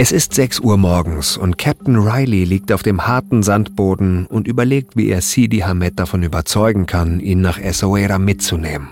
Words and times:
Es 0.00 0.12
ist 0.12 0.32
6 0.32 0.60
Uhr 0.60 0.76
morgens 0.76 1.36
und 1.36 1.58
Captain 1.58 1.96
Riley 1.96 2.44
liegt 2.44 2.70
auf 2.70 2.84
dem 2.84 3.08
harten 3.08 3.42
Sandboden 3.42 4.26
und 4.26 4.46
überlegt, 4.46 4.96
wie 4.96 5.08
er 5.08 5.20
Sidi 5.20 5.58
Hamed 5.58 5.98
davon 5.98 6.22
überzeugen 6.22 6.86
kann, 6.86 7.18
ihn 7.18 7.40
nach 7.40 7.58
Essaouira 7.58 8.20
mitzunehmen. 8.20 8.90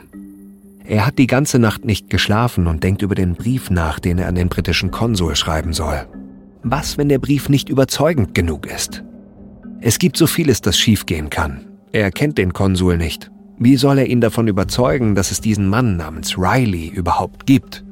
Er 0.84 1.06
hat 1.06 1.16
die 1.18 1.28
ganze 1.28 1.60
Nacht 1.60 1.84
nicht 1.84 2.10
geschlafen 2.10 2.66
und 2.66 2.82
denkt 2.82 3.02
über 3.02 3.14
den 3.14 3.36
Brief 3.36 3.70
nach, 3.70 4.00
den 4.00 4.18
er 4.18 4.26
an 4.26 4.34
den 4.34 4.48
britischen 4.48 4.90
Konsul 4.90 5.36
schreiben 5.36 5.72
soll. 5.72 6.08
Was, 6.64 6.98
wenn 6.98 7.08
der 7.08 7.20
Brief 7.20 7.48
nicht 7.48 7.68
überzeugend 7.68 8.34
genug 8.34 8.66
ist? 8.66 9.04
Es 9.80 10.00
gibt 10.00 10.16
so 10.16 10.26
vieles, 10.26 10.60
das 10.60 10.76
schiefgehen 10.76 11.30
kann. 11.30 11.66
Er 11.92 12.10
kennt 12.10 12.36
den 12.36 12.52
Konsul 12.52 12.96
nicht. 12.96 13.30
Wie 13.60 13.76
soll 13.76 13.98
er 13.98 14.06
ihn 14.06 14.20
davon 14.20 14.48
überzeugen, 14.48 15.14
dass 15.14 15.30
es 15.30 15.40
diesen 15.40 15.68
Mann 15.68 15.96
namens 15.96 16.36
Riley 16.36 16.88
überhaupt 16.88 17.46
gibt? 17.46 17.85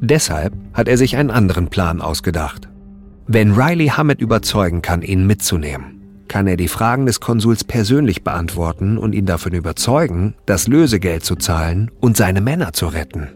Deshalb 0.00 0.54
hat 0.72 0.88
er 0.88 0.96
sich 0.96 1.16
einen 1.16 1.30
anderen 1.30 1.68
Plan 1.68 2.00
ausgedacht. 2.00 2.68
Wenn 3.26 3.52
Riley 3.52 3.88
Hammett 3.88 4.20
überzeugen 4.20 4.80
kann, 4.80 5.02
ihn 5.02 5.26
mitzunehmen, 5.26 6.24
kann 6.26 6.46
er 6.46 6.56
die 6.56 6.68
Fragen 6.68 7.06
des 7.06 7.20
Konsuls 7.20 7.64
persönlich 7.64 8.24
beantworten 8.24 8.96
und 8.96 9.14
ihn 9.14 9.26
davon 9.26 9.52
überzeugen, 9.52 10.34
das 10.46 10.68
Lösegeld 10.68 11.24
zu 11.24 11.36
zahlen 11.36 11.90
und 12.00 12.16
seine 12.16 12.40
Männer 12.40 12.72
zu 12.72 12.86
retten. 12.86 13.28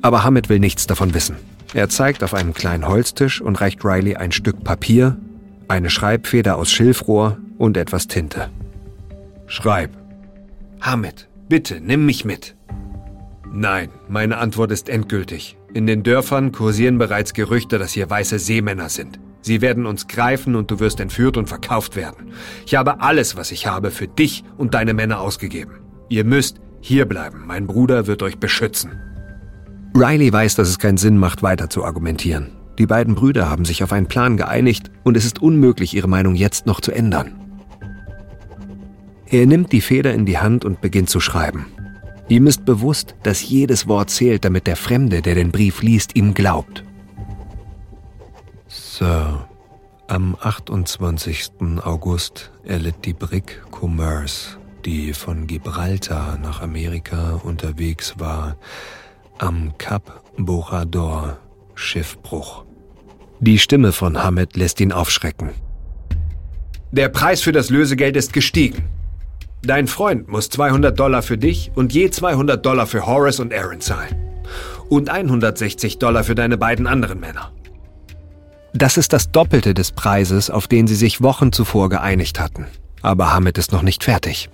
Aber 0.00 0.22
Hammett 0.22 0.48
will 0.48 0.60
nichts 0.60 0.86
davon 0.86 1.12
wissen. 1.12 1.36
Er 1.74 1.88
zeigt 1.88 2.22
auf 2.22 2.34
einen 2.34 2.54
kleinen 2.54 2.86
Holztisch 2.86 3.40
und 3.40 3.60
reicht 3.60 3.84
Riley 3.84 4.14
ein 4.14 4.30
Stück 4.30 4.62
Papier, 4.62 5.16
eine 5.66 5.90
Schreibfeder 5.90 6.56
aus 6.56 6.70
Schilfrohr 6.70 7.38
und 7.58 7.76
etwas 7.76 8.06
Tinte. 8.06 8.48
Schreib. 9.46 9.90
Hammett, 10.80 11.28
bitte, 11.48 11.80
nimm 11.80 12.06
mich 12.06 12.24
mit. 12.24 12.54
Nein, 13.50 13.88
meine 14.08 14.38
Antwort 14.38 14.70
ist 14.70 14.88
endgültig. 14.88 15.56
In 15.74 15.88
den 15.88 16.04
Dörfern 16.04 16.52
kursieren 16.52 16.98
bereits 16.98 17.34
Gerüchte, 17.34 17.78
dass 17.80 17.92
hier 17.92 18.08
weiße 18.08 18.38
Seemänner 18.38 18.88
sind. 18.88 19.18
Sie 19.40 19.60
werden 19.60 19.86
uns 19.86 20.06
greifen 20.06 20.54
und 20.54 20.70
du 20.70 20.78
wirst 20.78 21.00
entführt 21.00 21.36
und 21.36 21.48
verkauft 21.48 21.96
werden. 21.96 22.30
Ich 22.64 22.76
habe 22.76 23.00
alles, 23.00 23.34
was 23.34 23.50
ich 23.50 23.66
habe, 23.66 23.90
für 23.90 24.06
dich 24.06 24.44
und 24.56 24.74
deine 24.74 24.94
Männer 24.94 25.18
ausgegeben. 25.18 25.80
Ihr 26.08 26.24
müsst 26.24 26.60
hier 26.80 27.06
bleiben. 27.06 27.42
Mein 27.44 27.66
Bruder 27.66 28.06
wird 28.06 28.22
euch 28.22 28.38
beschützen. 28.38 28.92
Riley 29.96 30.32
weiß, 30.32 30.54
dass 30.54 30.68
es 30.68 30.78
keinen 30.78 30.96
Sinn 30.96 31.18
macht, 31.18 31.42
weiter 31.42 31.68
zu 31.68 31.84
argumentieren. 31.84 32.52
Die 32.78 32.86
beiden 32.86 33.16
Brüder 33.16 33.50
haben 33.50 33.64
sich 33.64 33.82
auf 33.82 33.92
einen 33.92 34.06
Plan 34.06 34.36
geeinigt 34.36 34.92
und 35.02 35.16
es 35.16 35.24
ist 35.24 35.42
unmöglich, 35.42 35.92
ihre 35.92 36.08
Meinung 36.08 36.36
jetzt 36.36 36.66
noch 36.66 36.80
zu 36.80 36.92
ändern. 36.92 37.34
Er 39.26 39.46
nimmt 39.46 39.72
die 39.72 39.80
Feder 39.80 40.14
in 40.14 40.24
die 40.24 40.38
Hand 40.38 40.64
und 40.64 40.80
beginnt 40.80 41.10
zu 41.10 41.18
schreiben. 41.18 41.66
Ihm 42.28 42.46
ist 42.46 42.64
bewusst, 42.64 43.14
dass 43.22 43.46
jedes 43.46 43.86
Wort 43.86 44.10
zählt, 44.10 44.44
damit 44.44 44.66
der 44.66 44.76
Fremde, 44.76 45.20
der 45.20 45.34
den 45.34 45.52
Brief 45.52 45.82
liest, 45.82 46.16
ihm 46.16 46.32
glaubt. 46.32 46.84
Sir, 48.66 49.46
am 50.08 50.36
28. 50.40 51.52
August 51.82 52.50
erlitt 52.64 53.04
die 53.04 53.12
Brig 53.12 53.62
Commerce, 53.70 54.58
die 54.84 55.12
von 55.12 55.46
Gibraltar 55.46 56.38
nach 56.38 56.62
Amerika 56.62 57.40
unterwegs 57.42 58.14
war, 58.18 58.56
am 59.38 59.76
Kap 59.78 60.22
Borador 60.36 61.38
Schiffbruch. 61.74 62.64
Die 63.40 63.58
Stimme 63.58 63.92
von 63.92 64.22
Hamed 64.22 64.56
lässt 64.56 64.80
ihn 64.80 64.92
aufschrecken. 64.92 65.50
Der 66.92 67.08
Preis 67.08 67.42
für 67.42 67.52
das 67.52 67.70
Lösegeld 67.70 68.16
ist 68.16 68.32
gestiegen. 68.32 68.84
Dein 69.66 69.86
Freund 69.86 70.28
muss 70.28 70.50
200 70.50 70.98
Dollar 70.98 71.22
für 71.22 71.38
dich 71.38 71.70
und 71.74 71.94
je 71.94 72.10
200 72.10 72.64
Dollar 72.64 72.86
für 72.86 73.06
Horace 73.06 73.40
und 73.40 73.54
Aaron 73.54 73.80
zahlen. 73.80 74.14
Und 74.90 75.08
160 75.08 75.98
Dollar 75.98 76.22
für 76.22 76.34
deine 76.34 76.58
beiden 76.58 76.86
anderen 76.86 77.18
Männer. 77.18 77.50
Das 78.74 78.98
ist 78.98 79.14
das 79.14 79.30
Doppelte 79.30 79.72
des 79.72 79.92
Preises, 79.92 80.50
auf 80.50 80.68
den 80.68 80.86
sie 80.86 80.96
sich 80.96 81.22
Wochen 81.22 81.50
zuvor 81.52 81.88
geeinigt 81.88 82.40
hatten. 82.40 82.66
Aber 83.00 83.32
Hamid 83.32 83.56
ist 83.56 83.72
noch 83.72 83.82
nicht 83.82 84.04
fertig. 84.04 84.50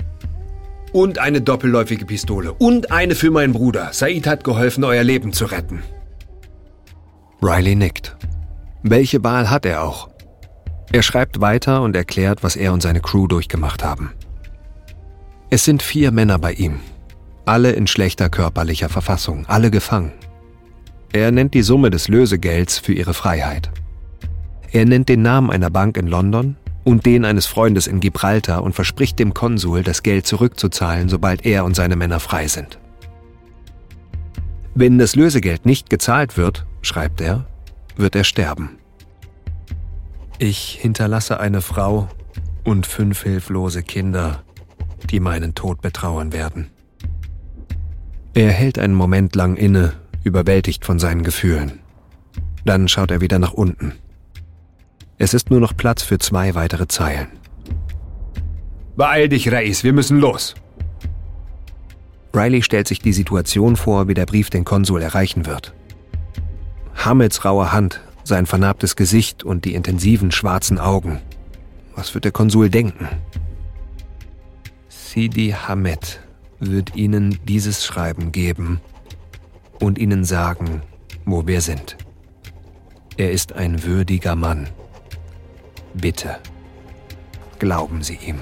Und 0.93 1.19
eine 1.19 1.41
doppelläufige 1.41 2.05
Pistole. 2.05 2.53
Und 2.53 2.93
eine 2.93 3.15
für 3.15 3.31
meinen 3.31 3.53
Bruder. 3.53 3.89
Said 3.93 4.27
hat 4.27 4.45
geholfen, 4.45 4.85
euer 4.85 5.03
Leben 5.03 5.33
zu 5.33 5.47
retten. 5.47 5.83
Riley 7.43 7.75
nickt. 7.75 8.17
Welche 8.83 9.25
Wahl 9.25 9.51
hat 9.51 9.67
er 9.67 9.83
auch? 9.83 10.09
Er 10.93 11.03
schreibt 11.03 11.41
weiter 11.41 11.83
und 11.83 11.97
erklärt, 11.97 12.43
was 12.43 12.57
er 12.57 12.73
und 12.73 12.83
seine 12.83 13.01
Crew 13.01 13.27
durchgemacht 13.27 13.83
haben. 13.83 14.13
Es 15.53 15.65
sind 15.65 15.83
vier 15.83 16.13
Männer 16.13 16.39
bei 16.39 16.53
ihm, 16.53 16.79
alle 17.45 17.73
in 17.73 17.89
schlechter 17.89 18.31
körperlicher 18.31 18.89
Verfassung, 18.89 19.47
alle 19.47 19.73
gefangen. 19.73 20.13
Er 21.13 21.33
nennt 21.33 21.55
die 21.55 21.63
Summe 21.63 21.91
des 21.91 22.07
Lösegelds 22.07 22.79
für 22.79 22.93
ihre 22.93 23.15
Freiheit. 23.15 23.73
Er 24.71 24.85
nennt 24.85 25.09
den 25.09 25.23
Namen 25.23 25.51
einer 25.51 25.69
Bank 25.69 25.97
in 25.97 26.07
London 26.07 26.55
und 26.85 27.05
den 27.05 27.25
eines 27.25 27.47
Freundes 27.47 27.89
in 27.89 27.99
Gibraltar 27.99 28.63
und 28.63 28.77
verspricht 28.77 29.19
dem 29.19 29.35
Konsul, 29.35 29.83
das 29.83 30.05
Geld 30.05 30.25
zurückzuzahlen, 30.25 31.09
sobald 31.09 31.45
er 31.45 31.65
und 31.65 31.75
seine 31.75 31.97
Männer 31.97 32.21
frei 32.21 32.47
sind. 32.47 32.79
Wenn 34.77 34.99
das 34.99 35.17
Lösegeld 35.17 35.67
nicht 35.67 35.91
gezahlt 35.91 36.37
wird, 36.37 36.65
schreibt 36.81 37.21
er, 37.21 37.45
wird 37.97 38.15
er 38.15 38.23
sterben. 38.23 38.79
Ich 40.39 40.79
hinterlasse 40.81 41.41
eine 41.41 41.61
Frau 41.61 42.09
und 42.63 42.87
fünf 42.87 43.25
hilflose 43.25 43.83
Kinder, 43.83 44.45
die 45.09 45.21
meinen 45.21 45.55
Tod 45.55 45.81
betrauern 45.81 46.33
werden. 46.33 46.71
Er 48.35 48.51
hält 48.51 48.79
einen 48.79 48.95
Moment 48.95 49.35
lang 49.35 49.57
inne, 49.57 49.95
überwältigt 50.23 50.85
von 50.85 50.99
seinen 50.99 51.23
Gefühlen. 51.23 51.81
Dann 52.65 52.89
schaut 52.89 53.11
er 53.11 53.21
wieder 53.21 53.39
nach 53.39 53.53
unten. 53.53 53.95
Es 55.19 55.35
ist 55.35 55.51
nur 55.51 55.61
noch 55.61 55.77
Platz 55.77 56.03
für 56.03 56.19
zwei 56.19 56.55
weitere 56.55 56.89
Zeilen. 56.89 57.29
Beeil 58.97 59.29
dich, 59.29 59.51
Reis, 59.51 59.85
wir 59.85 59.93
müssen 59.93 60.19
los. 60.19 60.55
Riley 62.35 62.63
stellt 62.63 62.87
sich 62.87 63.01
die 63.01 63.13
Situation 63.13 63.77
vor, 63.77 64.09
wie 64.09 64.15
der 64.15 64.27
Brief 64.27 64.51
den 64.51 64.65
Konsul 64.65 65.03
erreichen 65.03 65.47
wird. 65.47 65.75
Hamels 66.95 67.45
raue 67.45 67.73
Hand, 67.73 68.01
sein 68.25 68.47
vernarbtes 68.47 68.95
Gesicht 68.95 69.43
und 69.43 69.65
die 69.65 69.75
intensiven 69.75 70.31
schwarzen 70.31 70.79
Augen. 70.79 71.21
Was 71.97 72.15
wird 72.15 72.25
der 72.25 72.33
Konsul 72.33 72.71
denken? 72.71 73.09
Sidi 75.13 75.51
Hamed 75.51 76.21
wird 76.61 76.95
Ihnen 76.95 77.41
dieses 77.45 77.85
Schreiben 77.85 78.31
geben 78.31 78.81
und 79.81 79.99
Ihnen 79.99 80.25
sagen, 80.25 80.83
wo 81.25 81.49
wir 81.49 81.63
sind. 81.63 81.97
Er 83.17 83.33
ist 83.33 83.53
ein 83.55 83.83
würdiger 83.83 84.37
Mann. 84.37 84.69
Bitte, 85.95 86.37
glauben 87.59 88.05
Sie 88.05 88.21
ihm. 88.25 88.39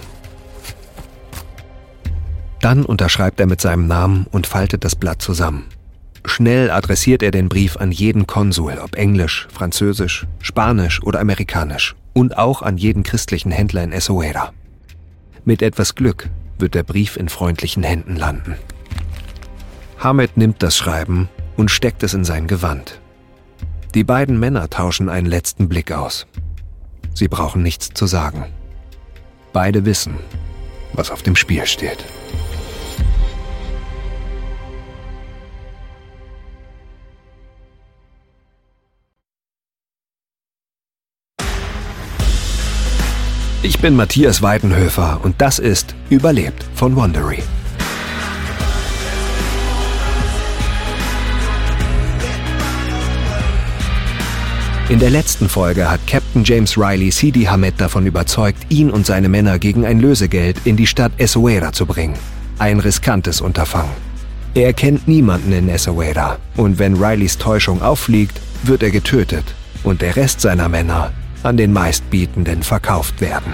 Dann 2.61 2.85
unterschreibt 2.85 3.41
er 3.41 3.47
mit 3.47 3.63
seinem 3.63 3.87
Namen 3.87 4.27
und 4.31 4.47
faltet 4.47 4.85
das 4.85 4.95
Blatt 4.95 5.23
zusammen. 5.23 5.65
Schnell 6.27 6.71
adressiert 6.71 7.23
er 7.23 7.31
den 7.31 7.49
Brief 7.49 7.79
an 7.79 7.93
jeden 7.93 8.27
Konsul, 8.27 8.77
ob 8.85 8.95
Englisch, 8.95 9.49
Französisch, 9.51 10.27
Spanisch 10.43 11.03
oder 11.03 11.19
Amerikanisch, 11.21 11.97
und 12.13 12.37
auch 12.37 12.61
an 12.61 12.77
jeden 12.77 13.05
christlichen 13.05 13.53
Händler 13.53 13.85
in 13.85 13.93
Essaouira. 13.93 14.53
Mit 15.47 15.63
etwas 15.63 15.95
Glück 15.95 16.29
wird 16.61 16.75
der 16.75 16.83
Brief 16.83 17.17
in 17.17 17.29
freundlichen 17.29 17.83
Händen 17.83 18.17
landen. 18.17 18.57
Hamed 19.99 20.37
nimmt 20.37 20.63
das 20.63 20.77
Schreiben 20.77 21.29
und 21.57 21.71
steckt 21.71 22.03
es 22.03 22.15
in 22.15 22.25
sein 22.25 22.47
Gewand. 22.47 23.01
Die 23.95 24.05
beiden 24.05 24.39
Männer 24.39 24.69
tauschen 24.71 25.09
einen 25.09 25.27
letzten 25.27 25.69
Blick 25.69 25.93
aus. 25.93 26.27
Sie 27.15 27.29
brauchen 27.29 27.63
nichts 27.63 27.91
zu 27.95 28.07
sagen. 28.07 28.47
Beide 29.53 29.85
wissen, 29.85 30.15
was 30.93 31.11
auf 31.11 31.23
dem 31.23 31.35
Spiel 31.35 31.67
steht. 31.67 32.05
Ich 43.61 43.81
bin 43.81 43.97
Matthias 43.97 44.41
Weidenhöfer 44.41 45.19
und 45.25 45.35
das 45.41 45.59
ist 45.59 45.97
Überlebt 46.11 46.65
von 46.77 46.95
Wondery. 46.95 47.43
In 54.89 55.01
der 55.01 55.11
letzten 55.11 55.49
Folge 55.49 55.91
hat 55.91 56.07
Captain 56.07 56.45
James 56.45 56.79
Riley 56.79 57.11
Sidi 57.11 57.45
Hamed 57.47 57.81
davon 57.81 58.07
überzeugt, 58.07 58.65
ihn 58.69 58.91
und 58.91 59.05
seine 59.05 59.29
Männer 59.29 59.59
gegen 59.59 59.85
ein 59.85 59.99
Lösegeld 59.99 60.59
in 60.65 60.77
die 60.77 60.87
Stadt 60.87 61.11
Essaouira 61.19 61.73
zu 61.73 61.85
bringen. 61.85 62.15
Ein 62.61 62.79
riskantes 62.79 63.41
Unterfangen. 63.41 63.91
Er 64.55 64.73
kennt 64.73 65.09
niemanden 65.09 65.51
in 65.51 65.69
Essaouira 65.69 66.39
und 66.57 66.79
wenn 66.79 66.95
Rileys 66.95 67.39
Täuschung 67.39 67.83
auffliegt, 67.83 68.41
wird 68.63 68.85
er 68.85 68.93
getötet 68.93 69.45
und 69.83 70.01
der 70.01 70.15
Rest 70.15 70.41
seiner 70.41 70.69
Männer 70.69 71.13
an 71.43 71.57
den 71.57 71.73
meistbietenden 71.73 72.63
verkauft 72.63 73.21
werden. 73.21 73.53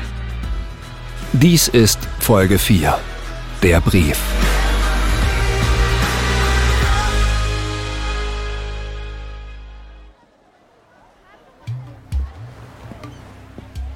Dies 1.33 1.69
ist 1.69 1.99
Folge 2.21 2.59
4. 2.59 2.97
Der 3.63 3.81
Brief. 3.81 4.19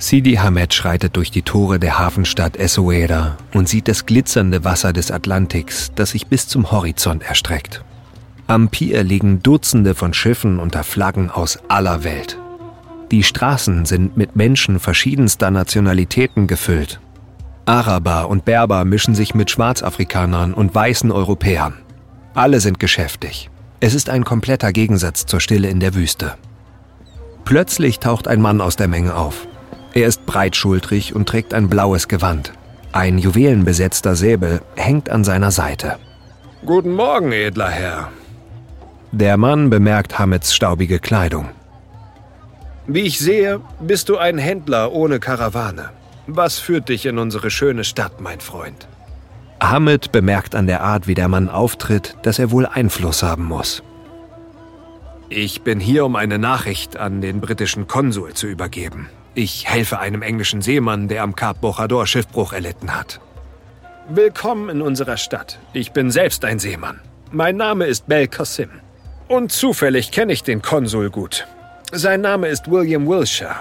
Sidi 0.00 0.36
Hamed 0.36 0.72
schreitet 0.72 1.16
durch 1.16 1.30
die 1.30 1.42
Tore 1.42 1.78
der 1.78 1.98
Hafenstadt 1.98 2.56
Essaouira 2.56 3.36
und 3.52 3.68
sieht 3.68 3.88
das 3.88 4.06
glitzernde 4.06 4.64
Wasser 4.64 4.92
des 4.92 5.10
Atlantiks, 5.10 5.92
das 5.96 6.12
sich 6.12 6.28
bis 6.28 6.48
zum 6.48 6.70
Horizont 6.70 7.22
erstreckt. 7.22 7.84
Am 8.46 8.68
Pier 8.68 9.02
liegen 9.02 9.42
Dutzende 9.42 9.94
von 9.94 10.14
Schiffen 10.14 10.60
unter 10.60 10.82
Flaggen 10.82 11.30
aus 11.30 11.58
aller 11.68 12.04
Welt. 12.04 12.38
Die 13.10 13.22
Straßen 13.22 13.86
sind 13.86 14.16
mit 14.16 14.36
Menschen 14.36 14.80
verschiedenster 14.80 15.50
Nationalitäten 15.50 16.46
gefüllt. 16.46 17.00
Araber 17.64 18.28
und 18.28 18.44
Berber 18.44 18.84
mischen 18.84 19.14
sich 19.14 19.34
mit 19.34 19.50
Schwarzafrikanern 19.50 20.52
und 20.52 20.74
weißen 20.74 21.10
Europäern. 21.10 21.74
Alle 22.34 22.60
sind 22.60 22.78
geschäftig. 22.78 23.50
Es 23.80 23.94
ist 23.94 24.10
ein 24.10 24.24
kompletter 24.24 24.72
Gegensatz 24.72 25.26
zur 25.26 25.40
Stille 25.40 25.68
in 25.68 25.80
der 25.80 25.94
Wüste. 25.94 26.34
Plötzlich 27.44 27.98
taucht 27.98 28.28
ein 28.28 28.42
Mann 28.42 28.60
aus 28.60 28.76
der 28.76 28.88
Menge 28.88 29.14
auf. 29.14 29.46
Er 29.94 30.06
ist 30.06 30.26
breitschultrig 30.26 31.14
und 31.14 31.28
trägt 31.28 31.54
ein 31.54 31.68
blaues 31.68 32.08
Gewand. 32.08 32.52
Ein 32.92 33.18
juwelenbesetzter 33.18 34.16
Säbel 34.16 34.60
hängt 34.76 35.08
an 35.08 35.24
seiner 35.24 35.50
Seite. 35.50 35.98
Guten 36.64 36.92
Morgen, 36.92 37.32
edler 37.32 37.70
Herr. 37.70 38.08
Der 39.12 39.36
Mann 39.38 39.70
bemerkt 39.70 40.18
Hamets 40.18 40.54
staubige 40.54 40.98
Kleidung. 40.98 41.48
Wie 42.90 43.02
ich 43.02 43.18
sehe, 43.18 43.60
bist 43.80 44.08
du 44.08 44.16
ein 44.16 44.38
Händler 44.38 44.92
ohne 44.92 45.20
Karawane. 45.20 45.90
Was 46.26 46.58
führt 46.58 46.88
dich 46.88 47.04
in 47.04 47.18
unsere 47.18 47.50
schöne 47.50 47.84
Stadt, 47.84 48.22
mein 48.22 48.40
Freund? 48.40 48.88
Hamid 49.60 50.10
bemerkt 50.10 50.54
an 50.54 50.66
der 50.66 50.80
Art, 50.80 51.06
wie 51.06 51.14
der 51.14 51.28
Mann 51.28 51.50
auftritt, 51.50 52.16
dass 52.22 52.38
er 52.38 52.50
wohl 52.50 52.64
Einfluss 52.64 53.22
haben 53.22 53.44
muss. 53.44 53.82
Ich 55.28 55.60
bin 55.60 55.80
hier, 55.80 56.06
um 56.06 56.16
eine 56.16 56.38
Nachricht 56.38 56.96
an 56.96 57.20
den 57.20 57.42
britischen 57.42 57.88
Konsul 57.88 58.32
zu 58.32 58.46
übergeben. 58.46 59.10
Ich 59.34 59.68
helfe 59.68 59.98
einem 59.98 60.22
englischen 60.22 60.62
Seemann, 60.62 61.08
der 61.08 61.24
am 61.24 61.36
Kap 61.36 61.60
Bochador 61.60 62.06
Schiffbruch 62.06 62.54
erlitten 62.54 62.96
hat. 62.96 63.20
Willkommen 64.08 64.70
in 64.70 64.80
unserer 64.80 65.18
Stadt. 65.18 65.58
Ich 65.74 65.92
bin 65.92 66.10
selbst 66.10 66.42
ein 66.46 66.58
Seemann. 66.58 67.00
Mein 67.32 67.58
Name 67.58 67.84
ist 67.84 68.06
Bel 68.06 68.28
Qasim. 68.28 68.70
Und 69.28 69.52
zufällig 69.52 70.10
kenne 70.10 70.32
ich 70.32 70.42
den 70.42 70.62
Konsul 70.62 71.10
gut. 71.10 71.46
Sein 71.92 72.20
Name 72.20 72.48
ist 72.48 72.70
William 72.70 73.06
Wilshire. 73.06 73.56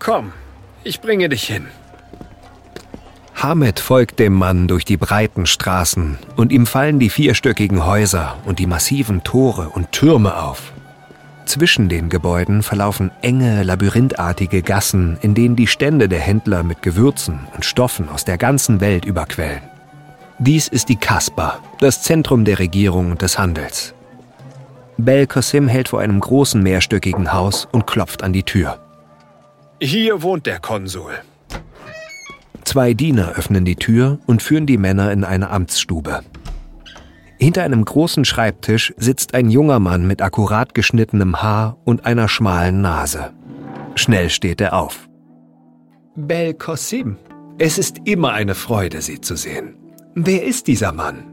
Komm, 0.00 0.32
ich 0.82 1.00
bringe 1.00 1.28
dich 1.28 1.44
hin. 1.44 1.66
Hamed 3.36 3.78
folgt 3.78 4.18
dem 4.18 4.32
Mann 4.32 4.66
durch 4.66 4.84
die 4.84 4.96
breiten 4.96 5.46
Straßen 5.46 6.18
und 6.36 6.50
ihm 6.50 6.66
fallen 6.66 6.98
die 6.98 7.10
vierstöckigen 7.10 7.86
Häuser 7.86 8.36
und 8.46 8.58
die 8.58 8.66
massiven 8.66 9.22
Tore 9.22 9.68
und 9.68 9.92
Türme 9.92 10.42
auf. 10.42 10.72
Zwischen 11.44 11.88
den 11.88 12.08
Gebäuden 12.08 12.64
verlaufen 12.64 13.12
enge, 13.22 13.62
labyrinthartige 13.62 14.62
Gassen, 14.62 15.16
in 15.20 15.34
denen 15.34 15.54
die 15.54 15.68
Stände 15.68 16.08
der 16.08 16.18
Händler 16.18 16.64
mit 16.64 16.82
Gewürzen 16.82 17.46
und 17.54 17.64
Stoffen 17.64 18.08
aus 18.08 18.24
der 18.24 18.38
ganzen 18.38 18.80
Welt 18.80 19.04
überquellen. 19.04 19.62
Dies 20.40 20.66
ist 20.66 20.88
die 20.88 20.96
Kasbah, 20.96 21.60
das 21.78 22.02
Zentrum 22.02 22.44
der 22.44 22.58
Regierung 22.58 23.12
und 23.12 23.22
des 23.22 23.38
Handels. 23.38 23.94
Bel 24.98 25.26
Qasim 25.26 25.68
hält 25.68 25.88
vor 25.88 26.00
einem 26.00 26.20
großen 26.20 26.62
mehrstöckigen 26.62 27.32
Haus 27.32 27.68
und 27.70 27.86
klopft 27.86 28.22
an 28.22 28.32
die 28.32 28.42
Tür. 28.42 28.78
Hier 29.80 30.22
wohnt 30.22 30.46
der 30.46 30.58
Konsul. 30.58 31.12
Zwei 32.64 32.94
Diener 32.94 33.34
öffnen 33.36 33.64
die 33.64 33.76
Tür 33.76 34.18
und 34.26 34.42
führen 34.42 34.66
die 34.66 34.78
Männer 34.78 35.12
in 35.12 35.22
eine 35.22 35.50
Amtsstube. 35.50 36.20
Hinter 37.38 37.62
einem 37.62 37.84
großen 37.84 38.24
Schreibtisch 38.24 38.94
sitzt 38.96 39.34
ein 39.34 39.50
junger 39.50 39.78
Mann 39.78 40.06
mit 40.06 40.22
akkurat 40.22 40.74
geschnittenem 40.74 41.42
Haar 41.42 41.76
und 41.84 42.06
einer 42.06 42.28
schmalen 42.28 42.80
Nase. 42.80 43.32
Schnell 43.94 44.30
steht 44.30 44.60
er 44.60 44.72
auf. 44.72 45.08
Bel 46.14 46.54
Qasim, 46.54 47.18
es 47.58 47.76
ist 47.76 47.98
immer 48.04 48.32
eine 48.32 48.54
Freude, 48.54 49.02
Sie 49.02 49.20
zu 49.20 49.36
sehen. 49.36 49.76
Wer 50.14 50.44
ist 50.44 50.66
dieser 50.66 50.92
Mann? 50.92 51.24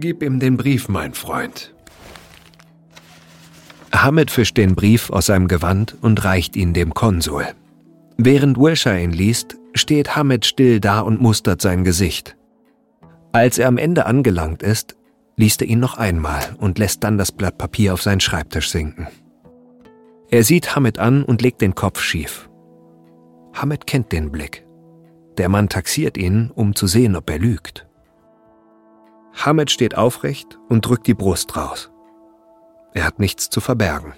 Gib 0.00 0.22
ihm 0.22 0.40
den 0.40 0.56
Brief, 0.56 0.88
mein 0.88 1.14
Freund. 1.14 1.73
Hamid 4.02 4.30
fischt 4.30 4.56
den 4.56 4.74
Brief 4.74 5.10
aus 5.10 5.26
seinem 5.26 5.48
Gewand 5.48 5.96
und 6.00 6.24
reicht 6.24 6.56
ihn 6.56 6.72
dem 6.72 6.94
Konsul. 6.94 7.46
Während 8.16 8.58
Wilshire 8.58 9.00
ihn 9.00 9.12
liest, 9.12 9.56
steht 9.74 10.16
Hamid 10.16 10.46
still 10.46 10.80
da 10.80 11.00
und 11.00 11.20
mustert 11.20 11.62
sein 11.62 11.84
Gesicht. 11.84 12.36
Als 13.32 13.58
er 13.58 13.68
am 13.68 13.78
Ende 13.78 14.06
angelangt 14.06 14.62
ist, 14.62 14.96
liest 15.36 15.62
er 15.62 15.68
ihn 15.68 15.80
noch 15.80 15.96
einmal 15.96 16.42
und 16.58 16.78
lässt 16.78 17.02
dann 17.04 17.18
das 17.18 17.32
Blatt 17.32 17.58
Papier 17.58 17.94
auf 17.94 18.02
seinen 18.02 18.20
Schreibtisch 18.20 18.70
sinken. 18.70 19.08
Er 20.28 20.44
sieht 20.44 20.74
Hamid 20.74 20.98
an 20.98 21.24
und 21.24 21.42
legt 21.42 21.60
den 21.60 21.74
Kopf 21.74 22.00
schief. 22.00 22.48
Hamid 23.54 23.86
kennt 23.86 24.12
den 24.12 24.30
Blick. 24.30 24.66
Der 25.38 25.48
Mann 25.48 25.68
taxiert 25.68 26.16
ihn, 26.16 26.50
um 26.54 26.74
zu 26.74 26.86
sehen, 26.86 27.16
ob 27.16 27.30
er 27.30 27.38
lügt. 27.38 27.86
Hamid 29.34 29.70
steht 29.70 29.96
aufrecht 29.96 30.58
und 30.68 30.86
drückt 30.86 31.06
die 31.06 31.14
Brust 31.14 31.56
raus. 31.56 31.90
Er 32.94 33.04
hat 33.04 33.18
nichts 33.18 33.50
zu 33.50 33.60
verbergen. 33.60 34.14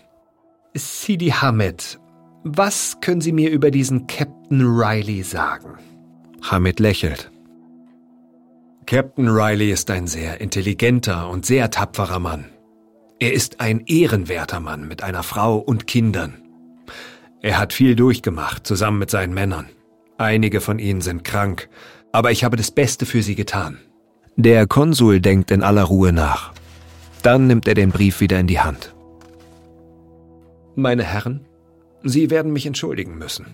Sidi 0.74 1.30
Hamid, 1.30 1.98
was 2.44 2.98
können 3.00 3.22
Sie 3.22 3.32
mir 3.32 3.50
über 3.50 3.70
diesen 3.70 4.06
Captain 4.06 4.62
Riley 4.62 5.22
sagen? 5.22 5.78
Hamid 6.42 6.78
lächelt. 6.78 7.30
Captain 8.86 9.28
Riley 9.28 9.72
ist 9.72 9.90
ein 9.90 10.06
sehr 10.06 10.40
intelligenter 10.40 11.28
und 11.28 11.44
sehr 11.44 11.70
tapferer 11.70 12.20
Mann. 12.20 12.44
Er 13.18 13.32
ist 13.32 13.60
ein 13.60 13.82
ehrenwerter 13.86 14.60
Mann 14.60 14.86
mit 14.86 15.02
einer 15.02 15.22
Frau 15.22 15.56
und 15.56 15.86
Kindern. 15.86 16.34
Er 17.40 17.58
hat 17.58 17.72
viel 17.72 17.96
durchgemacht, 17.96 18.66
zusammen 18.66 18.98
mit 18.98 19.10
seinen 19.10 19.34
Männern. 19.34 19.66
Einige 20.18 20.60
von 20.60 20.78
ihnen 20.78 21.00
sind 21.00 21.24
krank, 21.24 21.68
aber 22.12 22.30
ich 22.30 22.44
habe 22.44 22.56
das 22.56 22.70
Beste 22.70 23.06
für 23.06 23.22
sie 23.22 23.34
getan. 23.34 23.78
Der 24.36 24.66
Konsul 24.66 25.20
denkt 25.20 25.50
in 25.50 25.62
aller 25.62 25.84
Ruhe 25.84 26.12
nach. 26.12 26.52
Dann 27.22 27.46
nimmt 27.46 27.66
er 27.66 27.74
den 27.74 27.90
Brief 27.90 28.20
wieder 28.20 28.38
in 28.38 28.46
die 28.46 28.60
Hand. 28.60 28.94
Meine 30.74 31.04
Herren, 31.04 31.46
Sie 32.02 32.30
werden 32.30 32.52
mich 32.52 32.66
entschuldigen 32.66 33.18
müssen. 33.18 33.46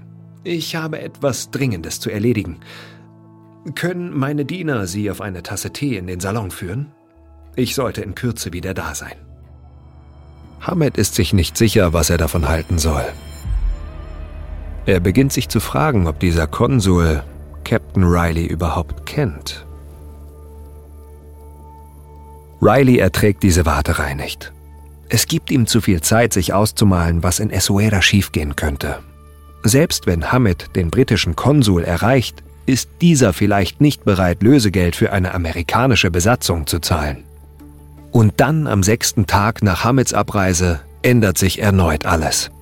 Ich 0.45 0.77
habe 0.77 1.01
etwas 1.01 1.51
Dringendes 1.51 2.01
zu 2.01 2.11
erledigen. 2.11 2.61
Können 3.75 4.13
meine 4.17 4.45
Diener 4.45 4.87
Sie 4.87 5.11
auf 5.11 5.21
eine 5.21 5.43
Tasse 5.43 5.73
Tee 5.73 5.97
in 5.97 6.07
den 6.07 6.21
Salon 6.21 6.51
führen? 6.51 6.91
Ich 7.55 7.75
sollte 7.75 8.03
in 8.03 8.15
Kürze 8.15 8.53
wieder 8.53 8.75
da 8.75 8.95
sein. 8.95 9.15
Hamed 10.61 10.99
ist 10.99 11.15
sich 11.15 11.33
nicht 11.33 11.57
sicher, 11.57 11.93
was 11.93 12.11
er 12.11 12.19
davon 12.19 12.49
halten 12.49 12.79
soll. 12.79 13.05
Er 14.85 15.01
beginnt 15.01 15.33
sich 15.33 15.49
zu 15.49 15.61
fragen, 15.61 16.09
ob 16.09 16.19
dieser 16.19 16.47
Konsul 16.47 17.23
Captain 17.65 18.05
Riley 18.05 18.47
überhaupt 18.47 19.07
kennt. 19.07 19.65
Riley 22.63 22.99
erträgt 22.99 23.43
diese 23.43 23.67
Warterei 23.67 24.15
nicht. 24.15 24.53
Es 25.09 25.27
gibt 25.27 25.51
ihm 25.51 25.67
zu 25.67 25.81
viel 25.81 26.01
Zeit, 26.01 26.33
sich 26.33 26.55
auszumalen, 26.55 27.25
was 27.25 27.41
in 27.41 27.51
Essuera 27.51 28.01
schiefgehen 28.01 28.55
könnte. 28.55 29.01
Selbst 29.65 30.07
wenn 30.07 30.31
Hamid 30.31 30.77
den 30.77 30.91
britischen 30.91 31.35
Konsul 31.35 31.83
erreicht, 31.83 32.43
ist 32.65 32.89
dieser 33.01 33.33
vielleicht 33.33 33.81
nicht 33.81 34.05
bereit, 34.05 34.43
Lösegeld 34.43 34.95
für 34.95 35.13
eine 35.13 35.35
amerikanische 35.35 36.13
Besatzung 36.13 36.69
zu 36.69 36.79
zahlen. 36.79 37.25
Und 38.13 38.35
dann 38.37 38.69
am 38.69 38.85
sechsten 38.85 39.27
Tag 39.27 39.63
nach 39.63 39.83
Hamids 39.83 40.15
Abreise 40.15 40.81
ändert 41.03 41.39
sich 41.39 41.61
erneut 41.61 42.07
alles. 42.07 42.53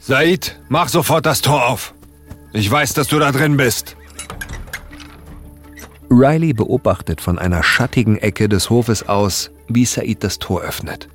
Said, 0.00 0.58
mach 0.68 0.88
sofort 0.88 1.26
das 1.26 1.42
Tor 1.42 1.68
auf. 1.68 1.94
Ich 2.52 2.68
weiß, 2.68 2.94
dass 2.94 3.06
du 3.06 3.18
da 3.20 3.30
drin 3.30 3.56
bist. 3.56 3.97
Riley 6.10 6.54
beobachtet 6.54 7.20
von 7.20 7.38
einer 7.38 7.62
schattigen 7.62 8.16
Ecke 8.16 8.48
des 8.48 8.70
Hofes 8.70 9.08
aus, 9.08 9.50
wie 9.68 9.84
Said 9.84 10.24
das 10.24 10.38
Tor 10.38 10.62
öffnet. 10.62 11.08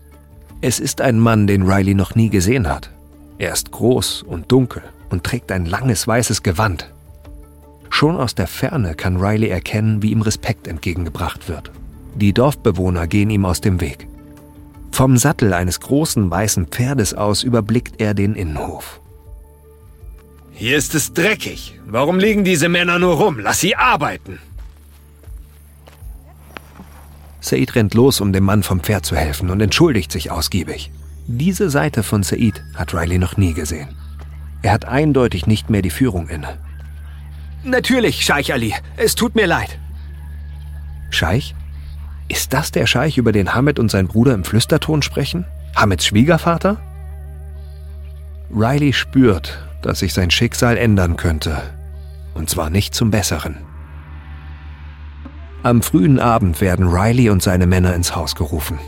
Es 0.61 0.79
ist 0.79 1.01
ein 1.01 1.19
Mann, 1.19 1.47
den 1.47 1.63
Riley 1.63 1.95
noch 1.95 2.15
nie 2.15 2.29
gesehen 2.29 2.67
hat. 2.67 2.91
Er 3.39 3.51
ist 3.51 3.71
groß 3.71 4.21
und 4.23 4.51
dunkel 4.51 4.83
und 5.09 5.23
trägt 5.23 5.51
ein 5.51 5.65
langes 5.65 6.07
weißes 6.07 6.43
Gewand. 6.43 6.91
Schon 7.89 8.17
aus 8.17 8.35
der 8.35 8.47
Ferne 8.47 8.93
kann 8.93 9.17
Riley 9.17 9.49
erkennen, 9.49 10.01
wie 10.03 10.11
ihm 10.11 10.21
Respekt 10.21 10.67
entgegengebracht 10.67 11.49
wird. 11.49 11.71
Die 12.15 12.33
Dorfbewohner 12.33 13.07
gehen 13.07 13.29
ihm 13.31 13.45
aus 13.45 13.61
dem 13.61 13.81
Weg. 13.81 14.07
Vom 14.91 15.17
Sattel 15.17 15.53
eines 15.53 15.79
großen 15.79 16.29
weißen 16.29 16.67
Pferdes 16.67 17.15
aus 17.15 17.41
überblickt 17.41 17.99
er 17.99 18.13
den 18.13 18.35
Innenhof. 18.35 19.01
Hier 20.51 20.77
ist 20.77 20.93
es 20.93 21.13
dreckig. 21.13 21.79
Warum 21.87 22.19
liegen 22.19 22.43
diese 22.43 22.69
Männer 22.69 22.99
nur 22.99 23.15
rum? 23.15 23.39
Lass 23.39 23.59
sie 23.59 23.75
arbeiten. 23.75 24.37
Said 27.43 27.75
rennt 27.75 27.93
los, 27.93 28.21
um 28.21 28.31
dem 28.31 28.45
Mann 28.45 28.63
vom 28.63 28.79
Pferd 28.79 29.05
zu 29.05 29.17
helfen 29.17 29.49
und 29.49 29.61
entschuldigt 29.61 30.13
sich 30.13 30.31
ausgiebig. 30.31 30.91
Diese 31.27 31.69
Seite 31.69 32.01
von 32.01 32.23
Said 32.23 32.63
hat 32.73 32.93
Riley 32.93 33.17
noch 33.17 33.35
nie 33.35 33.53
gesehen. 33.53 33.89
Er 34.61 34.71
hat 34.71 34.85
eindeutig 34.85 35.45
nicht 35.45 35.69
mehr 35.69 35.81
die 35.81 35.89
Führung 35.89 36.29
inne. 36.29 36.57
Natürlich, 37.65 38.23
Scheich 38.23 38.53
Ali. 38.53 38.73
Es 38.95 39.15
tut 39.15 39.35
mir 39.35 39.45
leid. 39.45 39.77
Scheich? 41.09 41.53
Ist 42.29 42.53
das 42.53 42.71
der 42.71 42.87
Scheich, 42.87 43.17
über 43.17 43.33
den 43.33 43.53
Hamid 43.53 43.77
und 43.77 43.91
sein 43.91 44.07
Bruder 44.07 44.33
im 44.33 44.45
Flüsterton 44.45 45.01
sprechen? 45.01 45.43
Hamids 45.75 46.05
Schwiegervater? 46.05 46.77
Riley 48.55 48.93
spürt, 48.93 49.59
dass 49.81 49.99
sich 49.99 50.13
sein 50.13 50.31
Schicksal 50.31 50.77
ändern 50.77 51.17
könnte. 51.17 51.61
Und 52.35 52.49
zwar 52.49 52.69
nicht 52.69 52.95
zum 52.95 53.11
Besseren. 53.11 53.57
Am 55.63 55.81
frühen 55.81 56.19
Abend 56.19 56.59
werden 56.59 56.89
Riley 56.89 57.29
und 57.29 57.41
seine 57.41 57.67
Männer 57.67 57.95
ins 57.95 58.13
Haus 58.15 58.35
gerufen. 58.35 58.79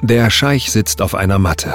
Der 0.00 0.30
Scheich 0.30 0.72
sitzt 0.72 1.02
auf 1.02 1.14
einer 1.14 1.38
Matte. 1.38 1.72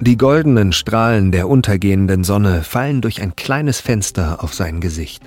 Die 0.00 0.18
goldenen 0.18 0.72
Strahlen 0.72 1.32
der 1.32 1.48
untergehenden 1.48 2.24
Sonne 2.24 2.62
fallen 2.62 3.00
durch 3.00 3.22
ein 3.22 3.34
kleines 3.34 3.80
Fenster 3.80 4.44
auf 4.44 4.52
sein 4.52 4.80
Gesicht. 4.82 5.22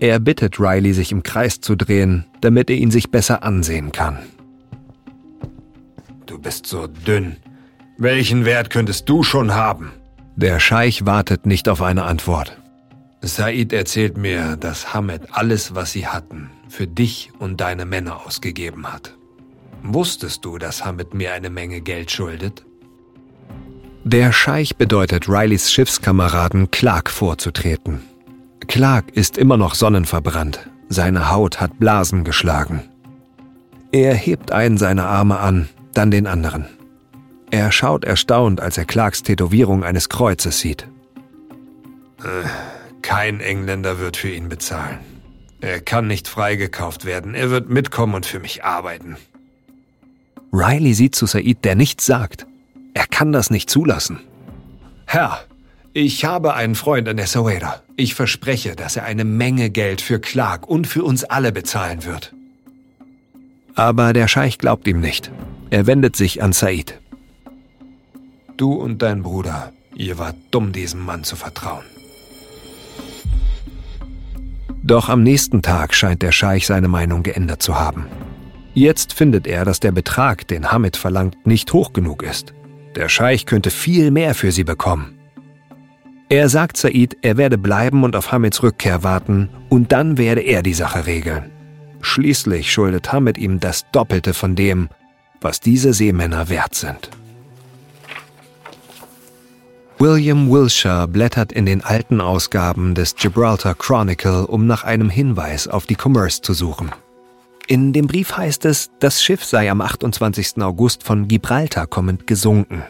Er 0.00 0.18
bittet 0.18 0.58
Riley, 0.58 0.92
sich 0.92 1.12
im 1.12 1.22
Kreis 1.22 1.60
zu 1.60 1.76
drehen, 1.76 2.24
damit 2.40 2.70
er 2.70 2.76
ihn 2.76 2.90
sich 2.90 3.12
besser 3.12 3.44
ansehen 3.44 3.92
kann. 3.92 4.18
Du 6.26 6.38
bist 6.40 6.66
so 6.66 6.88
dünn. 6.88 7.36
Welchen 7.98 8.44
Wert 8.44 8.70
könntest 8.70 9.08
du 9.08 9.22
schon 9.22 9.54
haben? 9.54 9.92
Der 10.34 10.58
Scheich 10.58 11.06
wartet 11.06 11.46
nicht 11.46 11.68
auf 11.68 11.82
eine 11.82 12.02
Antwort. 12.04 12.58
Said 13.20 13.72
erzählt 13.72 14.16
mir, 14.16 14.56
dass 14.56 14.94
Hamed 14.94 15.22
alles, 15.32 15.74
was 15.74 15.92
sie 15.92 16.06
hatten, 16.06 16.50
für 16.68 16.86
dich 16.86 17.30
und 17.38 17.60
deine 17.60 17.84
Männer 17.84 18.26
ausgegeben 18.26 18.92
hat. 18.92 19.14
Wusstest 19.82 20.44
du, 20.44 20.58
dass 20.58 20.84
Hamed 20.84 21.14
mir 21.14 21.32
eine 21.32 21.50
Menge 21.50 21.80
Geld 21.80 22.10
schuldet? 22.10 22.64
Der 24.04 24.32
Scheich 24.32 24.76
bedeutet 24.76 25.28
Rileys 25.28 25.72
Schiffskameraden, 25.72 26.70
Clark 26.70 27.10
vorzutreten. 27.10 28.00
Clark 28.66 29.10
ist 29.12 29.38
immer 29.38 29.56
noch 29.56 29.74
sonnenverbrannt. 29.74 30.68
Seine 30.88 31.30
Haut 31.30 31.60
hat 31.60 31.78
Blasen 31.78 32.24
geschlagen. 32.24 32.82
Er 33.92 34.14
hebt 34.14 34.52
einen 34.52 34.78
seiner 34.78 35.06
Arme 35.06 35.38
an, 35.38 35.68
dann 35.94 36.10
den 36.10 36.26
anderen. 36.26 36.66
Er 37.50 37.72
schaut 37.72 38.04
erstaunt, 38.04 38.60
als 38.60 38.76
er 38.76 38.84
Clarks 38.84 39.22
Tätowierung 39.22 39.84
eines 39.84 40.08
Kreuzes 40.08 40.60
sieht. 40.60 40.86
Äh, 42.22 42.46
kein 43.00 43.40
Engländer 43.40 43.98
wird 43.98 44.16
für 44.16 44.28
ihn 44.28 44.48
bezahlen. 44.48 44.98
Er 45.60 45.80
kann 45.80 46.06
nicht 46.06 46.28
freigekauft 46.28 47.04
werden. 47.04 47.34
Er 47.34 47.50
wird 47.50 47.68
mitkommen 47.68 48.14
und 48.14 48.26
für 48.26 48.38
mich 48.38 48.64
arbeiten. 48.64 49.16
Riley 50.52 50.94
sieht 50.94 51.14
zu 51.14 51.26
Said, 51.26 51.64
der 51.64 51.74
nichts 51.74 52.06
sagt. 52.06 52.46
Er 52.94 53.06
kann 53.06 53.32
das 53.32 53.50
nicht 53.50 53.68
zulassen. 53.68 54.20
Herr, 55.06 55.44
ich 55.92 56.24
habe 56.24 56.54
einen 56.54 56.74
Freund 56.74 57.08
in 57.08 57.18
Essaouira. 57.18 57.82
Ich 57.96 58.14
verspreche, 58.14 58.76
dass 58.76 58.96
er 58.96 59.04
eine 59.04 59.24
Menge 59.24 59.70
Geld 59.70 60.00
für 60.00 60.20
Clark 60.20 60.68
und 60.68 60.86
für 60.86 61.02
uns 61.02 61.24
alle 61.24 61.52
bezahlen 61.52 62.04
wird. 62.04 62.34
Aber 63.74 64.12
der 64.12 64.28
Scheich 64.28 64.58
glaubt 64.58 64.86
ihm 64.86 65.00
nicht. 65.00 65.30
Er 65.70 65.86
wendet 65.86 66.16
sich 66.16 66.42
an 66.42 66.52
Said. 66.52 66.98
Du 68.56 68.72
und 68.72 69.02
dein 69.02 69.22
Bruder, 69.22 69.72
ihr 69.94 70.18
wart 70.18 70.36
dumm, 70.50 70.72
diesem 70.72 71.04
Mann 71.04 71.24
zu 71.24 71.36
vertrauen. 71.36 71.84
Doch 74.82 75.08
am 75.08 75.22
nächsten 75.22 75.62
Tag 75.62 75.94
scheint 75.94 76.22
der 76.22 76.32
Scheich 76.32 76.66
seine 76.66 76.88
Meinung 76.88 77.22
geändert 77.22 77.62
zu 77.62 77.78
haben. 77.78 78.06
Jetzt 78.74 79.12
findet 79.12 79.46
er, 79.46 79.64
dass 79.64 79.80
der 79.80 79.92
Betrag, 79.92 80.46
den 80.46 80.70
Hamid 80.70 80.96
verlangt, 80.96 81.46
nicht 81.46 81.72
hoch 81.72 81.92
genug 81.92 82.22
ist. 82.22 82.54
Der 82.94 83.08
Scheich 83.08 83.44
könnte 83.44 83.70
viel 83.70 84.10
mehr 84.10 84.34
für 84.34 84.52
sie 84.52 84.64
bekommen. 84.64 85.18
Er 86.28 86.48
sagt 86.48 86.76
Said, 86.76 87.16
er 87.22 87.36
werde 87.38 87.58
bleiben 87.58 88.04
und 88.04 88.14
auf 88.14 88.32
Hamids 88.32 88.62
Rückkehr 88.62 89.02
warten 89.02 89.48
und 89.68 89.92
dann 89.92 90.18
werde 90.18 90.42
er 90.42 90.62
die 90.62 90.74
Sache 90.74 91.06
regeln. 91.06 91.50
Schließlich 92.02 92.70
schuldet 92.70 93.12
Hamid 93.12 93.38
ihm 93.38 93.60
das 93.60 93.90
Doppelte 93.90 94.34
von 94.34 94.54
dem, 94.54 94.88
was 95.40 95.60
diese 95.60 95.92
Seemänner 95.92 96.48
wert 96.48 96.74
sind. 96.74 97.10
William 100.00 100.48
Wilshire 100.48 101.08
blättert 101.08 101.50
in 101.50 101.66
den 101.66 101.82
alten 101.82 102.20
Ausgaben 102.20 102.94
des 102.94 103.16
Gibraltar 103.16 103.74
Chronicle, 103.74 104.46
um 104.46 104.68
nach 104.68 104.84
einem 104.84 105.10
Hinweis 105.10 105.66
auf 105.66 105.86
die 105.86 105.96
Commerce 106.00 106.40
zu 106.40 106.54
suchen. 106.54 106.92
In 107.66 107.92
dem 107.92 108.06
Brief 108.06 108.36
heißt 108.36 108.64
es, 108.66 108.90
das 109.00 109.20
Schiff 109.24 109.44
sei 109.44 109.68
am 109.68 109.80
28. 109.80 110.62
August 110.62 111.02
von 111.02 111.26
Gibraltar 111.26 111.88
kommend 111.88 112.28
gesunken. 112.28 112.84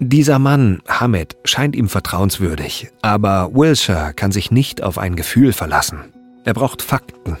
Dieser 0.00 0.40
Mann, 0.40 0.82
Hamed, 0.88 1.36
scheint 1.44 1.76
ihm 1.76 1.88
vertrauenswürdig, 1.88 2.90
aber 3.00 3.54
Wilshire 3.54 4.12
kann 4.16 4.32
sich 4.32 4.50
nicht 4.50 4.82
auf 4.82 4.98
ein 4.98 5.14
Gefühl 5.14 5.52
verlassen. 5.52 6.00
Er 6.44 6.54
braucht 6.54 6.82
Fakten. 6.82 7.36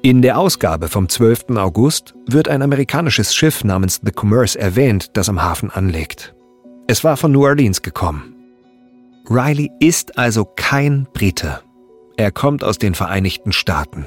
In 0.00 0.22
der 0.22 0.38
Ausgabe 0.38 0.88
vom 0.88 1.10
12. 1.10 1.50
August 1.56 2.14
wird 2.26 2.48
ein 2.48 2.62
amerikanisches 2.62 3.34
Schiff 3.34 3.62
namens 3.62 4.00
The 4.02 4.12
Commerce 4.18 4.58
erwähnt, 4.58 5.10
das 5.18 5.28
am 5.28 5.42
Hafen 5.42 5.70
anlegt. 5.70 6.34
Es 6.92 7.04
war 7.04 7.16
von 7.16 7.30
New 7.30 7.44
Orleans 7.44 7.82
gekommen. 7.82 8.34
Riley 9.30 9.70
ist 9.78 10.18
also 10.18 10.44
kein 10.44 11.06
Brite. 11.12 11.60
Er 12.16 12.32
kommt 12.32 12.64
aus 12.64 12.78
den 12.78 12.96
Vereinigten 12.96 13.52
Staaten. 13.52 14.06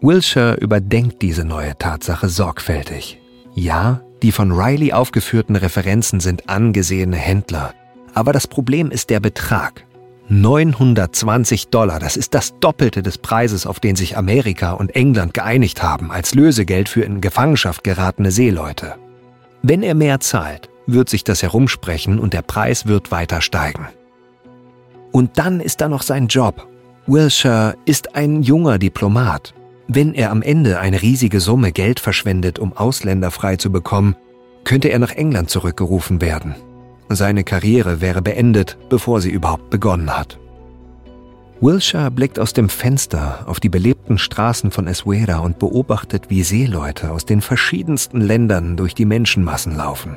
Wilshire 0.00 0.56
überdenkt 0.56 1.22
diese 1.22 1.44
neue 1.44 1.78
Tatsache 1.78 2.28
sorgfältig. 2.28 3.20
Ja, 3.54 4.00
die 4.20 4.32
von 4.32 4.50
Riley 4.50 4.92
aufgeführten 4.92 5.54
Referenzen 5.54 6.18
sind 6.18 6.48
angesehene 6.48 7.16
Händler. 7.16 7.72
Aber 8.14 8.32
das 8.32 8.48
Problem 8.48 8.90
ist 8.90 9.08
der 9.08 9.20
Betrag. 9.20 9.86
920 10.28 11.68
Dollar, 11.68 12.00
das 12.00 12.16
ist 12.16 12.34
das 12.34 12.58
Doppelte 12.58 13.04
des 13.04 13.18
Preises, 13.18 13.64
auf 13.64 13.78
den 13.78 13.94
sich 13.94 14.16
Amerika 14.16 14.72
und 14.72 14.96
England 14.96 15.34
geeinigt 15.34 15.84
haben, 15.84 16.10
als 16.10 16.34
Lösegeld 16.34 16.88
für 16.88 17.02
in 17.02 17.20
Gefangenschaft 17.20 17.84
geratene 17.84 18.32
Seeleute. 18.32 18.96
Wenn 19.62 19.84
er 19.84 19.94
mehr 19.94 20.18
zahlt, 20.18 20.68
wird 20.92 21.08
sich 21.08 21.24
das 21.24 21.42
herumsprechen 21.42 22.18
und 22.18 22.32
der 22.32 22.42
Preis 22.42 22.86
wird 22.86 23.10
weiter 23.10 23.40
steigen. 23.40 23.88
Und 25.12 25.38
dann 25.38 25.60
ist 25.60 25.80
da 25.80 25.88
noch 25.88 26.02
sein 26.02 26.28
Job. 26.28 26.66
Wilshire 27.06 27.76
ist 27.84 28.14
ein 28.14 28.42
junger 28.42 28.78
Diplomat. 28.78 29.54
Wenn 29.88 30.14
er 30.14 30.30
am 30.30 30.42
Ende 30.42 30.78
eine 30.78 31.02
riesige 31.02 31.40
Summe 31.40 31.72
Geld 31.72 31.98
verschwendet, 31.98 32.58
um 32.58 32.72
Ausländer 32.76 33.30
frei 33.30 33.56
zu 33.56 33.72
bekommen, 33.72 34.14
könnte 34.64 34.88
er 34.88 35.00
nach 35.00 35.12
England 35.12 35.50
zurückgerufen 35.50 36.20
werden. 36.20 36.54
Seine 37.08 37.42
Karriere 37.42 38.00
wäre 38.00 38.22
beendet, 38.22 38.78
bevor 38.88 39.20
sie 39.20 39.30
überhaupt 39.30 39.70
begonnen 39.70 40.16
hat. 40.16 40.38
Wilshire 41.60 42.10
blickt 42.10 42.38
aus 42.38 42.52
dem 42.52 42.68
Fenster 42.68 43.44
auf 43.46 43.58
die 43.60 43.68
belebten 43.68 44.16
Straßen 44.16 44.70
von 44.70 44.86
Eswera 44.86 45.38
und 45.40 45.58
beobachtet, 45.58 46.30
wie 46.30 46.42
Seeleute 46.42 47.10
aus 47.10 47.26
den 47.26 47.40
verschiedensten 47.40 48.20
Ländern 48.20 48.76
durch 48.76 48.94
die 48.94 49.04
Menschenmassen 49.04 49.76
laufen. 49.76 50.16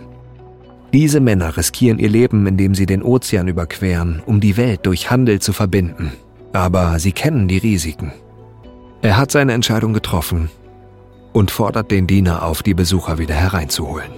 Diese 0.94 1.20
Männer 1.20 1.58
riskieren 1.58 1.98
ihr 1.98 2.10
Leben, 2.10 2.46
indem 2.46 2.76
sie 2.76 2.86
den 2.86 3.02
Ozean 3.02 3.48
überqueren, 3.48 4.22
um 4.28 4.40
die 4.40 4.58
Welt 4.58 4.86
durch 4.86 5.10
Handel 5.10 5.42
zu 5.42 5.52
verbinden. 5.52 6.12
Aber 6.54 7.00
sie 7.00 7.12
kennen 7.12 7.48
die 7.48 7.58
Risiken. 7.58 8.12
Er 9.02 9.18
hat 9.18 9.32
seine 9.32 9.54
Entscheidung 9.54 9.94
getroffen 9.94 10.52
und 11.34 11.50
fordert 11.50 11.90
den 11.90 12.06
Diener 12.06 12.44
auf, 12.44 12.62
die 12.62 12.76
Besucher 12.76 13.18
wieder 13.18 13.34
hereinzuholen. 13.34 14.12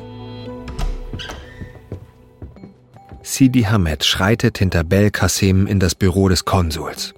Sidi 3.23 3.63
Hamed 3.63 4.03
schreitet 4.03 4.57
hinter 4.57 4.83
Bel 4.83 5.11
Kassim 5.11 5.67
in 5.67 5.79
das 5.79 5.95
Büro 5.95 6.27
des 6.27 6.43
Konsuls. 6.43 7.13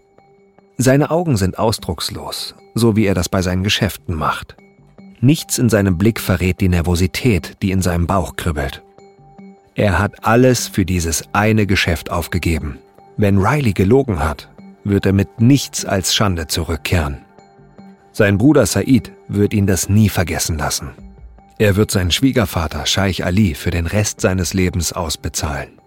Seine 0.77 1.09
Augen 1.09 1.35
sind 1.35 1.57
ausdruckslos, 1.57 2.53
so 2.75 2.95
wie 2.95 3.07
er 3.07 3.15
das 3.15 3.27
bei 3.27 3.41
seinen 3.41 3.63
Geschäften 3.63 4.13
macht. 4.13 4.55
Nichts 5.19 5.57
in 5.57 5.67
seinem 5.67 5.97
Blick 5.97 6.19
verrät 6.19 6.61
die 6.61 6.69
Nervosität, 6.69 7.57
die 7.63 7.71
in 7.71 7.81
seinem 7.81 8.05
Bauch 8.05 8.35
kribbelt. 8.35 8.83
Er 9.77 9.99
hat 9.99 10.25
alles 10.25 10.67
für 10.67 10.85
dieses 10.85 11.23
eine 11.33 11.67
Geschäft 11.67 12.09
aufgegeben. 12.09 12.79
Wenn 13.15 13.37
Riley 13.37 13.73
gelogen 13.73 14.19
hat, 14.19 14.49
wird 14.83 15.05
er 15.05 15.13
mit 15.13 15.39
nichts 15.39 15.85
als 15.85 16.15
Schande 16.15 16.47
zurückkehren. 16.47 17.19
Sein 18.11 18.39
Bruder 18.39 18.65
Said 18.65 19.11
wird 19.27 19.53
ihn 19.53 19.67
das 19.67 19.87
nie 19.87 20.09
vergessen 20.09 20.57
lassen. 20.57 20.93
Er 21.59 21.75
wird 21.75 21.91
seinen 21.91 22.09
Schwiegervater 22.09 22.87
Scheich 22.87 23.23
Ali 23.23 23.53
für 23.53 23.69
den 23.69 23.85
Rest 23.85 24.19
seines 24.19 24.55
Lebens 24.55 24.93
ausbezahlen. 24.93 25.79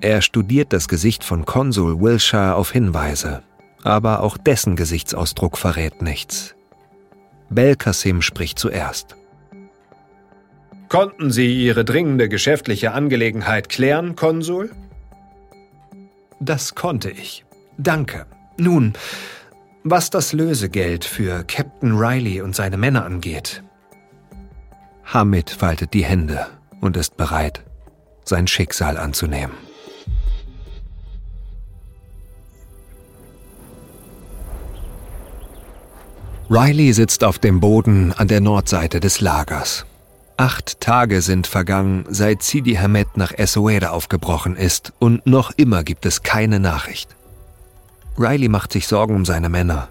Er 0.00 0.22
studiert 0.22 0.72
das 0.72 0.86
Gesicht 0.86 1.24
von 1.24 1.44
Konsul 1.44 2.00
Wilshire 2.00 2.54
auf 2.54 2.70
Hinweise, 2.70 3.42
aber 3.82 4.22
auch 4.22 4.38
dessen 4.38 4.76
Gesichtsausdruck 4.76 5.58
verrät 5.58 6.02
nichts. 6.02 6.54
Belkasim 7.50 8.22
spricht 8.22 8.60
zuerst. 8.60 9.17
Konnten 10.88 11.30
Sie 11.30 11.64
Ihre 11.66 11.84
dringende 11.84 12.28
geschäftliche 12.28 12.92
Angelegenheit 12.92 13.68
klären, 13.68 14.16
Konsul? 14.16 14.70
Das 16.40 16.74
konnte 16.74 17.10
ich. 17.10 17.44
Danke. 17.76 18.26
Nun, 18.56 18.94
was 19.84 20.10
das 20.10 20.32
Lösegeld 20.32 21.04
für 21.04 21.44
Captain 21.44 21.96
Riley 21.96 22.40
und 22.40 22.56
seine 22.56 22.76
Männer 22.76 23.04
angeht. 23.04 23.62
Hamid 25.04 25.50
faltet 25.50 25.94
die 25.94 26.04
Hände 26.04 26.46
und 26.80 26.96
ist 26.96 27.16
bereit, 27.16 27.64
sein 28.24 28.46
Schicksal 28.46 28.96
anzunehmen. 28.96 29.54
Riley 36.50 36.94
sitzt 36.94 37.24
auf 37.24 37.38
dem 37.38 37.60
Boden 37.60 38.12
an 38.12 38.26
der 38.26 38.40
Nordseite 38.40 39.00
des 39.00 39.20
Lagers. 39.20 39.84
Acht 40.40 40.80
Tage 40.80 41.20
sind 41.20 41.48
vergangen, 41.48 42.04
seit 42.08 42.44
Sidi 42.44 42.74
Hamed 42.74 43.16
nach 43.16 43.32
Essaouira 43.32 43.88
aufgebrochen 43.88 44.54
ist 44.54 44.92
und 45.00 45.26
noch 45.26 45.50
immer 45.56 45.82
gibt 45.82 46.06
es 46.06 46.22
keine 46.22 46.60
Nachricht. 46.60 47.16
Riley 48.16 48.48
macht 48.48 48.72
sich 48.72 48.86
Sorgen 48.86 49.16
um 49.16 49.24
seine 49.24 49.48
Männer. 49.48 49.88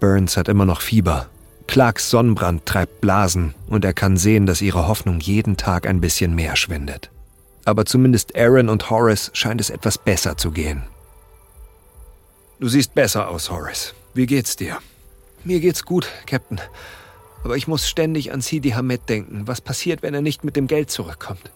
Burns 0.00 0.38
hat 0.38 0.48
immer 0.48 0.64
noch 0.64 0.80
Fieber. 0.80 1.28
Clarks 1.66 2.08
Sonnenbrand 2.08 2.64
treibt 2.64 3.02
Blasen 3.02 3.54
und 3.66 3.84
er 3.84 3.92
kann 3.92 4.16
sehen, 4.16 4.46
dass 4.46 4.62
ihre 4.62 4.88
Hoffnung 4.88 5.20
jeden 5.20 5.58
Tag 5.58 5.86
ein 5.86 6.00
bisschen 6.00 6.34
mehr 6.34 6.56
schwindet. 6.56 7.10
Aber 7.66 7.84
zumindest 7.84 8.34
Aaron 8.34 8.70
und 8.70 8.88
Horace 8.88 9.30
scheint 9.34 9.60
es 9.60 9.68
etwas 9.68 9.98
besser 9.98 10.38
zu 10.38 10.50
gehen. 10.50 10.82
Du 12.58 12.68
siehst 12.68 12.94
besser 12.94 13.28
aus, 13.28 13.50
Horace. 13.50 13.92
Wie 14.14 14.24
geht's 14.24 14.56
dir? 14.56 14.78
Mir 15.44 15.60
geht's 15.60 15.84
gut, 15.84 16.08
Captain. 16.24 16.58
Aber 17.44 17.56
ich 17.56 17.66
muss 17.66 17.88
ständig 17.88 18.32
an 18.32 18.40
Sidi 18.40 18.70
Hamed 18.70 19.08
denken. 19.08 19.46
Was 19.46 19.60
passiert, 19.60 20.02
wenn 20.02 20.14
er 20.14 20.22
nicht 20.22 20.44
mit 20.44 20.56
dem 20.56 20.66
Geld 20.66 20.90
zurückkommt? 20.90 21.50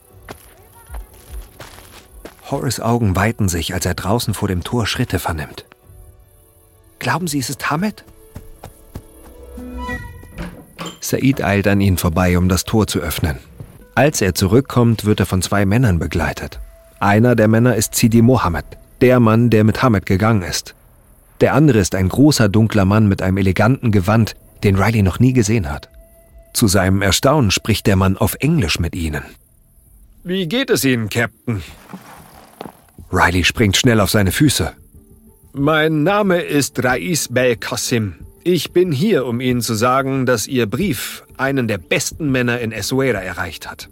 Horace 2.50 2.80
Augen 2.80 3.16
weiten 3.16 3.48
sich, 3.48 3.74
als 3.74 3.86
er 3.86 3.94
draußen 3.94 4.34
vor 4.34 4.48
dem 4.48 4.62
Tor 4.64 4.86
Schritte 4.86 5.18
vernimmt. 5.18 5.64
Glauben 6.98 7.26
Sie, 7.26 7.38
es 7.38 7.50
ist 7.50 7.70
Hamed? 7.70 8.04
Said 11.00 11.42
eilt 11.42 11.66
an 11.66 11.80
ihnen 11.80 11.98
vorbei, 11.98 12.38
um 12.38 12.48
das 12.48 12.64
Tor 12.64 12.86
zu 12.86 13.00
öffnen. 13.00 13.38
Als 13.94 14.20
er 14.20 14.34
zurückkommt, 14.34 15.04
wird 15.04 15.20
er 15.20 15.26
von 15.26 15.42
zwei 15.42 15.66
Männern 15.66 15.98
begleitet. 15.98 16.60
Einer 16.98 17.36
der 17.36 17.48
Männer 17.48 17.76
ist 17.76 17.94
Sidi 17.94 18.22
Mohammed, 18.22 18.64
der 19.00 19.20
Mann, 19.20 19.50
der 19.50 19.64
mit 19.64 19.82
Hamed 19.82 20.06
gegangen 20.06 20.42
ist. 20.42 20.74
Der 21.40 21.54
andere 21.54 21.78
ist 21.78 21.94
ein 21.94 22.08
großer 22.08 22.48
dunkler 22.48 22.84
Mann 22.84 23.06
mit 23.06 23.20
einem 23.20 23.36
eleganten 23.36 23.90
Gewand, 23.90 24.34
den 24.64 24.76
Riley 24.76 25.02
noch 25.02 25.20
nie 25.20 25.32
gesehen 25.32 25.70
hat. 25.70 25.88
Zu 26.54 26.66
seinem 26.66 27.02
Erstaunen 27.02 27.50
spricht 27.50 27.86
der 27.86 27.96
Mann 27.96 28.16
auf 28.16 28.36
Englisch 28.40 28.78
mit 28.78 28.94
ihnen. 28.94 29.22
Wie 30.22 30.46
geht 30.48 30.70
es 30.70 30.84
Ihnen, 30.84 31.10
Captain? 31.10 31.62
Riley 33.12 33.44
springt 33.44 33.76
schnell 33.76 34.00
auf 34.00 34.10
seine 34.10 34.32
Füße. 34.32 34.72
Mein 35.52 36.02
Name 36.02 36.40
ist 36.40 36.82
Rais 36.82 37.28
Bel 37.28 37.56
Qasim. 37.56 38.14
Ich 38.42 38.72
bin 38.72 38.90
hier, 38.90 39.26
um 39.26 39.40
Ihnen 39.40 39.60
zu 39.60 39.74
sagen, 39.74 40.26
dass 40.26 40.46
Ihr 40.46 40.66
Brief 40.66 41.22
einen 41.36 41.68
der 41.68 41.78
besten 41.78 42.30
Männer 42.32 42.60
in 42.60 42.72
Essuera 42.72 43.20
erreicht 43.20 43.70
hat. 43.70 43.88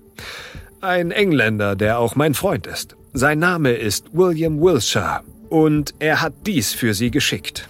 Ein 0.80 1.10
Engländer, 1.10 1.76
der 1.76 1.98
auch 1.98 2.16
mein 2.16 2.34
Freund 2.34 2.66
ist. 2.66 2.96
Sein 3.12 3.38
Name 3.38 3.72
ist 3.72 4.06
William 4.12 4.60
Wilshire 4.60 5.20
und 5.48 5.94
er 5.98 6.22
hat 6.22 6.32
dies 6.46 6.72
für 6.72 6.94
Sie 6.94 7.10
geschickt. 7.10 7.68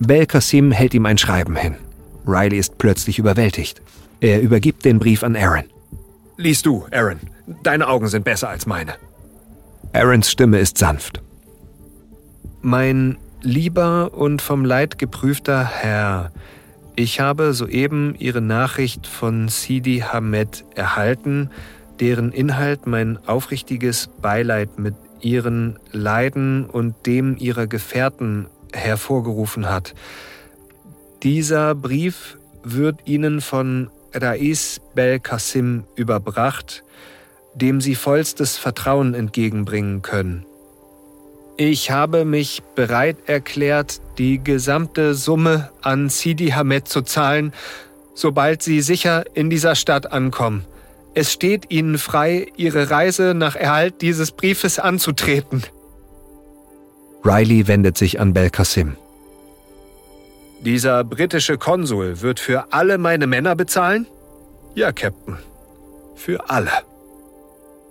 Belkasim 0.00 0.72
hält 0.72 0.94
ihm 0.94 1.04
ein 1.04 1.18
Schreiben 1.18 1.56
hin. 1.56 1.76
Riley 2.26 2.58
ist 2.58 2.78
plötzlich 2.78 3.18
überwältigt. 3.18 3.82
Er 4.20 4.40
übergibt 4.40 4.84
den 4.84 4.98
Brief 4.98 5.22
an 5.22 5.36
Aaron. 5.36 5.64
Lies 6.36 6.62
du, 6.62 6.86
Aaron. 6.90 7.20
Deine 7.62 7.86
Augen 7.86 8.08
sind 8.08 8.24
besser 8.24 8.48
als 8.48 8.66
meine. 8.66 8.94
Aarons 9.92 10.30
Stimme 10.30 10.58
ist 10.58 10.78
sanft. 10.78 11.22
Mein 12.62 13.18
lieber 13.42 14.14
und 14.14 14.40
vom 14.40 14.64
Leid 14.64 14.98
geprüfter 14.98 15.64
Herr, 15.64 16.30
ich 16.96 17.20
habe 17.20 17.54
soeben 17.54 18.14
Ihre 18.18 18.40
Nachricht 18.40 19.06
von 19.06 19.48
Sidi 19.48 20.00
Hamed 20.00 20.64
erhalten, 20.74 21.50
deren 22.00 22.32
Inhalt 22.32 22.86
mein 22.86 23.18
aufrichtiges 23.26 24.08
Beileid 24.20 24.78
mit 24.78 24.94
Ihren 25.20 25.78
Leiden 25.92 26.64
und 26.64 27.06
dem 27.06 27.36
Ihrer 27.36 27.66
Gefährten 27.66 28.46
hervorgerufen 28.72 29.68
hat. 29.68 29.94
Dieser 31.22 31.74
Brief 31.74 32.38
wird 32.62 33.00
Ihnen 33.06 33.40
von 33.40 33.90
Rais 34.12 34.80
Bel-Kassim 34.94 35.84
überbracht, 35.94 36.82
dem 37.54 37.80
Sie 37.80 37.94
vollstes 37.94 38.56
Vertrauen 38.56 39.14
entgegenbringen 39.14 40.02
können. 40.02 40.44
Ich 41.56 41.90
habe 41.90 42.24
mich 42.24 42.62
bereit 42.74 43.18
erklärt, 43.26 44.00
die 44.16 44.42
gesamte 44.42 45.14
Summe 45.14 45.70
an 45.82 46.08
Sidi 46.08 46.48
Hamed 46.48 46.88
zu 46.88 47.02
zahlen, 47.02 47.52
sobald 48.14 48.62
Sie 48.62 48.80
sicher 48.80 49.24
in 49.34 49.50
dieser 49.50 49.74
Stadt 49.74 50.10
ankommen. 50.10 50.64
Es 51.12 51.32
steht 51.32 51.70
Ihnen 51.70 51.98
frei, 51.98 52.46
Ihre 52.56 52.90
Reise 52.90 53.34
nach 53.34 53.56
Erhalt 53.56 54.00
dieses 54.00 54.32
Briefes 54.32 54.78
anzutreten. 54.78 55.62
Riley 57.24 57.66
wendet 57.68 57.98
sich 57.98 58.18
an 58.20 58.32
Belkacim. 58.32 58.96
Dieser 60.60 61.04
britische 61.04 61.58
Konsul 61.58 62.20
wird 62.20 62.40
für 62.40 62.72
alle 62.72 62.98
meine 62.98 63.26
Männer 63.26 63.56
bezahlen? 63.56 64.06
Ja, 64.74 64.92
Captain. 64.92 65.38
Für 66.16 66.50
alle. 66.50 66.70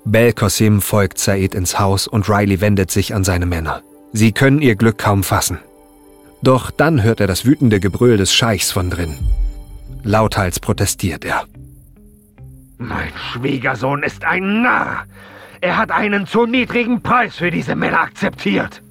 Belkacim 0.06 0.82
folgt 0.82 1.18
Said 1.20 1.54
ins 1.56 1.80
Haus 1.80 2.08
und 2.08 2.30
Riley 2.30 2.62
wendet 2.62 2.92
sich 2.92 3.13
an 3.13 3.24
seine 3.24 3.46
Männer. 3.46 3.82
Sie 4.13 4.32
können 4.32 4.62
ihr 4.62 4.76
Glück 4.76 4.98
kaum 4.98 5.24
fassen. 5.24 5.60
Doch 6.42 6.72
dann 6.72 7.04
hört 7.04 7.20
er 7.20 7.28
das 7.28 7.46
wütende 7.46 7.80
Gebrüll 7.80 8.18
des 8.18 8.34
Scheichs 8.34 8.72
von 8.72 8.89
drin. 8.89 9.18
Lauthals 10.04 10.60
protestiert 10.60 11.26
er. 11.26 11.44
Mein 12.78 13.12
Schwiegersohn 13.15 14.04
ist 14.04 14.24
ein 14.24 14.62
Narr. 14.62 15.06
Er 15.60 15.78
hat 15.78 15.92
einen 15.92 16.26
zu 16.26 16.46
niedrigen 16.46 17.02
Preis 17.02 17.36
für 17.36 17.52
diese 17.52 17.76
Männer 17.76 18.00
akzeptiert. 18.00 18.82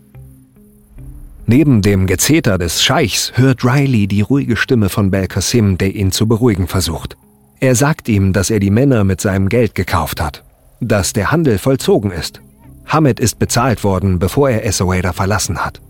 Neben 1.51 1.81
dem 1.81 2.07
Gezeter 2.07 2.59
des 2.59 2.83
Scheichs 2.83 3.33
hört 3.37 3.65
Riley 3.65 4.07
die 4.07 4.21
ruhige 4.21 4.55
Stimme 4.55 4.91
von 4.91 5.11
Belkacim, 5.11 5.79
der 5.79 5.95
ihn 5.95 6.13
zu 6.13 6.29
beruhigen 6.29 6.67
versucht. 6.67 7.17
Er 7.59 7.75
sagt 7.75 8.11
ihm, 8.11 8.35
dass 8.35 8.51
er 8.51 8.61
die 8.61 8.71
Männer 8.71 9.03
mit 9.03 9.23
seinem 9.23 9.49
Geld 9.49 9.75
gekauft 9.75 10.21
hat, 10.21 10.45
dass 10.83 11.15
der 11.15 11.33
Handel 11.33 11.57
vollzogen 11.57 12.11
ist. 12.11 12.43
Hamed 12.85 13.19
ist 13.19 13.39
bezahlt 13.39 13.83
worden, 13.83 14.19
bevor 14.19 14.51
er 14.51 14.67
Essaouira 14.67 15.15
verlassen 15.15 15.65
hat. 15.65 15.81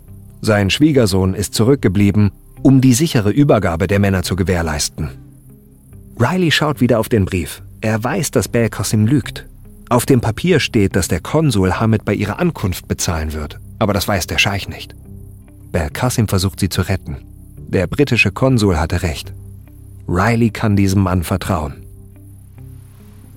Sein 0.42 0.70
Schwiegersohn 0.70 1.34
ist 1.34 1.54
zurückgeblieben, 1.54 2.30
um 2.62 2.80
die 2.80 2.94
sichere 2.94 3.30
Übergabe 3.30 3.88
der 3.88 3.98
Männer 3.98 4.22
zu 4.22 4.36
gewährleisten. 4.36 5.10
Riley 6.20 6.52
schaut 6.52 6.80
wieder 6.80 7.00
auf 7.00 7.08
den 7.08 7.24
Brief. 7.24 7.62
Er 7.80 8.04
weiß, 8.04 8.30
dass 8.30 8.46
Belkacim 8.46 9.08
lügt. 9.08 9.44
Auf 9.88 10.06
dem 10.06 10.20
Papier 10.20 10.60
steht, 10.60 10.94
dass 10.94 11.08
der 11.08 11.18
Konsul 11.18 11.80
Hamed 11.80 12.04
bei 12.04 12.14
ihrer 12.14 12.38
Ankunft 12.38 12.86
bezahlen 12.86 13.32
wird, 13.32 13.58
aber 13.80 13.92
das 13.92 14.06
weiß 14.06 14.28
der 14.28 14.38
Scheich 14.38 14.68
nicht. 14.68 14.94
Belkacim 15.72 16.28
versucht 16.28 16.61
sie 16.61 16.68
zu 16.68 16.83
retten. 16.83 17.16
Der 17.68 17.87
britische 17.87 18.31
Konsul 18.31 18.78
hatte 18.78 19.02
recht. 19.02 19.33
Riley 20.09 20.50
kann 20.50 20.76
diesem 20.76 21.02
Mann 21.02 21.22
vertrauen. 21.22 21.85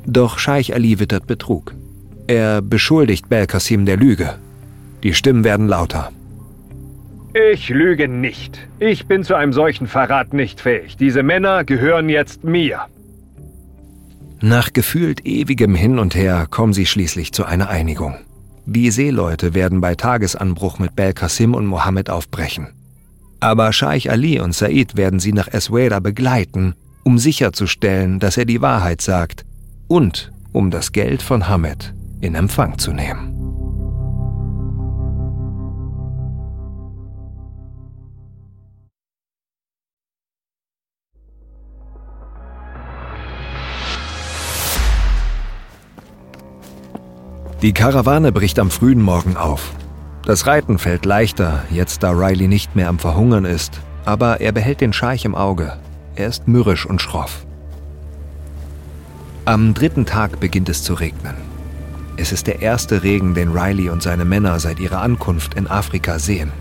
Doch 0.06 0.40
Scheich 0.40 0.74
Ali 0.74 1.00
wittert 1.00 1.28
Betrug. 1.28 1.74
Er 2.28 2.62
beschuldigt 2.62 3.30
Belkacim 3.30 3.86
der 3.86 3.98
Lüge. 3.98 4.36
Die 5.04 5.14
Stimmen 5.14 5.44
werden 5.44 5.68
lauter. 5.68 6.12
Ich 7.34 7.70
lüge 7.70 8.08
nicht. 8.08 8.60
Ich 8.80 9.06
bin 9.06 9.24
zu 9.24 9.36
einem 9.36 9.54
solchen 9.54 9.88
Verrat 9.88 10.34
nicht 10.34 10.60
fähig. 10.60 10.98
Diese 10.98 11.24
Männer 11.24 11.64
gehören 11.64 12.10
jetzt 12.10 12.44
mir. 12.44 12.82
Nach 14.42 14.74
gefühlt 14.74 15.26
ewigem 15.26 15.76
Hin 15.76 16.00
und 16.00 16.16
Her 16.16 16.48
kommen 16.50 16.74
sie 16.74 16.86
schließlich 16.86 17.32
zu 17.32 17.46
einer 17.46 17.70
Einigung. 17.70 18.16
Die 18.66 18.92
Seeleute 18.92 19.54
werden 19.54 19.82
bei 19.82 19.96
Tagesanbruch 19.96 20.80
mit 20.80 20.96
Belkacim 20.96 21.56
und 21.56 21.66
Mohammed 21.66 22.10
aufbrechen. 22.10 22.68
Aber 23.40 23.74
Scheich 23.74 24.12
Ali 24.12 24.40
und 24.40 24.54
Said 24.54 24.96
werden 24.96 25.20
sie 25.20 25.34
nach 25.34 25.48
Esweda 25.48 26.00
begleiten, 26.00 26.76
um 27.04 27.18
sicherzustellen, 27.18 28.20
dass 28.20 28.38
er 28.38 28.46
die 28.46 28.62
Wahrheit 28.62 29.02
sagt 29.02 29.46
und 29.88 30.32
um 30.52 30.70
das 30.70 30.92
Geld 30.92 31.22
von 31.22 31.48
Hamed 31.48 31.94
in 32.22 32.36
Empfang 32.36 32.78
zu 32.78 32.94
nehmen. 32.94 33.41
Die 47.62 47.74
Karawane 47.74 48.32
bricht 48.32 48.58
am 48.58 48.72
frühen 48.72 49.04
Morgen 49.04 49.38
auf. 49.38 49.74
Das 50.26 50.48
Reiten 50.48 50.80
fällt 50.80 51.06
leichter, 51.06 51.64
jetzt 51.70 52.02
da 52.02 52.10
Riley 52.10 52.48
nicht 52.48 52.76
mehr 52.76 52.90
am 52.90 52.98
Verhungern 52.98 53.46
ist, 53.46 53.82
aber 54.04 54.42
er 54.42 54.52
behält 54.52 54.82
den 54.82 54.94
Scheich 54.94 55.26
im 55.26 55.36
Auge. 55.36 55.78
Er 56.16 56.28
ist 56.28 56.48
mürrisch 56.48 56.88
und 56.88 57.04
schroff. 57.04 57.46
Am 59.46 59.76
dritten 59.76 60.08
Tag 60.08 60.40
beginnt 60.40 60.70
es 60.70 60.82
zu 60.82 60.96
regnen. 60.96 61.36
Es 62.18 62.32
ist 62.32 62.48
der 62.48 62.64
erste 62.64 63.04
Regen, 63.04 63.36
den 63.36 63.52
Riley 63.52 63.90
und 63.90 64.02
seine 64.02 64.26
Männer 64.26 64.60
seit 64.60 64.80
ihrer 64.80 65.02
Ankunft 65.02 65.54
in 65.54 65.68
Afrika 65.68 66.18
sehen. 66.18 66.52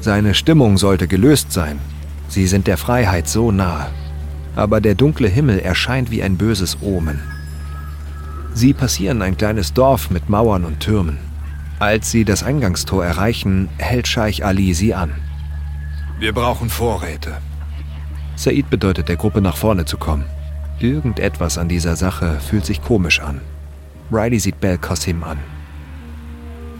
Seine 0.00 0.34
Stimmung 0.34 0.76
sollte 0.76 1.06
gelöst 1.06 1.52
sein. 1.52 1.78
Sie 2.28 2.48
sind 2.48 2.66
der 2.66 2.78
Freiheit 2.78 3.28
so 3.28 3.52
nahe. 3.52 3.86
Aber 4.56 4.80
der 4.80 4.96
dunkle 4.96 5.28
Himmel 5.28 5.60
erscheint 5.60 6.10
wie 6.10 6.22
ein 6.22 6.36
böses 6.36 6.78
Omen. 6.80 7.20
Sie 8.52 8.72
passieren 8.72 9.22
ein 9.22 9.36
kleines 9.36 9.72
Dorf 9.72 10.10
mit 10.10 10.28
Mauern 10.28 10.64
und 10.64 10.80
Türmen. 10.80 11.18
Als 11.78 12.10
sie 12.10 12.24
das 12.24 12.42
Eingangstor 12.42 13.04
erreichen, 13.04 13.68
hält 13.78 14.06
Scheich 14.06 14.44
Ali 14.44 14.74
sie 14.74 14.94
an. 14.94 15.14
Wir 16.18 16.34
brauchen 16.34 16.68
Vorräte. 16.68 17.38
Said 18.36 18.68
bedeutet 18.68 19.08
der 19.08 19.16
Gruppe 19.16 19.40
nach 19.40 19.56
vorne 19.56 19.84
zu 19.84 19.96
kommen. 19.96 20.24
Irgendetwas 20.78 21.58
an 21.58 21.68
dieser 21.68 21.96
Sache 21.96 22.38
fühlt 22.40 22.66
sich 22.66 22.82
komisch 22.82 23.20
an. 23.20 23.40
Riley 24.10 24.38
sieht 24.38 24.60
Bel 24.60 24.78
Qasim 24.78 25.22
an. 25.22 25.38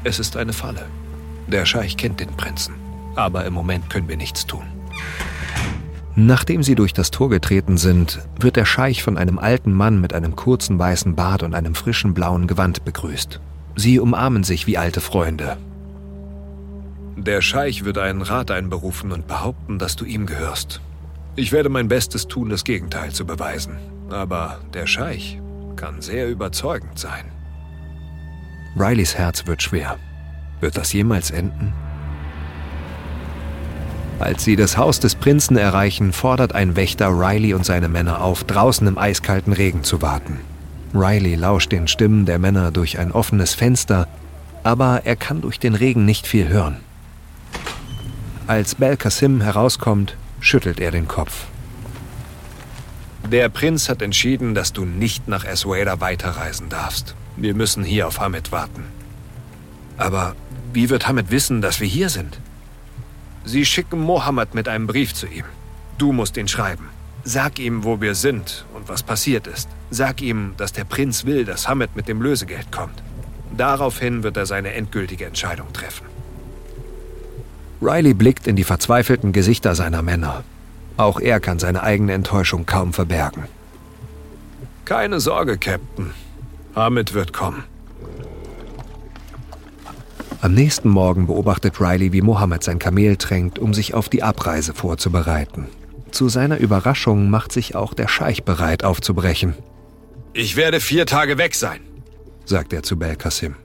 Es 0.05 0.19
ist 0.19 0.37
eine 0.37 0.53
Falle. 0.53 0.87
Der 1.47 1.67
Scheich 1.67 1.97
kennt 1.97 2.21
den 2.21 2.35
Prinzen. 2.37 2.75
Aber 3.15 3.45
im 3.45 3.53
Moment 3.53 3.91
können 3.91 4.09
wir 4.09 4.17
nichts 4.17 4.47
tun. 4.47 4.65
Nachdem 6.17 6.63
sie 6.63 6.75
durch 6.75 6.93
das 6.93 7.11
Tor 7.11 7.31
getreten 7.31 7.77
sind, 7.77 8.21
wird 8.39 8.57
der 8.57 8.65
Scheich 8.65 9.03
von 9.03 9.17
einem 9.17 9.39
alten 9.39 9.73
Mann 9.73 10.01
mit 10.01 10.13
einem 10.13 10.35
kurzen 10.35 10.79
weißen 10.79 11.15
Bart 11.15 11.43
und 11.43 11.55
einem 11.55 11.75
frischen 11.75 12.15
blauen 12.15 12.47
Gewand 12.47 12.85
begrüßt. 12.85 13.41
Sie 13.77 14.01
umarmen 14.01 14.43
sich 14.43 14.67
wie 14.67 14.77
alte 14.77 15.01
Freunde. 15.01 15.57
Der 17.17 17.43
Scheich 17.43 17.85
wird 17.85 17.99
einen 17.99 18.23
Rat 18.23 18.51
einberufen 18.51 19.13
und 19.13 19.29
behaupten, 19.29 19.79
dass 19.79 19.95
du 19.95 20.05
ihm 20.05 20.27
gehörst. 20.27 20.81
Ich 21.37 21.53
werde 21.53 21.69
mein 21.69 21.89
Bestes 21.89 22.27
tun, 22.27 22.49
das 22.49 22.65
Gegenteil 22.65 23.13
zu 23.13 23.25
beweisen. 23.25 23.79
Aber 24.11 24.59
der 24.75 24.87
Scheich 24.87 25.41
kann 25.77 26.03
sehr 26.03 26.29
überzeugend 26.29 26.99
sein. 26.99 27.25
Rileys 28.77 29.17
Herz 29.17 29.47
wird 29.47 29.63
schwer. 29.63 29.97
Wird 30.61 30.77
das 30.77 30.93
jemals 30.93 31.31
enden? 31.31 31.73
Als 34.21 34.45
sie 34.45 34.55
das 34.55 34.77
Haus 34.77 35.01
des 35.01 35.15
Prinzen 35.15 35.57
erreichen, 35.57 36.13
fordert 36.13 36.55
ein 36.55 36.77
Wächter 36.77 37.09
Riley 37.09 37.55
und 37.55 37.65
seine 37.65 37.89
Männer 37.89 38.21
auf, 38.21 38.45
draußen 38.45 38.87
im 38.87 38.99
eiskalten 38.99 39.55
Regen 39.55 39.83
zu 39.83 40.03
warten. 40.03 40.39
Riley 40.93 41.37
lauscht 41.37 41.73
den 41.73 41.89
Stimmen 41.89 42.27
der 42.27 42.39
Männer 42.39 42.71
durch 42.71 42.99
ein 42.99 43.13
offenes 43.13 43.55
Fenster, 43.55 44.07
aber 44.63 45.03
er 45.05 45.17
kann 45.17 45.41
durch 45.41 45.59
den 45.59 45.75
Regen 45.75 46.05
nicht 46.05 46.27
viel 46.27 46.49
hören. 46.49 46.77
Als 48.47 48.75
Belkacim 48.75 49.41
herauskommt, 49.41 50.17
schüttelt 50.39 50.81
er 50.81 50.91
den 50.91 51.09
Kopf. 51.09 51.47
Der 53.31 53.49
Prinz 53.49 53.89
hat 53.89 54.03
entschieden, 54.03 54.55
dass 54.55 54.75
du 54.75 54.85
nicht 54.85 55.29
nach 55.29 55.45
Esweda 55.45 56.01
weiterreisen 56.01 56.69
darfst. 56.69 57.15
Wir 57.37 57.55
müssen 57.55 57.85
hier 57.85 58.07
auf 58.07 58.21
Hamid 58.21 58.53
warten. 58.53 58.85
Aber 59.97 60.35
wie 60.75 60.91
wird 60.91 61.09
Hamid 61.09 61.31
wissen, 61.31 61.63
dass 61.63 61.81
wir 61.81 61.89
hier 61.89 62.11
sind? 62.11 62.39
Sie 63.51 63.65
schicken 63.65 63.99
Mohammed 63.99 64.55
mit 64.55 64.69
einem 64.69 64.87
Brief 64.87 65.13
zu 65.13 65.27
ihm. 65.27 65.45
Du 65.99 66.13
musst 66.13 66.37
ihn 66.37 66.47
schreiben. 66.47 66.89
Sag 67.25 67.59
ihm, 67.59 67.83
wo 67.83 68.01
wir 68.01 68.15
sind 68.15 68.65
und 68.75 68.89
was 68.89 69.03
passiert 69.03 69.49
ist. 69.49 69.69
Sag 69.91 70.23
ihm, 70.23 70.55
dass 70.57 70.73
der 70.73 70.85
Prinz 70.85 71.25
will, 71.25 71.45
dass 71.45 71.67
Hamid 71.67 71.97
mit 71.97 72.07
dem 72.07 72.23
Lösegeld 72.23 72.71
kommt. 72.71 73.03
Daraufhin 73.57 74.23
wird 74.23 74.37
er 74.37 74.47
seine 74.47 74.75
endgültige 74.75 75.27
Entscheidung 75.27 75.73
treffen. 75.73 76.07
Riley 77.83 78.15
blickt 78.15 78.47
in 78.47 78.55
die 78.55 78.63
verzweifelten 78.63 79.33
Gesichter 79.33 79.75
seiner 79.75 80.03
Männer. 80.03 80.45
Auch 80.97 81.19
er 81.19 81.41
kann 81.41 81.59
seine 81.59 81.83
eigene 81.83 82.13
Enttäuschung 82.13 82.67
kaum 82.67 82.93
verbergen. 82.93 83.47
Keine 84.85 85.19
Sorge, 85.19 85.59
Captain. 85.59 86.13
Hamid 86.77 87.15
wird 87.15 87.33
kommen. 87.33 87.65
Am 90.43 90.55
nächsten 90.55 90.89
Morgen 90.89 91.27
beobachtet 91.27 91.81
Riley, 91.81 92.13
wie 92.13 92.23
Mohammed 92.23 92.63
sein 92.65 92.79
Kamel 92.79 93.17
tränkt, 93.17 93.59
um 93.59 93.75
sich 93.75 93.93
auf 93.93 94.09
die 94.09 94.23
Abreise 94.23 94.73
vorzubereiten. 94.73 95.67
Zu 96.13 96.31
seiner 96.31 96.59
Überraschung 96.59 97.29
macht 97.29 97.53
sich 97.53 97.75
auch 97.75 97.93
der 97.93 98.09
Scheich 98.09 98.43
bereit, 98.43 98.83
aufzubrechen. 98.83 99.55
Ich 100.33 100.57
werde 100.57 100.81
vier 100.81 101.05
Tage 101.05 101.37
weg 101.37 101.55
sein, 101.55 101.81
sagt 102.47 102.73
er 102.73 102.83
zu 102.83 102.99
Belkacim. 102.99 103.57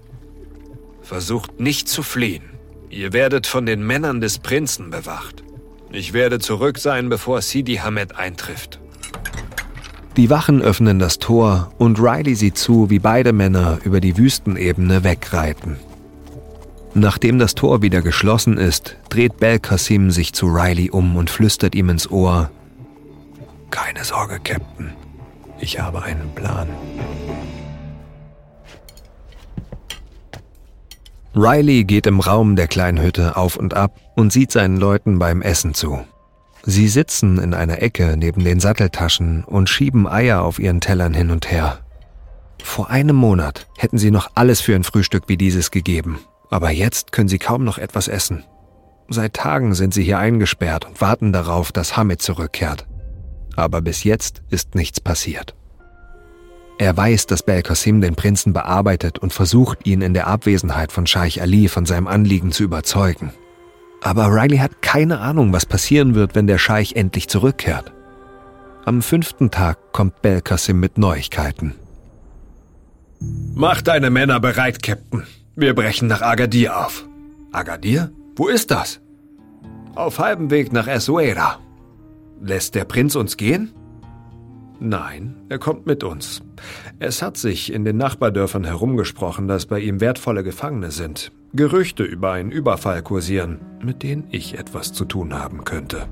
Versucht 1.01 1.61
nicht 1.61 1.87
zu 1.87 2.03
fliehen. 2.03 2.43
Ihr 2.89 3.13
werdet 3.13 3.47
von 3.47 3.65
den 3.65 3.85
Männern 3.85 4.19
des 4.19 4.39
Prinzen 4.39 4.89
bewacht. 4.89 5.43
Ich 5.91 6.11
werde 6.11 6.39
zurück 6.39 6.77
sein, 6.77 7.07
bevor 7.07 7.41
Sidi 7.41 7.75
Hamed 7.75 8.17
eintrifft. 8.17 8.79
Die 10.17 10.29
Wachen 10.29 10.61
öffnen 10.61 10.99
das 10.99 11.19
Tor 11.19 11.71
und 11.77 11.99
Riley 11.99 12.35
sieht 12.35 12.57
zu, 12.57 12.89
wie 12.89 12.99
beide 12.99 13.31
Männer 13.31 13.79
über 13.83 14.01
die 14.01 14.17
Wüstenebene 14.17 15.03
wegreiten. 15.03 15.77
Nachdem 16.97 17.39
das 17.39 17.55
Tor 17.55 17.81
wieder 17.81 18.01
geschlossen 18.01 18.57
ist, 18.57 18.95
dreht 19.09 19.35
Belkacim 19.37 20.11
sich 20.11 20.31
zu 20.31 20.47
Riley 20.47 20.89
um 20.89 21.17
und 21.17 21.29
flüstert 21.29 21.75
ihm 21.75 21.89
ins 21.89 22.09
Ohr: 22.09 22.49
Keine 23.69 24.05
Sorge, 24.05 24.39
Captain. 24.41 24.93
Ich 25.59 25.77
habe 25.77 26.03
einen 26.03 26.33
Plan. 26.33 26.69
Riley 31.35 31.83
geht 31.83 32.07
im 32.07 32.21
Raum 32.21 32.55
der 32.55 32.69
kleinen 32.69 33.01
Hütte 33.01 33.35
auf 33.35 33.57
und 33.57 33.73
ab 33.73 33.99
und 34.15 34.31
sieht 34.31 34.53
seinen 34.53 34.77
Leuten 34.77 35.19
beim 35.19 35.41
Essen 35.41 35.73
zu. 35.73 35.99
Sie 36.63 36.87
sitzen 36.87 37.39
in 37.39 37.53
einer 37.53 37.81
Ecke 37.81 38.15
neben 38.17 38.41
den 38.41 38.61
Satteltaschen 38.61 39.43
und 39.43 39.69
schieben 39.69 40.07
Eier 40.07 40.43
auf 40.43 40.59
ihren 40.59 40.79
Tellern 40.79 41.13
hin 41.13 41.29
und 41.29 41.51
her. 41.51 41.79
Vor 42.63 42.89
einem 42.89 43.17
Monat 43.17 43.67
hätten 43.77 43.97
sie 43.97 44.11
noch 44.11 44.31
alles 44.33 44.61
für 44.61 44.75
ein 44.75 44.85
Frühstück 44.85 45.23
wie 45.27 45.35
dieses 45.35 45.71
gegeben, 45.71 46.19
aber 46.49 46.71
jetzt 46.71 47.11
können 47.11 47.29
sie 47.29 47.39
kaum 47.39 47.63
noch 47.63 47.77
etwas 47.77 48.07
essen. 48.07 48.43
Seit 49.07 49.33
Tagen 49.33 49.75
sind 49.75 49.93
sie 49.93 50.03
hier 50.03 50.19
eingesperrt 50.19 50.85
und 50.85 50.99
warten 51.01 51.31
darauf, 51.31 51.71
dass 51.71 51.95
Hamid 51.95 52.21
zurückkehrt. 52.21 52.87
Aber 53.55 53.81
bis 53.81 54.03
jetzt 54.03 54.41
ist 54.49 54.75
nichts 54.75 54.99
passiert. 54.99 55.55
Er 56.77 56.95
weiß, 56.97 57.27
dass 57.27 57.43
Belkasim 57.43 58.01
den 58.01 58.15
Prinzen 58.15 58.51
bearbeitet 58.51 59.19
und 59.19 59.31
versucht, 59.31 59.85
ihn 59.85 60.01
in 60.01 60.13
der 60.13 60.27
Abwesenheit 60.27 60.91
von 60.91 61.07
Scheich 61.07 61.41
Ali 61.41 61.69
von 61.69 61.85
seinem 61.85 62.07
Anliegen 62.07 62.51
zu 62.51 62.63
überzeugen. 62.63 63.31
Aber 64.01 64.27
Riley 64.27 64.57
hat 64.57 64.81
keine 64.81 65.19
Ahnung, 65.19 65.53
was 65.53 65.65
passieren 65.65 66.15
wird, 66.15 66.35
wenn 66.35 66.47
der 66.47 66.57
Scheich 66.57 66.93
endlich 66.93 67.29
zurückkehrt. 67.29 67.93
Am 68.83 69.01
fünften 69.01 69.51
Tag 69.51 69.93
kommt 69.93 70.21
Belkasim 70.21 70.79
mit 70.79 70.97
Neuigkeiten. 70.97 71.75
Mach 73.55 73.81
deine 73.81 74.09
Männer 74.09 74.39
bereit, 74.39 74.83
Captain. 74.83 75.23
Wir 75.57 75.73
brechen 75.73 76.09
nach 76.09 76.21
Agadir 76.21 76.85
auf. 76.85 77.07
Agadir? 77.53 78.11
Wo 78.35 78.49
ist 78.49 78.71
das? 78.71 78.99
Auf 79.95 80.19
halbem 80.19 80.51
Weg 80.51 80.73
nach 80.73 80.87
Essuera. 80.87 81.59
Lässt 82.41 82.75
der 82.75 82.83
Prinz 82.83 83.15
uns 83.15 83.37
gehen? 83.37 83.71
Nein, 84.81 85.37
er 85.47 85.57
kommt 85.57 85.85
mit 85.85 86.03
uns. 86.03 86.41
Es 86.99 87.21
hat 87.21 87.37
sich 87.37 87.71
in 87.71 87.85
den 87.85 87.95
Nachbardörfern 87.95 88.65
herumgesprochen, 88.65 89.47
dass 89.47 89.65
bei 89.65 89.79
ihm 89.79 90.01
wertvolle 90.01 90.43
Gefangene 90.43 90.91
sind. 90.91 91.31
Gerüchte 91.53 92.03
über 92.03 92.33
einen 92.33 92.51
Überfall 92.51 93.01
kursieren, 93.01 93.61
mit 93.81 94.03
denen 94.03 94.27
ich 94.31 94.57
etwas 94.57 94.91
zu 94.91 95.05
tun 95.05 95.33
haben 95.33 95.63
könnte. 95.63 96.05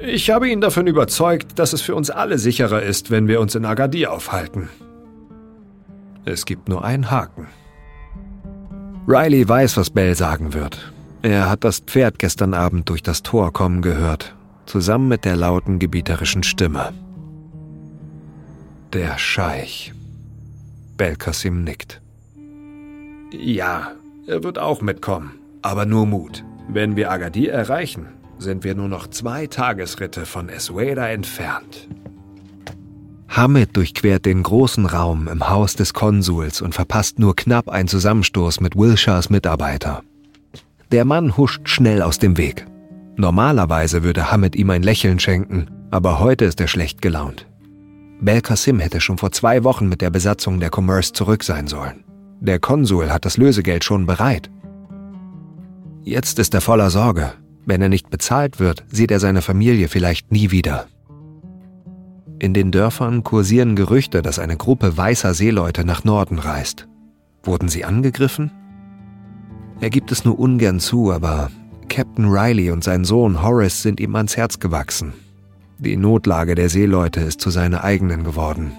Ich 0.00 0.30
habe 0.30 0.48
ihn 0.48 0.60
davon 0.60 0.88
überzeugt, 0.88 1.60
dass 1.60 1.72
es 1.72 1.80
für 1.80 1.94
uns 1.94 2.10
alle 2.10 2.38
sicherer 2.38 2.82
ist, 2.82 3.12
wenn 3.12 3.28
wir 3.28 3.40
uns 3.40 3.54
in 3.54 3.64
Agadir 3.64 4.12
aufhalten. 4.12 4.68
Es 6.24 6.44
gibt 6.44 6.68
nur 6.68 6.84
einen 6.84 7.12
Haken. 7.12 7.46
Riley 9.08 9.48
weiß, 9.48 9.76
was 9.76 9.90
Bell 9.90 10.16
sagen 10.16 10.52
wird. 10.52 10.92
Er 11.22 11.48
hat 11.48 11.62
das 11.62 11.78
Pferd 11.78 12.18
gestern 12.18 12.54
Abend 12.54 12.88
durch 12.88 13.02
das 13.02 13.22
Tor 13.22 13.52
kommen 13.52 13.80
gehört, 13.80 14.34
zusammen 14.66 15.08
mit 15.08 15.24
der 15.24 15.36
lauten 15.36 15.78
gebieterischen 15.78 16.42
Stimme. 16.42 16.92
Der 18.92 19.16
Scheich. 19.18 19.92
Belkasim 20.96 21.62
nickt. 21.62 22.00
Ja, 23.30 23.92
er 24.26 24.42
wird 24.42 24.58
auch 24.58 24.80
mitkommen. 24.80 25.32
Aber 25.62 25.86
nur 25.86 26.06
Mut. 26.06 26.44
Wenn 26.68 26.96
wir 26.96 27.10
Agadir 27.10 27.52
erreichen, 27.52 28.08
sind 28.38 28.64
wir 28.64 28.74
nur 28.74 28.88
noch 28.88 29.06
zwei 29.08 29.46
Tagesritte 29.46 30.26
von 30.26 30.48
Esweda 30.48 31.08
entfernt. 31.08 31.88
Hamid 33.28 33.76
durchquert 33.76 34.24
den 34.24 34.42
großen 34.42 34.86
Raum 34.86 35.28
im 35.28 35.48
Haus 35.48 35.74
des 35.74 35.92
Konsuls 35.92 36.62
und 36.62 36.74
verpasst 36.74 37.18
nur 37.18 37.36
knapp 37.36 37.68
einen 37.68 37.88
Zusammenstoß 37.88 38.60
mit 38.60 38.76
Wilshires 38.76 39.30
Mitarbeiter. 39.30 40.02
Der 40.92 41.04
Mann 41.04 41.36
huscht 41.36 41.68
schnell 41.68 42.02
aus 42.02 42.18
dem 42.18 42.38
Weg. 42.38 42.66
Normalerweise 43.16 44.02
würde 44.02 44.30
Hamid 44.30 44.54
ihm 44.54 44.70
ein 44.70 44.82
Lächeln 44.82 45.18
schenken, 45.18 45.66
aber 45.90 46.20
heute 46.20 46.44
ist 46.44 46.60
er 46.60 46.68
schlecht 46.68 47.02
gelaunt. 47.02 47.46
Belkacim 48.20 48.78
hätte 48.78 49.00
schon 49.00 49.18
vor 49.18 49.32
zwei 49.32 49.64
Wochen 49.64 49.88
mit 49.88 50.00
der 50.00 50.10
Besatzung 50.10 50.60
der 50.60 50.70
Commerce 50.74 51.12
zurück 51.12 51.44
sein 51.44 51.66
sollen. 51.66 52.04
Der 52.40 52.58
Konsul 52.58 53.10
hat 53.10 53.24
das 53.24 53.36
Lösegeld 53.36 53.84
schon 53.84 54.06
bereit. 54.06 54.50
Jetzt 56.02 56.38
ist 56.38 56.54
er 56.54 56.60
voller 56.60 56.90
Sorge. 56.90 57.32
Wenn 57.64 57.82
er 57.82 57.88
nicht 57.88 58.10
bezahlt 58.10 58.60
wird, 58.60 58.84
sieht 58.88 59.10
er 59.10 59.18
seine 59.18 59.42
Familie 59.42 59.88
vielleicht 59.88 60.30
nie 60.30 60.50
wieder. 60.50 60.86
In 62.38 62.52
den 62.52 62.70
Dörfern 62.70 63.24
kursieren 63.24 63.76
Gerüchte, 63.76 64.20
dass 64.20 64.38
eine 64.38 64.56
Gruppe 64.56 64.96
weißer 64.96 65.32
Seeleute 65.32 65.86
nach 65.86 66.04
Norden 66.04 66.38
reist. 66.38 66.86
Wurden 67.42 67.68
sie 67.68 67.84
angegriffen? 67.84 68.50
Er 69.80 69.88
gibt 69.88 70.12
es 70.12 70.24
nur 70.24 70.38
ungern 70.38 70.78
zu, 70.78 71.12
aber 71.12 71.50
Captain 71.88 72.26
Riley 72.26 72.70
und 72.70 72.84
sein 72.84 73.04
Sohn 73.04 73.42
Horace 73.42 73.82
sind 73.82 74.00
ihm 74.00 74.14
ans 74.16 74.36
Herz 74.36 74.58
gewachsen. 74.58 75.14
Die 75.78 75.96
Notlage 75.96 76.54
der 76.54 76.68
Seeleute 76.68 77.20
ist 77.20 77.40
zu 77.40 77.50
seiner 77.50 77.84
eigenen 77.84 78.24
geworden. 78.24 78.72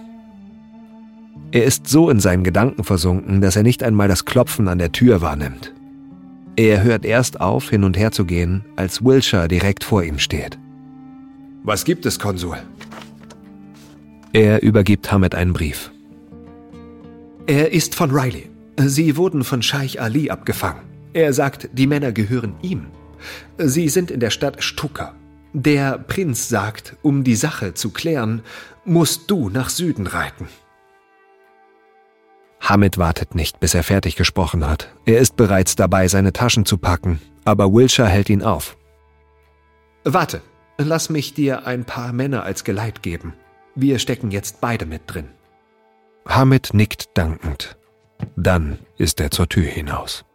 Er 1.51 1.63
ist 1.63 1.87
so 1.87 2.09
in 2.09 2.19
seinen 2.19 2.43
Gedanken 2.43 2.83
versunken, 2.83 3.41
dass 3.41 3.55
er 3.55 3.63
nicht 3.63 3.81
einmal 3.81 4.07
das 4.07 4.25
Klopfen 4.25 4.67
an 4.67 4.79
der 4.79 4.91
Tür 4.91 5.21
wahrnimmt. 5.21 5.73
Er 6.55 6.83
hört 6.83 7.05
erst 7.05 7.39
auf, 7.39 7.69
hin 7.69 7.83
und 7.83 7.97
her 7.97 8.11
zu 8.11 8.25
gehen, 8.25 8.65
als 8.75 9.03
Wilshire 9.03 9.47
direkt 9.47 9.83
vor 9.83 10.03
ihm 10.03 10.19
steht. 10.19 10.59
Was 11.63 11.85
gibt 11.85 12.05
es, 12.05 12.19
Konsul? 12.19 12.57
Er 14.33 14.61
übergibt 14.61 15.11
Hamid 15.11 15.35
einen 15.35 15.53
Brief. 15.53 15.91
Er 17.47 17.71
ist 17.71 17.95
von 17.95 18.11
Riley. 18.11 18.49
Sie 18.77 19.17
wurden 19.17 19.43
von 19.43 19.61
Scheich 19.61 20.01
Ali 20.01 20.29
abgefangen. 20.29 20.83
Er 21.13 21.33
sagt, 21.33 21.69
die 21.73 21.87
Männer 21.87 22.11
gehören 22.11 22.55
ihm. 22.61 22.87
Sie 23.57 23.89
sind 23.89 24.11
in 24.11 24.19
der 24.19 24.29
Stadt 24.29 24.63
Stuka. 24.63 25.15
Der 25.53 25.97
Prinz 25.97 26.49
sagt, 26.49 26.97
um 27.01 27.23
die 27.23 27.35
Sache 27.35 27.73
zu 27.73 27.89
klären, 27.89 28.41
musst 28.85 29.31
du 29.31 29.49
nach 29.49 29.69
Süden 29.69 30.05
reiten. 30.07 30.47
Hamid 32.59 32.97
wartet 32.97 33.33
nicht, 33.33 33.59
bis 33.59 33.73
er 33.73 33.83
fertig 33.83 34.15
gesprochen 34.17 34.67
hat. 34.67 34.93
Er 35.05 35.19
ist 35.19 35.37
bereits 35.37 35.75
dabei, 35.75 36.07
seine 36.07 36.33
Taschen 36.33 36.65
zu 36.65 36.77
packen, 36.77 37.21
aber 37.45 37.71
Wilshire 37.73 38.09
hält 38.09 38.29
ihn 38.29 38.43
auf. 38.43 38.77
Warte, 40.03 40.41
lass 40.77 41.09
mich 41.09 41.33
dir 41.33 41.65
ein 41.65 41.85
paar 41.85 42.13
Männer 42.13 42.43
als 42.43 42.63
Geleit 42.63 43.01
geben. 43.01 43.33
Wir 43.79 43.99
stecken 43.99 44.31
jetzt 44.31 44.59
beide 44.59 44.87
mit 44.87 45.03
drin. 45.05 45.27
Hamid 46.27 46.73
nickt 46.73 47.09
dankend. 47.13 47.77
Dann 48.35 48.79
ist 48.97 49.21
er 49.21 49.29
zur 49.29 49.47
Tür 49.47 49.69
hinaus. 49.69 50.25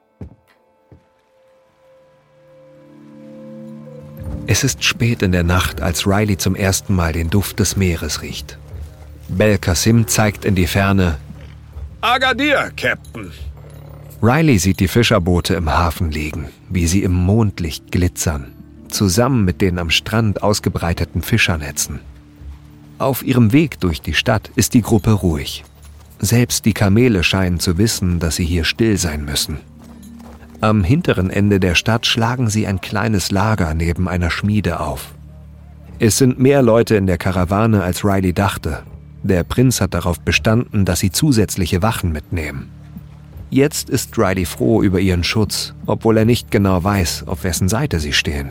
Es 4.47 4.63
ist 4.63 4.85
spät 4.85 5.23
in 5.23 5.33
der 5.33 5.43
Nacht, 5.43 5.81
als 5.81 6.07
Riley 6.07 6.37
zum 6.37 6.55
ersten 6.55 6.95
Mal 6.95 7.13
den 7.13 7.31
Duft 7.31 7.59
des 7.59 7.77
Meeres 7.77 8.23
riecht. 8.23 8.59
Bel 9.29 9.59
Kassim 9.59 10.07
zeigt 10.07 10.45
in 10.45 10.55
die 10.55 10.69
Ferne. 10.69 11.19
Agadir, 12.01 12.71
Captain. 12.77 13.33
Riley 14.23 14.59
sieht 14.59 14.79
die 14.79 14.87
Fischerboote 14.87 15.55
im 15.55 15.69
Hafen 15.69 16.13
liegen, 16.13 16.49
wie 16.69 16.87
sie 16.87 17.03
im 17.03 17.13
Mondlicht 17.13 17.91
glitzern, 17.91 18.53
zusammen 18.89 19.45
mit 19.45 19.61
den 19.61 19.81
am 19.81 19.91
Strand 19.91 20.45
ausgebreiteten 20.45 21.23
Fischernetzen. 21.23 22.12
Auf 23.03 23.25
ihrem 23.25 23.51
Weg 23.53 23.81
durch 23.81 24.01
die 24.01 24.15
Stadt 24.15 24.53
ist 24.55 24.75
die 24.75 24.81
Gruppe 24.81 25.11
ruhig. 25.11 25.65
Selbst 26.21 26.67
die 26.67 26.73
Kamele 26.73 27.25
scheinen 27.25 27.59
zu 27.59 27.77
wissen, 27.77 28.21
dass 28.21 28.37
sie 28.37 28.45
hier 28.45 28.63
still 28.63 28.97
sein 28.97 29.25
müssen. 29.25 29.59
Am 30.61 30.85
hinteren 30.85 31.29
Ende 31.29 31.59
der 31.59 31.75
Stadt 31.75 32.07
schlagen 32.07 32.49
sie 32.49 32.65
ein 32.65 32.81
kleines 32.81 33.33
Lager 33.33 33.75
neben 33.75 34.07
einer 34.07 34.31
Schmiede 34.31 34.79
auf. 34.79 35.15
Es 35.99 36.17
sind 36.17 36.39
mehr 36.39 36.63
Leute 36.63 36.95
in 36.95 37.09
der 37.09 37.19
Karawane, 37.19 37.83
als 37.83 38.05
Riley 38.05 38.33
dachte. 38.35 38.85
Der 39.25 39.43
Prinz 39.43 39.81
hat 39.81 39.95
darauf 39.95 40.21
bestanden, 40.21 40.85
dass 40.85 41.01
sie 41.01 41.11
zusätzliche 41.11 41.83
Wachen 41.83 42.13
mitnehmen. 42.13 42.71
Jetzt 43.51 43.91
ist 43.91 44.17
Riley 44.17 44.45
froh 44.45 44.81
über 44.81 45.01
ihren 45.01 45.25
Schutz, 45.25 45.75
obwohl 45.87 46.19
er 46.19 46.25
nicht 46.25 46.53
genau 46.53 46.85
weiß, 46.85 47.25
auf 47.27 47.43
wessen 47.43 47.69
Seite 47.69 47.99
sie 47.99 48.13
stehen. 48.13 48.51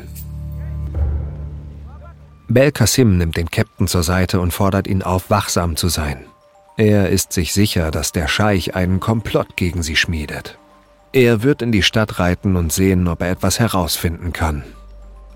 Bel 2.53 2.71
Kassim 2.71 3.17
nimmt 3.17 3.37
den 3.37 3.49
Captain 3.49 3.87
zur 3.87 4.03
Seite 4.03 4.41
und 4.41 4.51
fordert 4.51 4.85
ihn 4.85 5.03
auf, 5.03 5.29
wachsam 5.29 5.77
zu 5.77 5.87
sein. 5.87 6.25
Er 6.75 7.09
ist 7.09 7.31
sich 7.31 7.53
sicher, 7.53 7.91
dass 7.91 8.11
der 8.11 8.27
Scheich 8.27 8.75
einen 8.75 8.99
Komplott 8.99 9.55
gegen 9.55 9.83
sie 9.83 9.95
schmiedet. 9.95 10.57
Er 11.13 11.43
wird 11.43 11.61
in 11.61 11.71
die 11.71 11.83
Stadt 11.83 12.19
reiten 12.19 12.55
und 12.55 12.73
sehen, 12.73 13.07
ob 13.07 13.21
er 13.21 13.31
etwas 13.31 13.59
herausfinden 13.59 14.33
kann. 14.33 14.63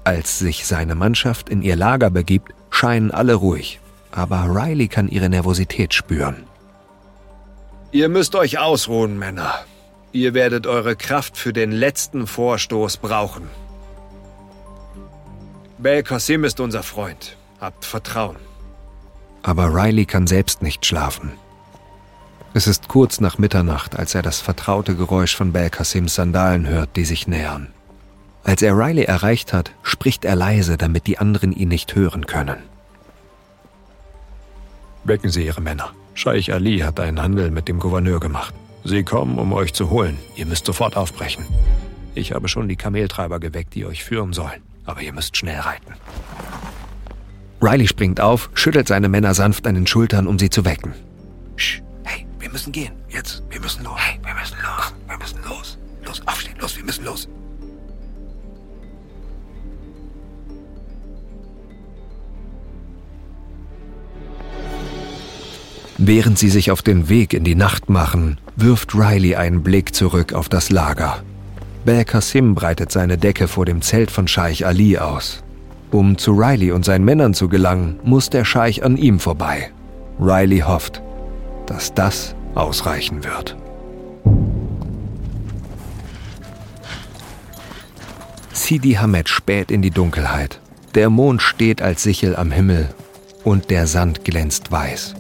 Als 0.03 0.39
sich 0.39 0.65
seine 0.65 0.95
Mannschaft 0.95 1.49
in 1.49 1.61
ihr 1.61 1.75
Lager 1.75 2.09
begibt, 2.09 2.53
scheinen 2.69 3.11
alle 3.11 3.35
ruhig, 3.35 3.79
aber 4.11 4.47
Riley 4.49 4.87
kann 4.87 5.07
ihre 5.07 5.29
Nervosität 5.29 5.93
spüren. 5.93 6.43
Ihr 7.91 8.09
müsst 8.09 8.35
euch 8.35 8.59
ausruhen, 8.59 9.17
Männer. 9.17 9.53
Ihr 10.11 10.33
werdet 10.33 10.67
eure 10.67 10.95
Kraft 10.95 11.37
für 11.37 11.53
den 11.53 11.71
letzten 11.71 12.27
Vorstoß 12.27 12.97
brauchen. 12.97 13.49
Bel 15.85 16.01
Qasim 16.01 16.43
ist 16.43 16.59
unser 16.59 16.81
Freund. 16.81 17.37
Habt 17.61 17.85
Vertrauen 17.85 18.37
aber 19.43 19.75
Riley 19.75 20.05
kann 20.05 20.25
selbst 20.25 20.63
nicht 20.63 20.83
schlafen. 20.87 21.33
Es 22.55 22.65
ist 22.65 22.87
kurz 22.87 23.19
nach 23.19 23.37
Mitternacht, 23.37 23.95
als 23.95 24.15
er 24.15 24.23
das 24.23 24.41
vertraute 24.41 24.95
Geräusch 24.95 25.35
von 25.35 25.51
Belkasims 25.51 26.15
Sandalen 26.15 26.67
hört, 26.67 26.95
die 26.95 27.05
sich 27.05 27.27
nähern. 27.27 27.67
Als 28.43 28.63
er 28.63 28.75
Riley 28.75 29.03
erreicht 29.03 29.53
hat, 29.53 29.71
spricht 29.83 30.25
er 30.25 30.35
leise, 30.35 30.77
damit 30.77 31.05
die 31.05 31.19
anderen 31.19 31.51
ihn 31.51 31.69
nicht 31.69 31.93
hören 31.93 32.25
können. 32.25 32.57
Wecken 35.03 35.29
Sie 35.29 35.45
Ihre 35.45 35.61
Männer. 35.61 35.91
Scheich 36.15 36.51
Ali 36.51 36.79
hat 36.79 36.99
einen 36.99 37.21
Handel 37.21 37.51
mit 37.51 37.67
dem 37.67 37.79
Gouverneur 37.79 38.19
gemacht. 38.19 38.55
Sie 38.83 39.03
kommen, 39.03 39.37
um 39.37 39.53
euch 39.53 39.75
zu 39.75 39.91
holen. 39.91 40.17
Ihr 40.35 40.47
müsst 40.47 40.65
sofort 40.65 40.97
aufbrechen. 40.97 41.45
Ich 42.15 42.31
habe 42.31 42.47
schon 42.47 42.67
die 42.67 42.77
Kameltreiber 42.77 43.39
geweckt, 43.39 43.75
die 43.75 43.85
euch 43.85 44.03
führen 44.03 44.33
sollen. 44.33 44.63
Aber 44.85 45.01
ihr 45.01 45.13
müsst 45.13 45.35
schnell 45.35 45.59
reiten. 45.59 45.93
Riley 47.61 47.87
springt 47.87 48.21
auf, 48.21 48.49
schüttelt 48.53 48.87
seine 48.87 49.09
Männer 49.09 49.33
sanft 49.33 49.65
an 49.65 49.75
den 49.75 49.87
Schultern, 49.87 50.27
um 50.27 50.37
sie 50.37 50.49
zu 50.49 50.65
wecken. 50.65 50.93
Sch, 51.55 51.81
hey, 52.03 52.27
wir 52.39 52.49
müssen 52.51 52.71
gehen. 52.71 52.93
Jetzt, 53.09 53.43
wir 53.49 53.59
müssen 53.59 53.83
los. 53.83 53.97
Hey, 53.97 54.19
wir 54.23 54.33
müssen 54.33 54.57
los. 54.61 54.93
Wir 55.07 55.17
müssen 55.17 55.39
los. 55.43 55.77
Los, 56.05 56.21
aufstehen, 56.27 56.55
los, 56.59 56.77
wir 56.77 56.83
müssen 56.83 57.05
los. 57.05 57.27
Während 65.97 66.37
sie 66.37 66.49
sich 66.49 66.71
auf 66.71 66.81
den 66.81 67.07
Weg 67.09 67.33
in 67.33 67.45
die 67.45 67.55
Nacht 67.55 67.89
machen, 67.89 68.37
wirft 68.57 68.93
Riley 68.93 69.35
einen 69.35 69.63
Blick 69.63 69.95
zurück 69.95 70.33
auf 70.33 70.49
das 70.49 70.69
Lager. 70.69 71.23
Bel 71.85 72.03
Kassim 72.03 72.55
breitet 72.55 72.91
seine 72.91 73.19
Decke 73.19 73.47
vor 73.47 73.65
dem 73.65 73.83
Zelt 73.83 74.09
von 74.09 74.27
Scheich 74.27 74.65
Ali 74.65 74.97
aus. 74.97 75.43
Um 75.91 76.17
zu 76.17 76.31
Riley 76.31 76.71
und 76.71 76.83
seinen 76.83 77.05
Männern 77.05 77.35
zu 77.35 77.47
gelangen, 77.47 77.99
muss 78.03 78.31
der 78.31 78.43
Scheich 78.43 78.83
an 78.83 78.97
ihm 78.97 79.19
vorbei. 79.19 79.71
Riley 80.19 80.59
hofft, 80.59 81.03
dass 81.67 81.93
das 81.93 82.35
ausreichen 82.55 83.23
wird. 83.23 83.55
Sidi 88.51 88.93
Hamed 88.93 89.29
späht 89.29 89.69
in 89.69 89.83
die 89.83 89.91
Dunkelheit. 89.91 90.59
Der 90.95 91.11
Mond 91.11 91.43
steht 91.43 91.83
als 91.83 92.01
Sichel 92.01 92.35
am 92.35 92.49
Himmel 92.49 92.89
und 93.43 93.69
der 93.69 93.85
Sand 93.85 94.25
glänzt 94.25 94.71
weiß. 94.71 95.13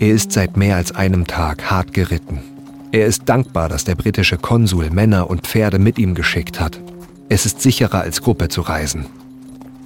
Er 0.00 0.08
ist 0.08 0.32
seit 0.32 0.56
mehr 0.56 0.74
als 0.74 0.92
einem 0.96 1.28
Tag 1.28 1.70
hart 1.70 1.92
geritten. 1.92 2.49
Er 2.92 3.06
ist 3.06 3.28
dankbar, 3.28 3.68
dass 3.68 3.84
der 3.84 3.94
britische 3.94 4.36
Konsul 4.36 4.90
Männer 4.90 5.30
und 5.30 5.46
Pferde 5.46 5.78
mit 5.78 5.98
ihm 5.98 6.14
geschickt 6.14 6.58
hat. 6.58 6.80
Es 7.28 7.46
ist 7.46 7.62
sicherer 7.62 8.00
als 8.00 8.20
Gruppe 8.20 8.48
zu 8.48 8.62
reisen. 8.62 9.06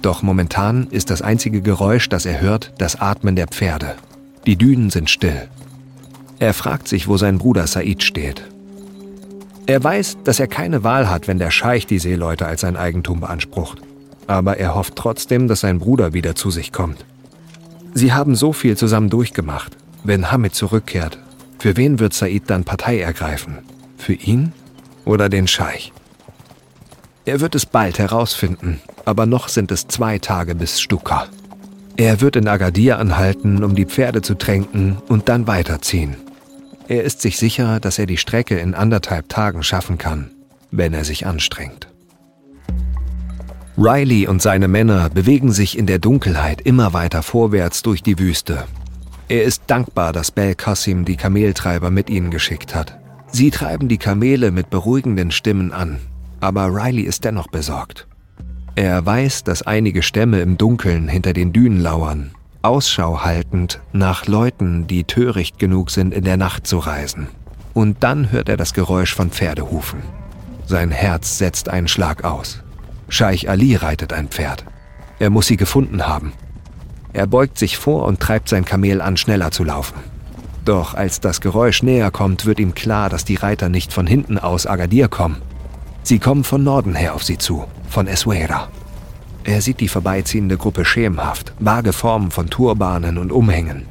Doch 0.01 0.23
momentan 0.23 0.87
ist 0.89 1.11
das 1.11 1.21
einzige 1.21 1.61
Geräusch, 1.61 2.09
das 2.09 2.25
er 2.25 2.41
hört, 2.41 2.73
das 2.79 2.99
Atmen 2.99 3.35
der 3.35 3.47
Pferde. 3.47 3.95
Die 4.47 4.55
Dünen 4.55 4.89
sind 4.89 5.09
still. 5.09 5.47
Er 6.39 6.53
fragt 6.53 6.87
sich, 6.87 7.07
wo 7.07 7.17
sein 7.17 7.37
Bruder 7.37 7.67
Said 7.67 8.03
steht. 8.03 8.43
Er 9.67 9.83
weiß, 9.83 10.17
dass 10.23 10.39
er 10.39 10.47
keine 10.47 10.83
Wahl 10.83 11.09
hat, 11.09 11.27
wenn 11.27 11.39
der 11.39 11.51
Scheich 11.51 11.85
die 11.85 11.99
Seeleute 11.99 12.45
als 12.45 12.61
sein 12.61 12.75
Eigentum 12.75 13.19
beansprucht. 13.19 13.81
Aber 14.27 14.57
er 14.57 14.75
hofft 14.75 14.95
trotzdem, 14.95 15.47
dass 15.47 15.61
sein 15.61 15.79
Bruder 15.79 16.13
wieder 16.13 16.35
zu 16.35 16.49
sich 16.49 16.71
kommt. 16.71 17.05
Sie 17.93 18.13
haben 18.13 18.35
so 18.35 18.51
viel 18.51 18.75
zusammen 18.77 19.09
durchgemacht. 19.09 19.77
Wenn 20.03 20.31
Hamid 20.31 20.53
zurückkehrt, 20.53 21.19
für 21.59 21.77
wen 21.77 21.99
wird 21.99 22.13
Said 22.13 22.43
dann 22.47 22.63
Partei 22.63 22.99
ergreifen? 22.99 23.59
Für 23.97 24.13
ihn 24.13 24.53
oder 25.05 25.29
den 25.29 25.47
Scheich? 25.47 25.91
Er 27.25 27.39
wird 27.39 27.55
es 27.55 27.65
bald 27.65 27.97
herausfinden, 27.97 28.81
aber 29.03 29.25
noch 29.25 29.47
sind 29.47 29.71
es 29.71 29.87
zwei 29.87 30.19
Tage 30.19 30.53
bis 30.53 30.79
Stuka. 30.79 31.27
Er 31.97 32.21
wird 32.21 32.35
in 32.35 32.47
Agadir 32.47 32.99
anhalten, 32.99 33.63
um 33.63 33.73
die 33.73 33.85
Pferde 33.85 34.21
zu 34.21 34.35
tränken 34.35 34.97
und 35.07 35.29
dann 35.29 35.47
weiterziehen. 35.47 36.17
Er 36.87 37.03
ist 37.03 37.21
sich 37.21 37.37
sicher, 37.37 37.79
dass 37.79 37.97
er 37.97 38.05
die 38.05 38.17
Strecke 38.17 38.59
in 38.59 38.75
anderthalb 38.75 39.29
Tagen 39.29 39.63
schaffen 39.63 39.97
kann, 39.97 40.29
wenn 40.71 40.93
er 40.93 41.03
sich 41.03 41.25
anstrengt. 41.25 41.87
Riley 43.77 44.27
und 44.27 44.41
seine 44.41 44.67
Männer 44.67 45.09
bewegen 45.09 45.51
sich 45.51 45.77
in 45.77 45.87
der 45.87 45.99
Dunkelheit 45.99 46.61
immer 46.61 46.93
weiter 46.93 47.23
vorwärts 47.23 47.81
durch 47.81 48.03
die 48.03 48.19
Wüste. 48.19 48.65
Er 49.27 49.43
ist 49.43 49.63
dankbar, 49.67 50.13
dass 50.13 50.31
Bel 50.31 50.55
Qasim 50.55 51.05
die 51.05 51.17
Kameltreiber 51.17 51.89
mit 51.91 52.09
ihnen 52.09 52.31
geschickt 52.31 52.75
hat. 52.75 52.99
Sie 53.31 53.51
treiben 53.51 53.87
die 53.87 53.97
Kamele 53.97 54.51
mit 54.51 54.69
beruhigenden 54.69 55.31
Stimmen 55.31 55.71
an 55.71 55.99
aber 56.45 56.67
Riley 56.67 57.01
ist 57.01 57.25
dennoch 57.25 57.47
besorgt. 57.47 58.07
Er 58.75 59.03
weiß, 59.03 59.43
dass 59.43 59.63
einige 59.63 60.03
Stämme 60.03 60.41
im 60.41 60.57
Dunkeln 60.57 61.07
hinter 61.07 61.33
den 61.33 61.53
Dünen 61.53 61.79
lauern, 61.79 62.31
Ausschau 62.61 63.23
haltend 63.23 63.79
nach 63.93 64.27
Leuten, 64.27 64.85
die 64.85 65.05
töricht 65.05 65.57
genug 65.57 65.89
sind, 65.89 66.13
in 66.13 66.23
der 66.23 66.37
Nacht 66.37 66.67
zu 66.67 66.77
reisen. 66.77 67.27
Und 67.73 68.03
dann 68.03 68.31
hört 68.31 68.47
er 68.47 68.57
das 68.57 68.73
Geräusch 68.73 69.15
von 69.15 69.31
Pferdehufen. 69.31 70.01
Sein 70.67 70.91
Herz 70.91 71.39
setzt 71.39 71.67
einen 71.67 71.87
Schlag 71.87 72.23
aus. 72.23 72.61
Scheich 73.09 73.49
Ali 73.49 73.75
reitet 73.75 74.13
ein 74.13 74.27
Pferd. 74.27 74.65
Er 75.17 75.31
muss 75.31 75.47
sie 75.47 75.57
gefunden 75.57 76.07
haben. 76.07 76.33
Er 77.15 77.25
beugt 77.25 77.57
sich 77.57 77.77
vor 77.77 78.05
und 78.05 78.19
treibt 78.19 78.49
sein 78.49 78.65
Kamel 78.65 79.01
an, 79.01 79.17
schneller 79.17 79.49
zu 79.49 79.63
laufen. 79.63 79.95
Doch 80.65 80.93
als 80.93 81.19
das 81.19 81.41
Geräusch 81.41 81.81
näher 81.81 82.11
kommt, 82.11 82.45
wird 82.45 82.59
ihm 82.59 82.75
klar, 82.75 83.09
dass 83.09 83.25
die 83.25 83.35
Reiter 83.35 83.69
nicht 83.69 83.91
von 83.91 84.05
hinten 84.05 84.37
aus 84.37 84.67
Agadir 84.67 85.07
kommen, 85.07 85.41
Sie 86.05 86.19
kommen 86.19 86.43
von 86.43 86.63
Norden 86.63 86.93
her 86.93 87.15
auf 87.15 87.23
sie 87.23 87.39
zu, 87.39 87.65
von 87.89 88.05
Eswera. 88.05 88.69
Er 89.43 89.59
sieht 89.61 89.79
die 89.79 89.87
vorbeiziehende 89.87 90.55
Gruppe 90.55 90.85
schemenhaft, 90.85 91.53
vage 91.57 91.93
Formen 91.93 92.29
von 92.29 92.47
Turbanen 92.51 93.17
und 93.17 93.31
Umhängen. 93.31 93.87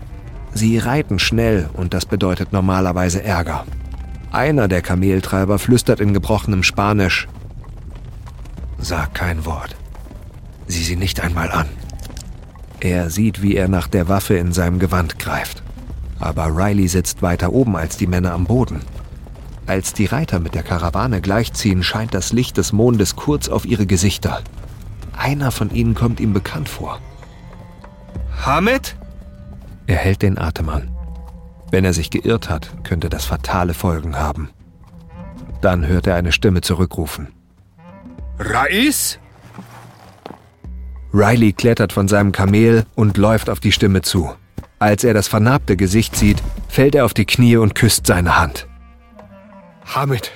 Sie 0.52 0.78
reiten 0.78 1.18
schnell 1.18 1.68
und 1.72 1.92
das 1.92 2.06
bedeutet 2.06 2.52
normalerweise 2.52 3.24
Ärger. 3.24 3.64
Einer 4.30 4.68
der 4.68 4.80
Kameltreiber 4.80 5.58
flüstert 5.58 5.98
in 5.98 6.14
gebrochenem 6.14 6.62
Spanisch. 6.62 7.26
Sag 8.78 9.14
kein 9.14 9.44
Wort. 9.44 9.74
Sieh 10.68 10.84
sie 10.84 10.96
nicht 10.96 11.18
einmal 11.18 11.50
an. 11.50 11.66
Er 12.84 13.08
sieht, 13.08 13.40
wie 13.40 13.56
er 13.56 13.66
nach 13.66 13.88
der 13.88 14.08
Waffe 14.10 14.34
in 14.34 14.52
seinem 14.52 14.78
Gewand 14.78 15.18
greift. 15.18 15.62
Aber 16.20 16.54
Riley 16.54 16.86
sitzt 16.86 17.22
weiter 17.22 17.50
oben 17.50 17.76
als 17.76 17.96
die 17.96 18.06
Männer 18.06 18.32
am 18.32 18.44
Boden. 18.44 18.82
Als 19.66 19.94
die 19.94 20.04
Reiter 20.04 20.38
mit 20.38 20.54
der 20.54 20.62
Karawane 20.62 21.22
gleichziehen, 21.22 21.82
scheint 21.82 22.12
das 22.12 22.34
Licht 22.34 22.58
des 22.58 22.74
Mondes 22.74 23.16
kurz 23.16 23.48
auf 23.48 23.64
ihre 23.64 23.86
Gesichter. 23.86 24.42
Einer 25.16 25.50
von 25.50 25.70
ihnen 25.70 25.94
kommt 25.94 26.20
ihm 26.20 26.34
bekannt 26.34 26.68
vor. 26.68 27.00
Hamid? 28.44 28.96
Er 29.86 29.96
hält 29.96 30.20
den 30.20 30.36
Atem 30.36 30.68
an. 30.68 30.90
Wenn 31.70 31.86
er 31.86 31.94
sich 31.94 32.10
geirrt 32.10 32.50
hat, 32.50 32.84
könnte 32.84 33.08
das 33.08 33.24
fatale 33.24 33.72
Folgen 33.72 34.18
haben. 34.18 34.50
Dann 35.62 35.86
hört 35.86 36.06
er 36.06 36.16
eine 36.16 36.32
Stimme 36.32 36.60
zurückrufen. 36.60 37.28
Rais? 38.38 39.18
Riley 41.14 41.52
klettert 41.52 41.92
von 41.92 42.08
seinem 42.08 42.32
Kamel 42.32 42.86
und 42.96 43.18
läuft 43.18 43.48
auf 43.48 43.60
die 43.60 43.70
Stimme 43.70 44.02
zu. 44.02 44.34
Als 44.80 45.04
er 45.04 45.14
das 45.14 45.28
vernarbte 45.28 45.76
Gesicht 45.76 46.16
sieht, 46.16 46.42
fällt 46.68 46.96
er 46.96 47.04
auf 47.04 47.14
die 47.14 47.24
Knie 47.24 47.56
und 47.56 47.76
küsst 47.76 48.08
seine 48.08 48.36
Hand. 48.36 48.66
Hamid, 49.84 50.32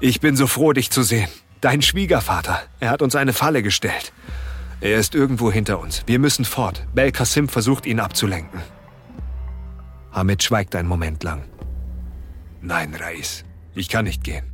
ich 0.00 0.20
bin 0.20 0.34
so 0.34 0.46
froh, 0.46 0.72
dich 0.72 0.90
zu 0.90 1.02
sehen. 1.02 1.28
Dein 1.60 1.82
Schwiegervater, 1.82 2.62
er 2.80 2.88
hat 2.88 3.02
uns 3.02 3.16
eine 3.16 3.34
Falle 3.34 3.62
gestellt. 3.62 4.14
Er 4.80 4.96
ist 4.96 5.14
irgendwo 5.14 5.52
hinter 5.52 5.78
uns. 5.78 6.04
Wir 6.06 6.18
müssen 6.18 6.46
fort. 6.46 6.86
Bel 6.94 7.12
Qasim 7.12 7.46
versucht, 7.46 7.84
ihn 7.84 8.00
abzulenken. 8.00 8.62
Hamid 10.12 10.42
schweigt 10.42 10.74
einen 10.74 10.88
Moment 10.88 11.22
lang. 11.22 11.42
Nein, 12.62 12.94
Rais, 12.94 13.44
ich 13.74 13.90
kann 13.90 14.06
nicht 14.06 14.24
gehen. 14.24 14.52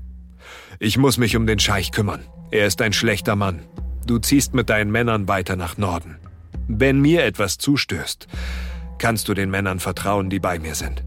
Ich 0.81 0.99
muss 0.99 1.17
mich 1.17 1.37
um 1.37 1.47
den 1.47 1.61
Scheich 1.61 1.93
kümmern. 1.93 2.25
Er 2.51 2.67
ist 2.67 2.83
ein 2.83 2.93
schlechter 2.93 3.37
Mann. 3.37 3.61
Du 4.07 4.19
ziehst 4.19 4.55
mit 4.55 4.71
deinen 4.71 4.91
Männern 4.91 5.29
weiter 5.29 5.57
nach 5.57 5.79
Norden. 5.79 6.17
Wenn 6.69 7.01
mir 7.01 7.25
etwas 7.25 7.59
zustößt, 7.59 8.27
kannst 8.99 9.29
du 9.29 9.35
den 9.35 9.51
Männern 9.51 9.81
vertrauen, 9.81 10.31
die 10.31 10.41
bei 10.41 10.59
mir 10.59 10.75
sind. 10.75 11.05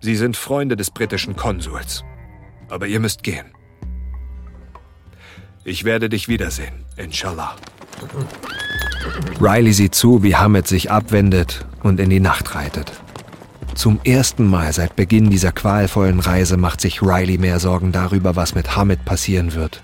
Sie 0.00 0.16
sind 0.16 0.36
Freunde 0.36 0.76
des 0.76 0.90
britischen 0.90 1.36
Konsuls. 1.36 2.04
Aber 2.68 2.86
ihr 2.86 3.00
müsst 3.00 3.22
gehen. 3.22 3.46
Ich 5.64 5.84
werde 5.84 6.08
dich 6.08 6.28
wiedersehen, 6.28 6.84
inshallah. 6.96 7.56
Riley 9.40 9.72
sieht 9.72 9.94
zu, 9.94 10.22
wie 10.22 10.36
Hamid 10.36 10.66
sich 10.66 10.90
abwendet 10.90 11.66
und 11.82 12.00
in 12.00 12.10
die 12.10 12.20
Nacht 12.20 12.54
reitet. 12.54 12.92
Zum 13.74 14.00
ersten 14.04 14.46
Mal 14.46 14.72
seit 14.72 14.96
Beginn 14.96 15.30
dieser 15.30 15.52
qualvollen 15.52 16.20
Reise 16.20 16.56
macht 16.56 16.80
sich 16.80 17.02
Riley 17.02 17.38
mehr 17.38 17.60
Sorgen 17.60 17.92
darüber, 17.92 18.34
was 18.34 18.54
mit 18.54 18.76
Hamid 18.76 19.04
passieren 19.04 19.54
wird, 19.54 19.82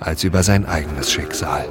als 0.00 0.24
über 0.24 0.42
sein 0.42 0.66
eigenes 0.66 1.10
Schicksal. 1.10 1.66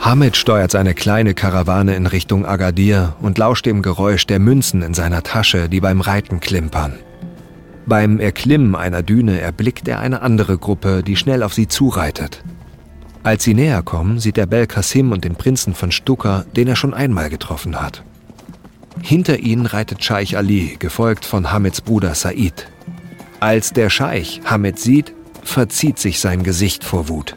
Hamid 0.00 0.36
steuert 0.36 0.70
seine 0.70 0.92
kleine 0.92 1.32
Karawane 1.32 1.94
in 1.96 2.06
Richtung 2.06 2.44
Agadir 2.44 3.16
und 3.22 3.38
lauscht 3.38 3.64
dem 3.64 3.80
Geräusch 3.80 4.26
der 4.26 4.38
Münzen 4.38 4.82
in 4.82 4.92
seiner 4.92 5.22
Tasche, 5.22 5.70
die 5.70 5.80
beim 5.80 6.02
Reiten 6.02 6.40
klimpern. 6.40 6.98
Beim 7.86 8.20
Erklimmen 8.20 8.74
einer 8.74 9.02
Düne 9.02 9.40
erblickt 9.40 9.88
er 9.88 10.00
eine 10.00 10.20
andere 10.20 10.58
Gruppe, 10.58 11.02
die 11.02 11.16
schnell 11.16 11.42
auf 11.42 11.54
sie 11.54 11.68
zureitet. 11.68 12.44
Als 13.22 13.44
sie 13.44 13.54
näher 13.54 13.82
kommen, 13.82 14.20
sieht 14.20 14.36
er 14.36 14.44
Bel 14.44 14.66
Qasim 14.66 15.10
und 15.10 15.24
den 15.24 15.36
Prinzen 15.36 15.74
von 15.74 15.90
Stuka, 15.90 16.44
den 16.54 16.68
er 16.68 16.76
schon 16.76 16.92
einmal 16.92 17.30
getroffen 17.30 17.80
hat. 17.80 18.02
Hinter 19.00 19.38
ihnen 19.38 19.64
reitet 19.64 20.04
Scheich 20.04 20.36
Ali, 20.36 20.76
gefolgt 20.78 21.24
von 21.24 21.50
Hamids 21.50 21.80
Bruder 21.80 22.14
Said. 22.14 22.68
Als 23.44 23.74
der 23.74 23.90
Scheich 23.90 24.40
Hamid 24.46 24.78
sieht, 24.78 25.12
verzieht 25.42 25.98
sich 25.98 26.18
sein 26.18 26.44
Gesicht 26.44 26.82
vor 26.82 27.10
Wut. 27.10 27.36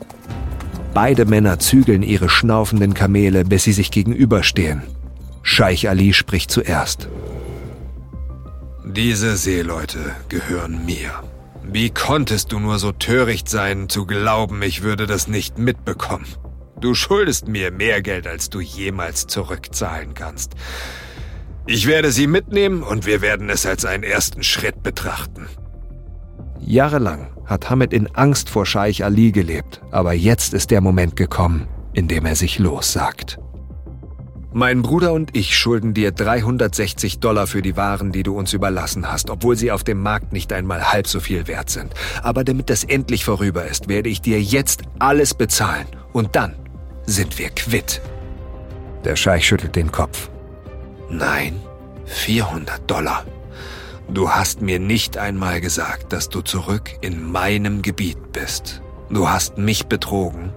Beide 0.94 1.26
Männer 1.26 1.60
zügeln 1.60 2.02
ihre 2.02 2.30
schnaufenden 2.30 2.94
Kamele, 2.94 3.44
bis 3.44 3.66
sie 3.66 3.74
sich 3.74 3.92
gegenüberstehen. 3.92 4.84
Scheich 5.44 5.90
Ali 5.90 6.14
spricht 6.14 6.50
zuerst. 6.50 7.10
Diese 8.86 9.36
Seeleute 9.36 10.16
gehören 10.30 10.86
mir. 10.86 11.12
Wie 11.62 11.90
konntest 11.90 12.54
du 12.54 12.60
nur 12.60 12.80
so 12.80 12.94
töricht 12.94 13.50
sein, 13.50 13.90
zu 13.90 14.06
glauben, 14.06 14.62
ich 14.62 14.84
würde 14.84 15.08
das 15.08 15.28
nicht 15.28 15.58
mitbekommen? 15.58 16.28
Du 16.80 16.94
schuldest 16.94 17.50
mir 17.50 17.70
mehr 17.70 18.02
Geld, 18.02 18.28
als 18.28 18.50
du 18.50 18.62
jemals 18.62 19.28
zurückzahlen 19.28 20.14
kannst. 20.14 20.54
Ich 21.66 21.86
werde 21.86 22.14
sie 22.14 22.28
mitnehmen 22.28 22.82
und 22.82 23.06
wir 23.06 23.20
werden 23.20 23.50
es 23.50 23.66
als 23.66 23.84
einen 23.84 24.04
ersten 24.04 24.42
Schritt 24.42 24.84
betrachten. 24.84 25.50
Jahrelang 26.60 27.28
hat 27.46 27.70
Hamid 27.70 27.94
in 27.94 28.08
Angst 28.16 28.50
vor 28.50 28.66
Scheich 28.66 29.04
Ali 29.04 29.32
gelebt, 29.32 29.82
aber 29.92 30.14
jetzt 30.14 30.54
ist 30.54 30.72
der 30.72 30.82
Moment 30.82 31.16
gekommen, 31.16 31.68
in 31.94 32.08
dem 32.08 32.26
er 32.26 32.36
sich 32.36 32.60
lossagt. 32.60 33.40
Mein 34.54 34.82
Bruder 34.82 35.14
und 35.14 35.36
ich 35.36 35.56
schulden 35.56 35.94
dir 35.94 36.12
360 36.12 37.20
Dollar 37.20 37.48
für 37.48 37.62
die 37.62 37.78
Waren, 37.78 38.12
die 38.12 38.24
du 38.24 38.36
uns 38.36 38.54
überlassen 38.54 39.12
hast, 39.12 39.30
obwohl 39.30 39.56
sie 39.56 39.72
auf 39.72 39.84
dem 39.84 40.02
Markt 40.02 40.34
nicht 40.34 40.52
einmal 40.52 40.92
halb 40.92 41.08
so 41.08 41.20
viel 41.20 41.48
wert 41.48 41.70
sind. 41.70 41.94
Aber 42.24 42.44
damit 42.44 42.70
das 42.70 42.84
endlich 42.84 43.24
vorüber 43.24 43.66
ist, 43.66 43.88
werde 43.88 44.10
ich 44.10 44.22
dir 44.22 44.42
jetzt 44.42 44.84
alles 45.00 45.34
bezahlen. 45.34 45.86
Und 46.12 46.36
dann 46.36 46.56
sind 47.06 47.38
wir 47.38 47.50
quitt. 47.50 48.02
Der 49.04 49.16
Scheich 49.16 49.46
schüttelt 49.46 49.76
den 49.76 49.92
Kopf. 49.92 50.30
Nein, 51.10 51.60
400 52.06 52.90
Dollar. 52.90 53.26
Du 54.10 54.30
hast 54.30 54.62
mir 54.62 54.80
nicht 54.80 55.18
einmal 55.18 55.60
gesagt, 55.60 56.14
dass 56.14 56.30
du 56.30 56.42
zurück 56.42 56.92
in 57.02 57.30
meinem 57.30 57.82
Gebiet 57.82 58.32
bist. 58.32 58.82
Du 59.10 59.30
hast 59.30 59.58
mich 59.58 59.88
betrogen 59.88 60.54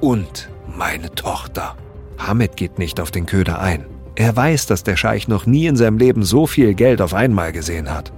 und 0.00 0.48
meine 0.66 1.14
Tochter. 1.14 1.76
Hamid 2.18 2.56
geht 2.56 2.78
nicht 2.78 3.00
auf 3.00 3.10
den 3.10 3.26
Köder 3.26 3.60
ein. 3.60 3.84
Er 4.14 4.34
weiß, 4.34 4.66
dass 4.66 4.82
der 4.82 4.96
Scheich 4.96 5.28
noch 5.28 5.46
nie 5.46 5.66
in 5.66 5.76
seinem 5.76 5.98
Leben 5.98 6.22
so 6.22 6.46
viel 6.46 6.74
Geld 6.74 7.02
auf 7.02 7.14
einmal 7.14 7.52
gesehen 7.52 7.90
hat. 7.90 8.12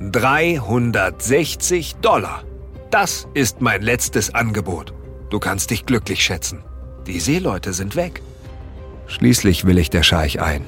360 0.00 1.96
Dollar. 1.96 2.44
Das 2.90 3.28
ist 3.34 3.60
mein 3.60 3.82
letztes 3.82 4.34
Angebot. 4.34 4.94
Du 5.28 5.38
kannst 5.38 5.70
dich 5.70 5.84
glücklich 5.84 6.22
schätzen. 6.22 6.62
Die 7.06 7.20
Seeleute 7.20 7.72
sind 7.74 7.96
weg. 7.96 8.22
Schließlich 9.06 9.66
willigt 9.66 9.92
der 9.94 10.02
Scheich 10.02 10.40
ein. 10.40 10.64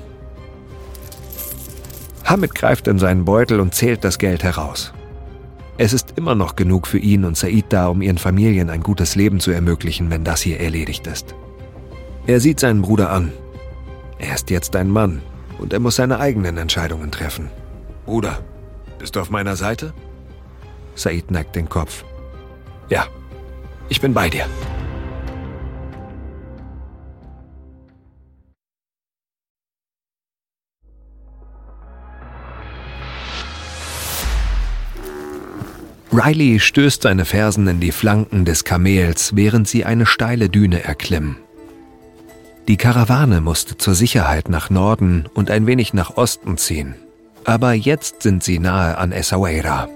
Hamid 2.31 2.55
greift 2.55 2.87
in 2.87 3.01
seinen 3.01 3.25
Beutel 3.25 3.59
und 3.59 3.75
zählt 3.75 4.05
das 4.05 4.17
Geld 4.17 4.45
heraus. 4.45 4.93
Es 5.79 5.93
ist 5.93 6.13
immer 6.15 6.37
noch 6.37 6.55
genug 6.55 6.87
für 6.87 6.99
ihn 6.99 7.25
und 7.25 7.37
Said 7.37 7.65
da, 7.71 7.89
um 7.89 8.03
ihren 8.03 8.19
Familien 8.19 8.71
ein 8.71 8.85
gutes 8.85 9.17
Leben 9.17 9.41
zu 9.41 9.51
ermöglichen, 9.51 10.11
wenn 10.11 10.23
das 10.23 10.41
hier 10.41 10.61
erledigt 10.61 11.09
ist. 11.09 11.35
Er 12.29 12.39
sieht 12.39 12.61
seinen 12.61 12.83
Bruder 12.83 13.11
an. 13.11 13.33
Er 14.21 14.33
ist 14.33 14.49
jetzt 14.49 14.77
ein 14.77 14.91
Mann 14.91 15.23
und 15.59 15.73
er 15.73 15.81
muss 15.81 15.97
seine 15.97 16.21
eigenen 16.21 16.57
Entscheidungen 16.57 17.11
treffen. 17.11 17.51
Bruder, 18.07 18.39
bist 19.01 19.17
du 19.17 19.21
auf 19.21 19.31
meiner 19.31 19.57
Seite? 19.57 19.93
Said 20.95 21.33
neigt 21.33 21.57
den 21.57 21.69
Kopf. 21.69 22.05
Ja, 22.91 23.07
ich 23.89 24.01
bin 24.01 24.15
bei 24.15 24.31
dir. 24.31 24.47
Riley 36.13 36.59
stößt 36.59 37.03
seine 37.03 37.25
Fersen 37.25 37.69
in 37.69 37.79
die 37.79 37.93
Flanken 37.93 38.45
des 38.45 38.65
Kamels, 38.65 39.37
während 39.37 39.69
sie 39.69 39.85
eine 39.85 40.07
steile 40.07 40.49
Düne 40.49 40.83
erklimmen. 40.83 41.37
Die 42.67 42.77
Karawane 42.77 43.41
musste 43.41 43.79
zur 43.79 43.95
Sicherheit 43.95 44.49
nach 44.49 44.71
Norden 44.71 45.27
und 45.35 45.53
ein 45.53 45.69
wenig 45.69 45.95
nach 45.95 46.17
Osten 46.17 46.57
ziehen. 46.57 46.97
Aber 47.45 47.75
jetzt 47.75 48.23
sind 48.23 48.43
sie 48.43 48.59
nahe 48.59 48.99
an 48.99 49.13
Essaouira. 49.13 49.89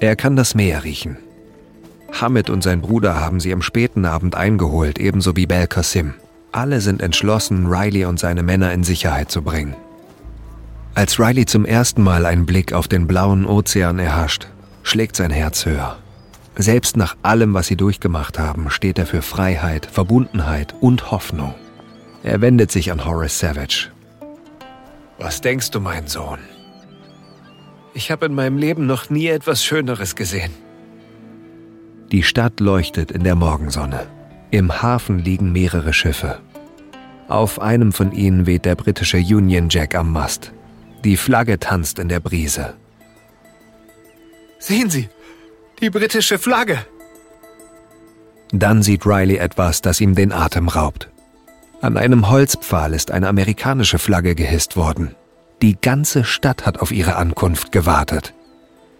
Er 0.00 0.16
kann 0.16 0.36
das 0.36 0.54
Meer 0.54 0.84
riechen. 0.84 1.18
Hamid 2.18 2.48
und 2.48 2.62
sein 2.62 2.80
Bruder 2.80 3.20
haben 3.20 3.38
sie 3.38 3.52
am 3.52 3.60
späten 3.60 4.06
Abend 4.06 4.36
eingeholt, 4.36 4.98
ebenso 4.98 5.36
wie 5.36 5.46
Bel 5.46 5.66
Qasim. 5.66 6.14
Alle 6.50 6.80
sind 6.80 7.02
entschlossen, 7.02 7.66
Riley 7.66 8.06
und 8.06 8.18
seine 8.18 8.42
Männer 8.42 8.72
in 8.72 8.84
Sicherheit 8.84 9.30
zu 9.30 9.42
bringen. 9.42 9.74
Als 10.94 11.20
Riley 11.20 11.44
zum 11.44 11.66
ersten 11.66 12.02
Mal 12.02 12.24
einen 12.24 12.46
Blick 12.46 12.72
auf 12.72 12.88
den 12.88 13.06
blauen 13.06 13.44
Ozean 13.44 13.98
erhascht, 13.98 14.48
schlägt 14.88 15.16
sein 15.16 15.30
Herz 15.30 15.66
höher. 15.66 15.98
Selbst 16.56 16.96
nach 16.96 17.16
allem, 17.22 17.54
was 17.54 17.68
sie 17.68 17.76
durchgemacht 17.76 18.38
haben, 18.38 18.70
steht 18.70 18.98
er 18.98 19.06
für 19.06 19.22
Freiheit, 19.22 19.86
Verbundenheit 19.86 20.74
und 20.80 21.10
Hoffnung. 21.10 21.54
Er 22.24 22.40
wendet 22.40 22.72
sich 22.72 22.90
an 22.90 23.04
Horace 23.04 23.38
Savage. 23.38 23.90
Was 25.18 25.40
denkst 25.40 25.70
du, 25.70 25.80
mein 25.80 26.08
Sohn? 26.08 26.40
Ich 27.94 28.10
habe 28.10 28.26
in 28.26 28.34
meinem 28.34 28.58
Leben 28.58 28.86
noch 28.86 29.08
nie 29.10 29.28
etwas 29.28 29.64
Schöneres 29.64 30.16
gesehen. 30.16 30.52
Die 32.10 32.22
Stadt 32.22 32.58
leuchtet 32.58 33.10
in 33.10 33.22
der 33.22 33.34
Morgensonne. 33.34 34.06
Im 34.50 34.82
Hafen 34.82 35.18
liegen 35.18 35.52
mehrere 35.52 35.92
Schiffe. 35.92 36.40
Auf 37.28 37.60
einem 37.60 37.92
von 37.92 38.12
ihnen 38.12 38.46
weht 38.46 38.64
der 38.64 38.74
britische 38.74 39.18
Union 39.18 39.68
Jack 39.68 39.94
am 39.94 40.12
Mast. 40.12 40.52
Die 41.04 41.16
Flagge 41.16 41.58
tanzt 41.58 41.98
in 41.98 42.08
der 42.08 42.20
Brise. 42.20 42.74
Sehen 44.58 44.90
Sie, 44.90 45.08
die 45.80 45.90
britische 45.90 46.38
Flagge. 46.38 46.84
Dann 48.50 48.82
sieht 48.82 49.06
Riley 49.06 49.36
etwas, 49.36 49.82
das 49.82 50.00
ihm 50.00 50.14
den 50.14 50.32
Atem 50.32 50.68
raubt. 50.68 51.08
An 51.80 51.96
einem 51.96 52.28
Holzpfahl 52.28 52.92
ist 52.92 53.10
eine 53.10 53.28
amerikanische 53.28 53.98
Flagge 53.98 54.34
gehisst 54.34 54.76
worden. 54.76 55.14
Die 55.62 55.80
ganze 55.80 56.24
Stadt 56.24 56.66
hat 56.66 56.80
auf 56.80 56.90
ihre 56.90 57.16
Ankunft 57.16 57.72
gewartet. 57.72 58.34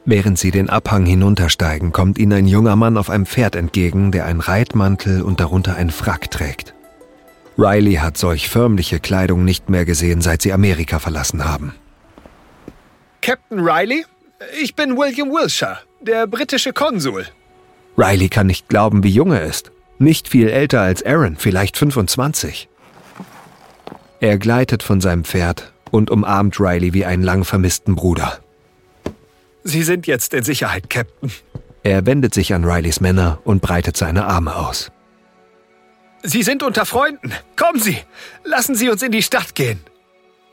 Während 0.04 0.38
sie 0.38 0.50
den 0.50 0.70
Abhang 0.70 1.04
hinuntersteigen, 1.06 1.92
kommt 1.92 2.18
ihnen 2.18 2.32
ein 2.32 2.46
junger 2.46 2.76
Mann 2.76 2.96
auf 2.96 3.10
einem 3.10 3.26
Pferd 3.26 3.56
entgegen, 3.56 4.12
der 4.12 4.26
einen 4.26 4.40
Reitmantel 4.40 5.22
und 5.22 5.40
darunter 5.40 5.76
einen 5.76 5.90
Frack 5.90 6.30
trägt. 6.30 6.74
Riley 7.58 7.94
hat 7.94 8.16
solch 8.16 8.48
förmliche 8.48 9.00
Kleidung 9.00 9.44
nicht 9.44 9.68
mehr 9.68 9.84
gesehen, 9.84 10.20
seit 10.20 10.42
sie 10.42 10.52
Amerika 10.52 11.00
verlassen 11.00 11.44
haben. 11.44 11.74
Captain 13.20 13.58
Riley? 13.58 14.04
Ich 14.60 14.76
bin 14.76 14.96
William 14.96 15.30
Wilshire, 15.30 15.78
der 16.00 16.26
britische 16.26 16.72
Konsul. 16.72 17.26
Riley 17.96 18.28
kann 18.28 18.46
nicht 18.46 18.68
glauben, 18.68 19.02
wie 19.02 19.10
jung 19.10 19.32
er 19.32 19.42
ist. 19.42 19.72
Nicht 19.98 20.28
viel 20.28 20.48
älter 20.48 20.80
als 20.80 21.04
Aaron, 21.04 21.36
vielleicht 21.36 21.76
25. 21.76 22.68
Er 24.20 24.38
gleitet 24.38 24.84
von 24.84 25.00
seinem 25.00 25.24
Pferd 25.24 25.72
und 25.90 26.10
umarmt 26.10 26.60
Riley 26.60 26.94
wie 26.94 27.04
einen 27.04 27.24
lang 27.24 27.44
vermissten 27.44 27.96
Bruder. 27.96 28.38
Sie 29.64 29.82
sind 29.82 30.06
jetzt 30.06 30.34
in 30.34 30.44
Sicherheit, 30.44 30.88
Captain. 30.88 31.32
Er 31.82 32.06
wendet 32.06 32.32
sich 32.32 32.54
an 32.54 32.64
Rileys 32.64 33.00
Männer 33.00 33.40
und 33.44 33.60
breitet 33.60 33.96
seine 33.96 34.24
Arme 34.26 34.54
aus. 34.54 34.92
Sie 36.22 36.42
sind 36.42 36.62
unter 36.62 36.86
Freunden. 36.86 37.32
Kommen 37.56 37.80
Sie, 37.80 37.98
lassen 38.44 38.76
Sie 38.76 38.88
uns 38.88 39.02
in 39.02 39.12
die 39.12 39.22
Stadt 39.22 39.54
gehen. 39.54 39.80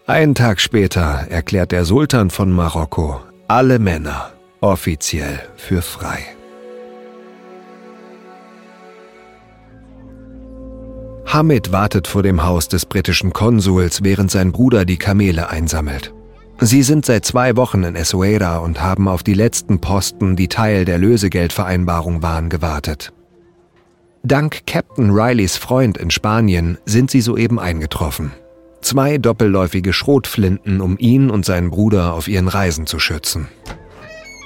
Einen 0.08 0.36
Tag 0.36 0.60
später 0.60 1.28
erklärt 1.30 1.72
der 1.72 1.86
Sultan 1.86 2.30
von 2.30 2.52
Marokko 2.52 3.22
alle 3.48 3.78
Männer 3.80 4.32
offiziell 4.62 5.40
für 5.56 5.82
frei. 5.82 6.20
Hamid 11.28 11.72
wartet 11.72 12.08
vor 12.08 12.24
dem 12.24 12.44
Haus 12.44 12.68
des 12.68 12.86
britischen 12.86 13.34
Konsuls, 13.34 14.04
während 14.04 14.32
sein 14.32 14.52
Bruder 14.52 14.86
die 14.86 14.98
Kamele 14.98 15.50
einsammelt. 15.50 16.14
Sie 16.60 16.82
sind 16.82 17.06
seit 17.06 17.26
zwei 17.26 17.58
Wochen 17.58 17.84
in 17.84 17.96
Essaouira 17.96 18.58
und 18.60 18.82
haben 18.82 19.08
auf 19.08 19.22
die 19.22 19.34
letzten 19.34 19.82
Posten, 19.82 20.36
die 20.36 20.48
Teil 20.48 20.86
der 20.86 20.98
Lösegeldvereinbarung 20.98 22.24
waren, 22.24 22.50
gewartet. 22.50 23.12
Dank 24.24 24.66
Captain 24.66 25.12
Rileys 25.12 25.58
Freund 25.58 25.98
in 25.98 26.10
Spanien 26.10 26.78
sind 26.86 27.12
sie 27.12 27.22
soeben 27.22 27.60
eingetroffen. 27.60 28.32
Zwei 28.86 29.18
doppelläufige 29.18 29.94
Schrotflinten, 29.94 30.80
um 30.80 30.96
ihn 31.00 31.32
und 31.32 31.44
seinen 31.44 31.72
Bruder 31.72 32.14
auf 32.14 32.28
ihren 32.28 32.48
Reisen 32.48 32.86
zu 32.86 33.00
schützen. 33.00 33.48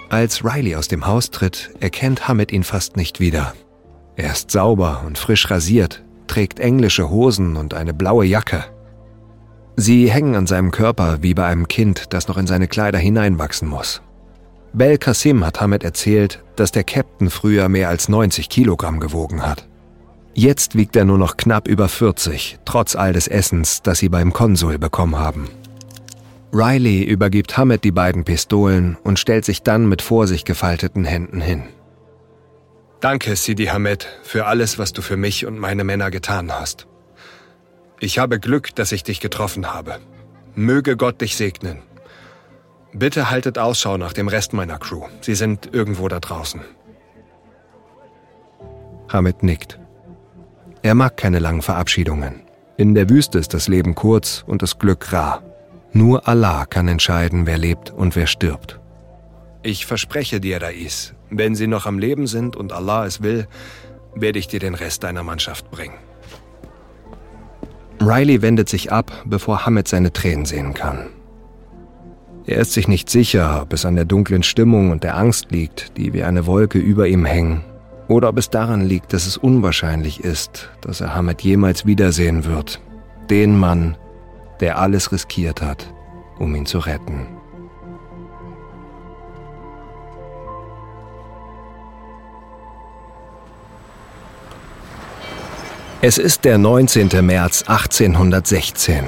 Als 0.07 0.45
Riley 0.45 0.77
aus 0.77 0.87
dem 0.87 1.05
Haus 1.05 1.29
tritt, 1.29 1.71
erkennt 1.81 2.29
Hamid 2.29 2.53
ihn 2.53 2.63
fast 2.63 2.95
nicht 2.95 3.19
wieder. 3.19 3.53
Er 4.15 4.31
ist 4.31 4.49
sauber 4.49 5.03
und 5.05 5.17
frisch 5.17 5.51
rasiert, 5.51 6.05
trägt 6.27 6.61
englische 6.61 7.09
Hosen 7.09 7.57
und 7.57 7.73
eine 7.73 7.93
blaue 7.93 8.23
Jacke. 8.23 8.63
Sie 9.75 10.09
hängen 10.09 10.35
an 10.35 10.47
seinem 10.47 10.71
Körper 10.71 11.17
wie 11.21 11.33
bei 11.33 11.45
einem 11.45 11.67
Kind, 11.67 12.13
das 12.13 12.29
noch 12.29 12.37
in 12.37 12.47
seine 12.47 12.69
Kleider 12.69 12.97
hineinwachsen 12.97 13.67
muss. 13.67 14.01
Bel 14.71 14.97
Kassim 14.97 15.45
hat 15.45 15.59
Hamid 15.59 15.83
erzählt, 15.83 16.41
dass 16.55 16.71
der 16.71 16.85
Captain 16.85 17.29
früher 17.29 17.67
mehr 17.67 17.89
als 17.89 18.07
90 18.07 18.47
Kilogramm 18.47 19.01
gewogen 19.01 19.45
hat. 19.45 19.68
Jetzt 20.39 20.77
wiegt 20.77 20.95
er 20.95 21.03
nur 21.03 21.17
noch 21.17 21.35
knapp 21.35 21.67
über 21.67 21.89
40, 21.89 22.59
trotz 22.63 22.95
all 22.95 23.11
des 23.11 23.27
Essens, 23.27 23.81
das 23.81 23.99
sie 23.99 24.07
beim 24.07 24.31
Konsul 24.31 24.77
bekommen 24.77 25.17
haben. 25.17 25.49
Riley 26.53 27.03
übergibt 27.03 27.57
Hamid 27.57 27.83
die 27.83 27.91
beiden 27.91 28.23
Pistolen 28.23 28.97
und 29.03 29.19
stellt 29.19 29.43
sich 29.43 29.63
dann 29.63 29.89
mit 29.89 30.01
vor 30.01 30.27
sich 30.27 30.45
gefalteten 30.45 31.03
Händen 31.03 31.41
hin. 31.41 31.63
Danke, 33.01 33.35
Sidi 33.35 33.65
Hamed, 33.65 34.07
für 34.23 34.45
alles, 34.45 34.79
was 34.79 34.93
du 34.93 35.01
für 35.01 35.17
mich 35.17 35.45
und 35.45 35.59
meine 35.59 35.83
Männer 35.83 36.09
getan 36.09 36.53
hast. 36.53 36.87
Ich 37.99 38.17
habe 38.17 38.39
Glück, 38.39 38.73
dass 38.75 38.93
ich 38.93 39.03
dich 39.03 39.19
getroffen 39.19 39.73
habe. 39.73 39.99
Möge 40.55 40.95
Gott 40.95 41.19
dich 41.19 41.35
segnen. 41.35 41.79
Bitte 42.93 43.29
haltet 43.29 43.57
Ausschau 43.57 43.97
nach 43.97 44.13
dem 44.13 44.29
Rest 44.29 44.53
meiner 44.53 44.79
Crew. 44.79 45.03
Sie 45.19 45.35
sind 45.35 45.73
irgendwo 45.73 46.07
da 46.07 46.21
draußen. 46.21 46.61
Hamid 49.09 49.43
nickt. 49.43 49.78
Er 50.82 50.95
mag 50.95 51.17
keine 51.17 51.39
langen 51.39 51.61
Verabschiedungen. 51.61 52.41
In 52.77 52.95
der 52.95 53.09
Wüste 53.09 53.38
ist 53.39 53.53
das 53.53 53.67
Leben 53.67 53.95
kurz 53.95 54.43
und 54.47 54.61
das 54.61 54.80
Glück 54.80 55.11
rar. 55.11 55.43
Nur 55.91 56.27
Allah 56.27 56.65
kann 56.65 56.88
entscheiden, 56.88 57.45
wer 57.45 57.57
lebt 57.57 57.91
und 57.91 58.15
wer 58.15 58.27
stirbt. 58.27 58.80
Ich 59.61 59.86
verspreche 59.86 60.39
dir, 60.39 60.61
Rais, 60.61 61.13
wenn 61.30 61.55
sie 61.55 61.67
noch 61.67 61.86
am 61.86 61.99
Leben 61.99 62.27
sind 62.27 62.55
und 62.55 62.71
Allah 62.71 63.05
es 63.05 63.21
will, 63.21 63.47
werde 64.15 64.39
ich 64.39 64.47
dir 64.47 64.59
den 64.59 64.75
Rest 64.75 65.03
deiner 65.03 65.23
Mannschaft 65.23 65.69
bringen. 65.69 65.97
Riley 68.01 68.41
wendet 68.41 68.69
sich 68.69 68.93
ab, 68.93 69.11
bevor 69.25 69.65
Hamid 69.65 69.89
seine 69.89 70.13
Tränen 70.13 70.45
sehen 70.45 70.73
kann. 70.73 71.09
Er 72.45 72.59
ist 72.59 72.71
sich 72.71 72.88
nicht 72.88 73.09
sicher, 73.09 73.61
ob 73.61 73.73
es 73.73 73.86
an 73.86 73.95
der 73.95 74.05
dunklen 74.05 74.43
Stimmung 74.43 74.91
und 74.91 75.03
der 75.03 75.17
Angst 75.17 75.51
liegt, 75.51 75.97
die 75.97 76.13
wie 76.13 76.23
eine 76.23 76.45
Wolke 76.45 76.80
über 76.80 77.07
ihm 77.07 77.25
hängen, 77.25 77.63
oder 78.10 78.28
ob 78.30 78.38
es 78.39 78.49
daran 78.49 78.82
liegt, 78.82 79.14
dass 79.14 79.28
es 79.28 79.38
unwahrscheinlich 79.38 80.24
ist, 80.24 80.70
dass 80.82 80.99
er 80.99 81.16
Hamid 81.16 81.41
jemals 81.41 81.86
wiedersehen 81.86 82.43
wird. 82.43 82.82
Den 83.30 83.57
Mann, 83.57 83.95
der 84.60 84.80
alles 84.80 85.12
riskiert 85.12 85.62
hat, 85.62 85.93
um 86.39 86.53
ihn 86.55 86.66
zu 86.66 86.80
retten. 86.80 87.28
Es 96.01 96.18
ist 96.18 96.45
der 96.45 96.57
19. 96.57 97.10
März 97.26 97.64
1816. 97.68 99.05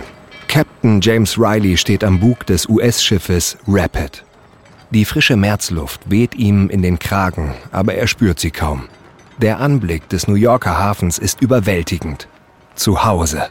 Captain 0.47 0.99
James 1.01 1.37
Riley 1.37 1.77
steht 1.77 2.03
am 2.03 2.19
Bug 2.19 2.45
des 2.45 2.67
US-Schiffes 2.67 3.57
Rapid. 3.67 4.25
Die 4.91 5.05
frische 5.05 5.37
Märzluft 5.37 6.11
weht 6.11 6.35
ihm 6.35 6.69
in 6.69 6.81
den 6.81 6.99
Kragen, 6.99 7.53
aber 7.71 7.95
er 7.95 8.07
spürt 8.07 8.41
sie 8.41 8.51
kaum. 8.51 8.89
Der 9.37 9.59
Anblick 9.59 10.09
des 10.09 10.27
New 10.27 10.35
Yorker 10.35 10.77
Hafens 10.77 11.17
ist 11.17 11.41
überwältigend. 11.41 12.27
Zu 12.75 13.05
Hause. 13.05 13.47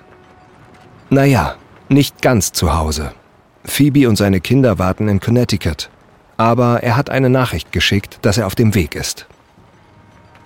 Naja, 1.08 1.56
nicht 1.88 2.20
ganz 2.20 2.52
zu 2.52 2.74
Hause. 2.74 3.12
Phoebe 3.64 4.06
und 4.06 4.16
seine 4.16 4.40
Kinder 4.40 4.78
warten 4.78 5.08
in 5.08 5.18
Connecticut. 5.18 5.88
Aber 6.36 6.82
er 6.82 6.96
hat 6.96 7.08
eine 7.08 7.30
Nachricht 7.30 7.72
geschickt, 7.72 8.18
dass 8.22 8.36
er 8.36 8.46
auf 8.46 8.54
dem 8.54 8.74
Weg 8.74 8.94
ist. 8.94 9.26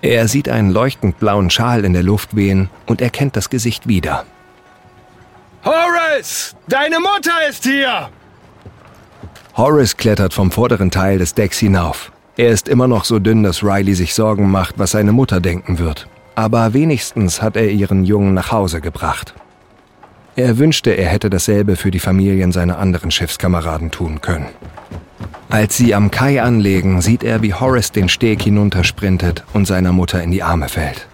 Er 0.01 0.29
sieht 0.29 0.47
einen 0.47 0.71
leuchtend 0.71 1.19
blauen 1.19 1.49
Schal 1.49 1.83
in 1.83 1.93
der 1.93 2.03
Luft 2.03 2.37
wehen 2.37 2.69
und 2.85 3.01
erkennt 3.01 3.35
das 3.35 3.49
Gesicht 3.49 3.87
wieder. 3.87 4.25
Horace, 5.65 6.55
deine 6.67 6.99
Mutter 6.99 7.49
ist 7.49 7.63
hier! 7.63 8.09
Horace 9.57 9.95
klettert 9.95 10.33
vom 10.33 10.51
vorderen 10.51 10.91
Teil 10.91 11.17
des 11.17 11.33
Decks 11.33 11.59
hinauf. 11.59 12.11
Er 12.35 12.49
ist 12.49 12.67
immer 12.67 12.89
noch 12.89 13.05
so 13.05 13.19
dünn, 13.19 13.41
dass 13.41 13.63
Riley 13.63 13.93
sich 13.93 14.13
Sorgen 14.13 14.51
macht, 14.51 14.77
was 14.77 14.91
seine 14.91 15.13
Mutter 15.13 15.39
denken 15.39 15.79
wird. 15.79 16.09
Aber 16.35 16.73
wenigstens 16.73 17.41
hat 17.41 17.55
er 17.55 17.69
ihren 17.69 18.03
Jungen 18.03 18.33
nach 18.33 18.51
Hause 18.51 18.81
gebracht. 18.81 19.33
Er 20.35 20.57
wünschte, 20.57 20.91
er 20.91 21.07
hätte 21.07 21.29
dasselbe 21.29 21.77
für 21.77 21.89
die 21.89 21.99
Familien 21.99 22.51
seiner 22.51 22.79
anderen 22.79 23.11
Schiffskameraden 23.11 23.91
tun 23.91 24.19
können. 24.19 24.47
Als 25.47 25.77
sie 25.77 25.95
am 25.95 26.11
Kai 26.11 26.41
anlegen, 26.41 26.99
sieht 26.99 27.23
er, 27.23 27.41
wie 27.41 27.53
Horace 27.53 27.93
den 27.93 28.09
Steg 28.09 28.41
hinuntersprintet 28.41 29.45
und 29.53 29.65
seiner 29.65 29.93
Mutter 29.93 30.21
in 30.21 30.31
die 30.31 30.43
Arme 30.43 30.67
fällt. 30.67 31.07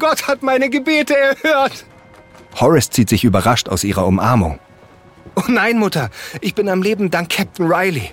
Gott 0.00 0.26
hat 0.26 0.42
meine 0.42 0.68
Gebete 0.68 1.14
erhört. 1.16 1.84
Horace 2.58 2.90
zieht 2.90 3.08
sich 3.08 3.22
überrascht 3.22 3.68
aus 3.68 3.84
ihrer 3.84 4.04
Umarmung. 4.04 4.58
Oh 5.40 5.50
nein, 5.50 5.78
Mutter, 5.78 6.10
ich 6.40 6.54
bin 6.54 6.68
am 6.68 6.82
Leben 6.82 7.10
dank 7.10 7.30
Captain 7.30 7.66
Riley. 7.66 8.10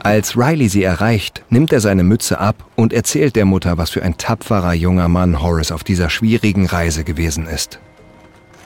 Als 0.00 0.36
Riley 0.36 0.68
sie 0.68 0.84
erreicht, 0.84 1.42
nimmt 1.48 1.72
er 1.72 1.80
seine 1.80 2.04
Mütze 2.04 2.38
ab 2.38 2.64
und 2.76 2.92
erzählt 2.92 3.34
der 3.34 3.44
Mutter, 3.44 3.78
was 3.78 3.90
für 3.90 4.02
ein 4.02 4.16
tapferer 4.16 4.74
junger 4.74 5.08
Mann 5.08 5.42
Horace 5.42 5.72
auf 5.72 5.82
dieser 5.82 6.10
schwierigen 6.10 6.66
Reise 6.66 7.02
gewesen 7.02 7.46
ist. 7.46 7.80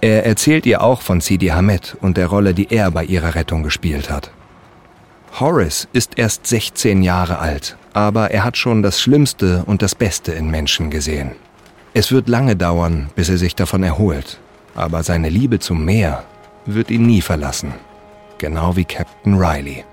Er 0.01 0.27
erzählt 0.27 0.67
ihr 0.67 0.83
auch 0.83 1.01
von 1.01 1.21
Sidi 1.21 1.47
Hamed 1.47 1.97
und 2.01 2.17
der 2.17 2.27
Rolle, 2.27 2.53
die 2.53 2.71
er 2.71 2.91
bei 2.91 3.05
ihrer 3.05 3.35
Rettung 3.35 3.63
gespielt 3.63 4.11
hat. 4.11 4.31
Horace 5.39 5.89
ist 5.93 6.19
erst 6.19 6.47
16 6.47 7.03
Jahre 7.03 7.39
alt, 7.39 7.77
aber 7.95 8.33
er 8.33 8.45
hat 8.45 8.57
schon 8.57 8.83
das 8.83 9.01
Schlimmste 9.01 9.63
und 9.65 9.81
das 9.81 9.95
Beste 9.95 10.33
in 10.33 10.51
Menschen 10.51 10.91
gesehen. 10.91 11.33
Es 11.95 12.13
wird 12.13 12.29
lange 12.29 12.57
dauern, 12.57 13.11
bis 13.15 13.29
er 13.29 13.39
sich 13.39 13.55
davon 13.55 13.83
erholt, 13.83 14.41
aber 14.75 15.03
seine 15.03 15.29
Liebe 15.31 15.59
zum 15.59 15.85
Meer 15.85 16.25
wird 16.75 16.91
ihn 16.91 17.07
nie 17.07 17.21
verlassen, 17.21 17.75
genau 18.39 18.77
wie 18.77 18.85
Captain 18.85 19.35
Riley. 19.35 19.85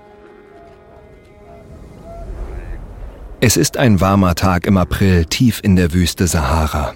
Es 3.40 3.56
ist 3.56 3.76
ein 3.76 4.00
warmer 4.00 4.34
Tag 4.34 4.66
im 4.66 4.76
April 4.76 5.26
tief 5.26 5.60
in 5.62 5.76
der 5.76 5.92
Wüste 5.92 6.26
Sahara. 6.26 6.94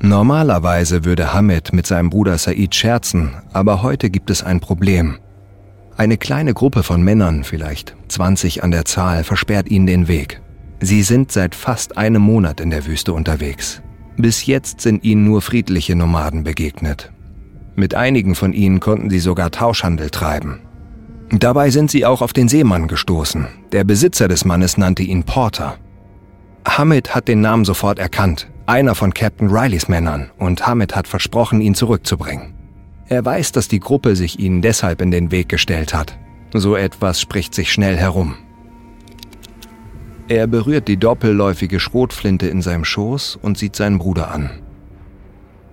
Normalerweise 0.00 1.06
würde 1.06 1.32
Hamid 1.32 1.72
mit 1.72 1.86
seinem 1.86 2.10
Bruder 2.10 2.36
Said 2.36 2.74
scherzen, 2.74 3.32
aber 3.52 3.82
heute 3.82 4.10
gibt 4.10 4.28
es 4.28 4.42
ein 4.42 4.60
Problem. 4.60 5.18
Eine 5.96 6.18
kleine 6.18 6.52
Gruppe 6.52 6.82
von 6.82 7.02
Männern, 7.02 7.42
vielleicht 7.44 7.96
20 8.08 8.62
an 8.62 8.70
der 8.70 8.84
Zahl, 8.84 9.24
versperrt 9.24 9.70
ihnen 9.70 9.86
den 9.86 10.08
Weg. 10.08 10.42
Sie 10.80 11.02
sind 11.02 11.32
seit 11.32 11.54
fast 11.54 11.96
einem 11.96 12.20
Monat 12.20 12.60
in 12.60 12.68
der 12.68 12.84
Wüste 12.84 13.14
unterwegs. 13.14 13.80
Bis 14.18 14.44
jetzt 14.44 14.82
sind 14.82 15.04
ihnen 15.04 15.24
nur 15.24 15.40
friedliche 15.40 15.96
Nomaden 15.96 16.44
begegnet. 16.44 17.13
Mit 17.76 17.94
einigen 17.94 18.34
von 18.34 18.52
ihnen 18.52 18.80
konnten 18.80 19.10
sie 19.10 19.18
sogar 19.18 19.50
Tauschhandel 19.50 20.10
treiben. 20.10 20.60
Dabei 21.30 21.70
sind 21.70 21.90
sie 21.90 22.06
auch 22.06 22.22
auf 22.22 22.32
den 22.32 22.48
Seemann 22.48 22.86
gestoßen. 22.86 23.48
Der 23.72 23.84
Besitzer 23.84 24.28
des 24.28 24.44
Mannes 24.44 24.76
nannte 24.76 25.02
ihn 25.02 25.24
Porter. 25.24 25.76
Hamid 26.66 27.14
hat 27.14 27.28
den 27.28 27.40
Namen 27.40 27.64
sofort 27.64 27.98
erkannt, 27.98 28.48
einer 28.66 28.94
von 28.94 29.12
Captain 29.12 29.48
Rileys 29.48 29.88
Männern, 29.88 30.30
und 30.38 30.66
Hamid 30.66 30.94
hat 30.96 31.08
versprochen, 31.08 31.60
ihn 31.60 31.74
zurückzubringen. 31.74 32.54
Er 33.08 33.24
weiß, 33.24 33.52
dass 33.52 33.68
die 33.68 33.80
Gruppe 33.80 34.16
sich 34.16 34.38
ihnen 34.38 34.62
deshalb 34.62 35.02
in 35.02 35.10
den 35.10 35.30
Weg 35.30 35.48
gestellt 35.48 35.92
hat. 35.92 36.16
So 36.54 36.76
etwas 36.76 37.20
spricht 37.20 37.54
sich 37.54 37.72
schnell 37.72 37.96
herum. 37.96 38.36
Er 40.28 40.46
berührt 40.46 40.88
die 40.88 40.96
doppelläufige 40.96 41.80
Schrotflinte 41.80 42.46
in 42.46 42.62
seinem 42.62 42.84
Schoß 42.84 43.36
und 43.42 43.58
sieht 43.58 43.76
seinen 43.76 43.98
Bruder 43.98 44.30
an. 44.30 44.50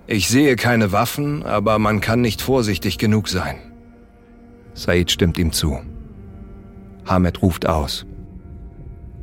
Ich 0.06 0.28
sehe 0.28 0.56
keine 0.56 0.92
Waffen, 0.92 1.44
aber 1.44 1.78
man 1.78 2.00
kann 2.00 2.20
nicht 2.20 2.42
vorsichtig 2.42 2.98
genug 2.98 3.28
sein. 3.28 3.56
Said 4.74 5.10
stimmt 5.10 5.38
ihm 5.38 5.52
zu. 5.52 5.80
Hamed 7.06 7.42
ruft 7.42 7.66
aus. 7.66 8.06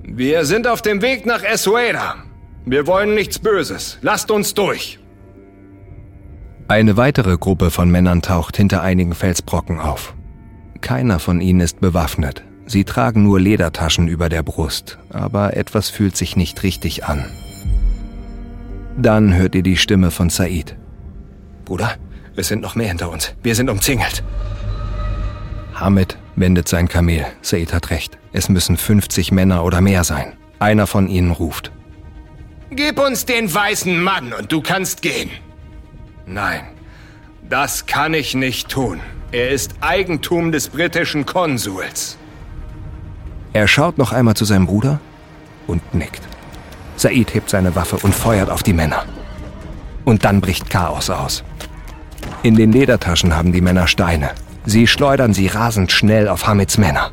Wir 0.03 0.45
sind 0.45 0.67
auf 0.67 0.81
dem 0.81 1.01
Weg 1.01 1.25
nach 1.25 1.43
Esuera. 1.43 2.15
Wir 2.65 2.87
wollen 2.87 3.13
nichts 3.13 3.39
Böses. 3.39 3.99
Lasst 4.01 4.31
uns 4.31 4.53
durch. 4.53 4.99
Eine 6.67 6.97
weitere 6.97 7.37
Gruppe 7.37 7.71
von 7.71 7.89
Männern 7.89 8.21
taucht 8.21 8.57
hinter 8.57 8.81
einigen 8.81 9.15
Felsbrocken 9.15 9.79
auf. 9.79 10.13
Keiner 10.81 11.19
von 11.19 11.41
ihnen 11.41 11.61
ist 11.61 11.79
bewaffnet. 11.81 12.43
Sie 12.65 12.83
tragen 12.83 13.23
nur 13.23 13.39
Ledertaschen 13.39 14.07
über 14.07 14.29
der 14.29 14.43
Brust, 14.43 14.99
aber 15.09 15.57
etwas 15.57 15.89
fühlt 15.89 16.15
sich 16.15 16.35
nicht 16.35 16.61
richtig 16.61 17.05
an. 17.05 17.25
Dann 19.01 19.33
hört 19.33 19.55
ihr 19.55 19.63
die 19.63 19.77
Stimme 19.77 20.11
von 20.11 20.29
Said. 20.29 20.75
Bruder, 21.63 21.95
es 22.35 22.49
sind 22.49 22.61
noch 22.61 22.75
mehr 22.75 22.89
hinter 22.89 23.09
uns. 23.09 23.33
Wir 23.41 23.55
sind 23.55 23.69
umzingelt. 23.69 24.23
Hamid 25.73 26.17
wendet 26.35 26.67
sein 26.67 26.89
Kamel. 26.89 27.25
Said 27.41 27.71
hat 27.71 27.91
recht. 27.91 28.17
Es 28.33 28.49
müssen 28.49 28.75
50 28.75 29.31
Männer 29.31 29.63
oder 29.63 29.79
mehr 29.79 30.03
sein. 30.03 30.33
Einer 30.59 30.85
von 30.85 31.07
ihnen 31.07 31.31
ruft. 31.31 31.71
Gib 32.71 32.99
uns 32.99 33.25
den 33.25 33.53
weißen 33.53 34.03
Mann 34.03 34.33
und 34.33 34.51
du 34.51 34.61
kannst 34.61 35.01
gehen. 35.01 35.29
Nein, 36.25 36.65
das 37.47 37.85
kann 37.85 38.13
ich 38.13 38.35
nicht 38.35 38.67
tun. 38.67 38.99
Er 39.31 39.49
ist 39.49 39.75
Eigentum 39.79 40.51
des 40.51 40.67
britischen 40.67 41.25
Konsuls. 41.25 42.17
Er 43.53 43.67
schaut 43.69 43.97
noch 43.97 44.11
einmal 44.11 44.35
zu 44.35 44.43
seinem 44.43 44.65
Bruder 44.65 44.99
und 45.67 45.93
nickt. 45.93 46.27
Said 46.99 47.33
hebt 47.33 47.49
seine 47.49 47.75
Waffe 47.77 47.95
und 47.97 48.13
feuert 48.13 48.49
auf 48.49 48.61
die 48.61 48.73
Männer. 48.73 49.05
Und 50.03 50.25
dann 50.25 50.41
bricht 50.41 50.69
Chaos 50.69 51.09
aus. 51.09 51.45
In 52.43 52.55
den 52.55 52.73
Ledertaschen 52.73 53.33
haben 53.33 53.53
die 53.53 53.61
Männer 53.61 53.87
Steine. 53.87 54.31
Sie 54.65 54.85
schleudern 54.85 55.33
sie 55.33 55.47
rasend 55.47 55.93
schnell 55.93 56.27
auf 56.27 56.45
Hamids 56.45 56.77
Männer. 56.77 57.11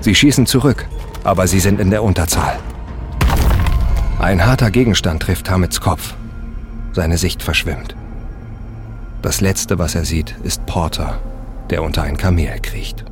Sie 0.00 0.16
schießen 0.16 0.46
zurück, 0.46 0.86
aber 1.22 1.46
sie 1.46 1.60
sind 1.60 1.78
in 1.78 1.90
der 1.90 2.02
Unterzahl. 2.02 2.58
Ein 4.18 4.44
harter 4.44 4.72
Gegenstand 4.72 5.22
trifft 5.22 5.48
Hamids 5.48 5.80
Kopf. 5.80 6.14
Seine 6.92 7.16
Sicht 7.16 7.44
verschwimmt. 7.44 7.94
Das 9.22 9.40
Letzte, 9.40 9.78
was 9.78 9.94
er 9.94 10.04
sieht, 10.04 10.34
ist 10.42 10.66
Porter, 10.66 11.20
der 11.70 11.84
unter 11.84 12.02
ein 12.02 12.16
Kamel 12.16 12.58
kriecht. 12.60 13.04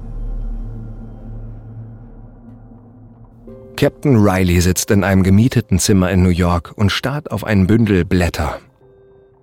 Captain 3.82 4.14
Riley 4.16 4.60
sitzt 4.60 4.92
in 4.92 5.02
einem 5.02 5.24
gemieteten 5.24 5.80
Zimmer 5.80 6.12
in 6.12 6.22
New 6.22 6.28
York 6.28 6.72
und 6.76 6.92
starrt 6.92 7.32
auf 7.32 7.42
ein 7.42 7.66
Bündel 7.66 8.04
Blätter. 8.04 8.60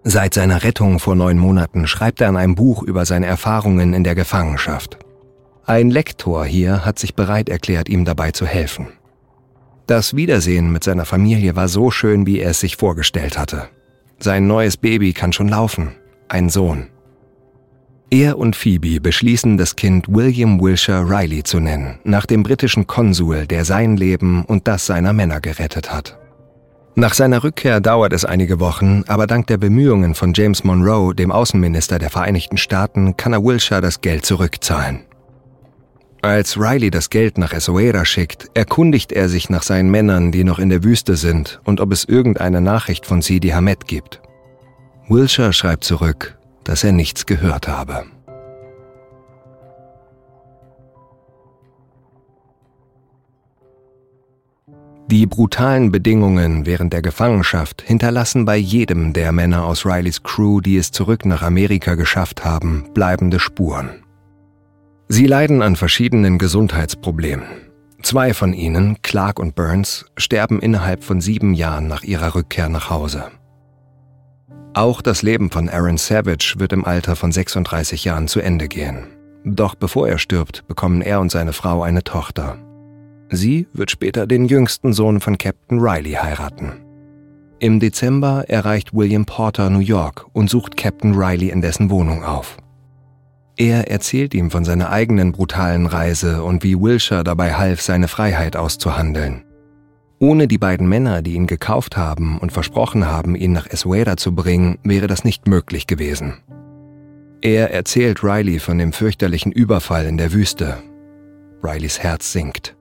Seit 0.06 0.34
seiner 0.34 0.64
Rettung 0.64 1.00
vor 1.00 1.14
neun 1.16 1.38
Monaten 1.38 1.88
schreibt 1.88 2.22
er 2.22 2.30
an 2.30 2.38
einem 2.38 2.56
Buch 2.56 2.82
über 2.82 3.06
seine 3.06 3.26
Erfahrungen 3.26 3.94
in 3.94 4.06
der 4.06 4.16
Gefangenschaft. 4.16 4.98
Ein 5.66 5.90
Lektor 5.90 6.46
hier 6.46 6.86
hat 6.86 7.00
sich 7.00 7.16
bereit 7.16 7.50
erklärt, 7.50 7.90
ihm 7.90 8.06
dabei 8.06 8.32
zu 8.32 8.46
helfen. 8.46 8.88
Das 9.88 10.16
Wiedersehen 10.16 10.72
mit 10.72 10.86
seiner 10.86 11.04
Familie 11.04 11.58
war 11.58 11.68
so 11.68 11.92
schön, 11.92 12.26
wie 12.26 12.40
er 12.40 12.52
es 12.52 12.62
sich 12.62 12.78
vorgestellt 12.78 13.38
hatte. 13.38 13.68
Sein 14.20 14.48
neues 14.48 14.78
Baby 14.78 15.12
kann 15.12 15.34
schon 15.34 15.50
laufen, 15.50 15.98
ein 16.30 16.48
Sohn. 16.48 16.88
Er 18.12 18.40
und 18.40 18.56
Phoebe 18.56 19.00
beschließen, 19.00 19.58
das 19.58 19.76
Kind 19.76 20.08
William 20.10 20.60
Wilshire 20.60 21.08
Riley 21.08 21.44
zu 21.44 21.60
nennen, 21.60 22.00
nach 22.04 22.26
dem 22.26 22.42
britischen 22.42 22.88
Konsul, 22.88 23.46
der 23.46 23.66
sein 23.66 23.98
Leben 23.98 24.46
und 24.46 24.68
das 24.68 24.88
seiner 24.88 25.14
Männer 25.14 25.40
gerettet 25.42 25.92
hat. 25.92 26.18
Nach 26.96 27.14
seiner 27.14 27.44
Rückkehr 27.44 27.80
dauert 27.80 28.12
es 28.12 28.26
einige 28.26 28.60
Wochen, 28.60 29.04
aber 29.08 29.28
dank 29.28 29.46
der 29.46 29.58
Bemühungen 29.58 30.16
von 30.16 30.34
James 30.34 30.64
Monroe, 30.64 31.14
dem 31.14 31.32
Außenminister 31.32 32.00
der 32.00 32.10
Vereinigten 32.10 32.58
Staaten, 32.58 33.16
kann 33.16 33.34
er 33.34 33.44
Wilshire 33.44 33.82
das 33.82 34.02
Geld 34.02 34.26
zurückzahlen. 34.26 35.02
Als 36.24 36.58
Riley 36.60 36.90
das 36.90 37.12
Geld 37.12 37.38
nach 37.38 37.54
Essaouira 37.54 38.06
schickt, 38.06 38.48
erkundigt 38.56 39.12
er 39.12 39.30
sich 39.30 39.52
nach 39.52 39.64
seinen 39.64 39.92
Männern, 39.92 40.32
die 40.32 40.44
noch 40.44 40.58
in 40.58 40.70
der 40.70 40.84
Wüste 40.84 41.16
sind, 41.16 41.62
und 41.64 41.80
ob 41.80 41.92
es 41.92 42.06
irgendeine 42.06 42.60
Nachricht 42.60 43.06
von 43.06 43.22
Sidi 43.22 43.50
Hamed 43.50 43.86
gibt. 43.86 44.20
Wilshire 45.08 45.54
schreibt 45.54 45.84
zurück, 45.84 46.39
dass 46.64 46.84
er 46.84 46.92
nichts 46.92 47.26
gehört 47.26 47.68
habe. 47.68 48.06
Die 55.12 55.26
brutalen 55.26 55.92
Bedingungen 55.92 56.68
während 56.68 56.94
der 56.94 57.02
Gefangenschaft 57.02 57.82
hinterlassen 57.82 58.46
bei 58.46 58.58
jedem 58.58 59.12
der 59.12 59.32
Männer 59.32 59.66
aus 59.66 59.84
Rileys 59.84 60.22
Crew, 60.22 60.62
die 60.62 60.78
es 60.78 60.92
zurück 60.92 61.26
nach 61.26 61.42
Amerika 61.42 61.96
geschafft 61.96 62.46
haben, 62.46 62.86
bleibende 62.94 63.40
Spuren. 63.40 64.04
Sie 65.08 65.26
leiden 65.26 65.64
an 65.64 65.76
verschiedenen 65.76 66.38
Gesundheitsproblemen. 66.38 67.48
Zwei 68.04 68.36
von 68.36 68.54
ihnen, 68.54 69.02
Clark 69.02 69.40
und 69.40 69.56
Burns, 69.56 70.06
sterben 70.16 70.60
innerhalb 70.60 71.04
von 71.04 71.22
sieben 71.22 71.56
Jahren 71.56 71.88
nach 71.88 72.04
ihrer 72.04 72.36
Rückkehr 72.36 72.70
nach 72.70 72.92
Hause. 72.92 73.32
Auch 74.74 75.02
das 75.02 75.24
Leben 75.24 75.50
von 75.50 75.68
Aaron 75.68 75.98
Savage 75.98 76.56
wird 76.58 76.74
im 76.74 76.86
Alter 76.86 77.16
von 77.16 77.32
36 77.32 78.06
Jahren 78.06 78.28
zu 78.28 78.40
Ende 78.40 78.68
gehen. 78.68 79.08
Doch 79.44 79.76
bevor 79.76 80.08
er 80.08 80.18
stirbt, 80.18 80.68
bekommen 80.68 81.02
er 81.02 81.20
und 81.20 81.32
seine 81.32 81.54
Frau 81.54 81.82
eine 81.82 82.04
Tochter. 82.04 82.58
Sie 83.30 83.68
wird 83.74 83.92
später 83.92 84.28
den 84.28 84.46
jüngsten 84.46 84.94
Sohn 84.94 85.22
von 85.22 85.38
Captain 85.38 85.80
Riley 85.80 86.14
heiraten. 86.14 86.74
Im 87.60 87.80
Dezember 87.80 88.46
erreicht 88.48 88.94
William 88.94 89.26
Porter 89.26 89.70
New 89.70 89.80
York 89.80 90.26
und 90.34 90.50
sucht 90.50 90.78
Captain 90.78 91.14
Riley 91.14 91.50
in 91.50 91.62
dessen 91.62 91.90
Wohnung 91.90 92.24
auf. 92.24 92.58
Er 93.58 93.92
erzählt 93.92 94.34
ihm 94.34 94.52
von 94.52 94.64
seiner 94.64 94.90
eigenen 94.90 95.34
brutalen 95.34 95.86
Reise 95.86 96.44
und 96.44 96.64
wie 96.64 96.80
Wilshire 96.80 97.26
dabei 97.26 97.56
half, 97.56 97.82
seine 97.82 98.08
Freiheit 98.08 98.56
auszuhandeln. 98.56 99.44
Ohne 100.20 100.50
die 100.50 100.58
beiden 100.58 100.90
Männer, 100.90 101.22
die 101.22 101.34
ihn 101.34 101.48
gekauft 101.48 101.96
haben 101.96 102.40
und 102.40 102.52
versprochen 102.52 103.08
haben, 103.08 103.36
ihn 103.36 103.54
nach 103.54 103.68
Esweda 103.68 104.18
zu 104.18 104.36
bringen, 104.36 104.78
wäre 104.84 105.08
das 105.08 105.24
nicht 105.24 105.48
möglich 105.48 105.88
gewesen. 105.88 106.40
Er 107.42 107.72
erzählt 107.72 108.22
Riley 108.22 108.60
von 108.60 108.78
dem 108.78 108.92
fürchterlichen 108.92 109.54
Überfall 109.54 110.06
in 110.06 110.18
der 110.18 110.34
Wüste. 110.34 110.78
Rileys 111.64 112.00
Herz 112.00 112.34
sinkt. 112.34 112.76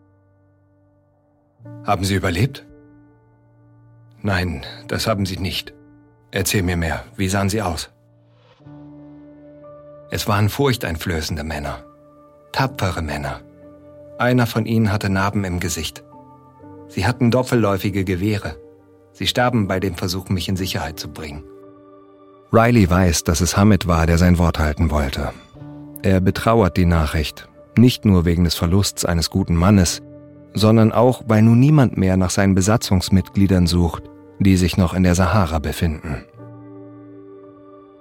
Haben 1.84 2.04
Sie 2.04 2.16
überlebt? 2.16 2.66
Nein, 4.20 4.66
das 4.88 5.06
haben 5.06 5.24
Sie 5.24 5.36
nicht. 5.36 5.74
Erzähl 6.32 6.64
mir 6.64 6.76
mehr. 6.76 7.04
Wie 7.16 7.28
sahen 7.28 7.48
Sie 7.48 7.62
aus? 7.62 7.90
Es 10.10 10.26
waren 10.26 10.48
furchteinflößende 10.48 11.44
Männer. 11.44 11.84
Tapfere 12.50 13.00
Männer. 13.00 13.42
Einer 14.18 14.46
von 14.46 14.66
ihnen 14.66 14.90
hatte 14.90 15.08
Narben 15.08 15.44
im 15.44 15.60
Gesicht. 15.60 16.02
Sie 16.88 17.06
hatten 17.06 17.30
doppelläufige 17.30 18.04
Gewehre. 18.04 18.56
Sie 19.12 19.26
starben 19.26 19.68
bei 19.68 19.80
dem 19.80 19.94
Versuch, 19.94 20.28
mich 20.28 20.48
in 20.48 20.56
Sicherheit 20.56 20.98
zu 20.98 21.08
bringen. 21.08 21.44
Riley 22.52 22.88
weiß, 22.88 23.24
dass 23.24 23.40
es 23.40 23.56
Hamid 23.56 23.86
war, 23.86 24.06
der 24.06 24.16
sein 24.16 24.38
Wort 24.38 24.58
halten 24.58 24.90
wollte. 24.90 25.32
Er 26.02 26.20
betrauert 26.20 26.76
die 26.76 26.86
Nachricht, 26.86 27.48
nicht 27.76 28.04
nur 28.04 28.24
wegen 28.24 28.44
des 28.44 28.54
Verlusts 28.54 29.04
eines 29.04 29.28
guten 29.30 29.54
Mannes, 29.54 30.00
sondern 30.54 30.92
auch, 30.92 31.22
weil 31.26 31.42
nun 31.42 31.60
niemand 31.60 31.96
mehr 31.96 32.16
nach 32.16 32.30
seinen 32.30 32.54
Besatzungsmitgliedern 32.54 33.66
sucht, 33.66 34.04
die 34.38 34.56
sich 34.56 34.76
noch 34.76 34.94
in 34.94 35.02
der 35.02 35.14
Sahara 35.14 35.58
befinden. 35.58 36.24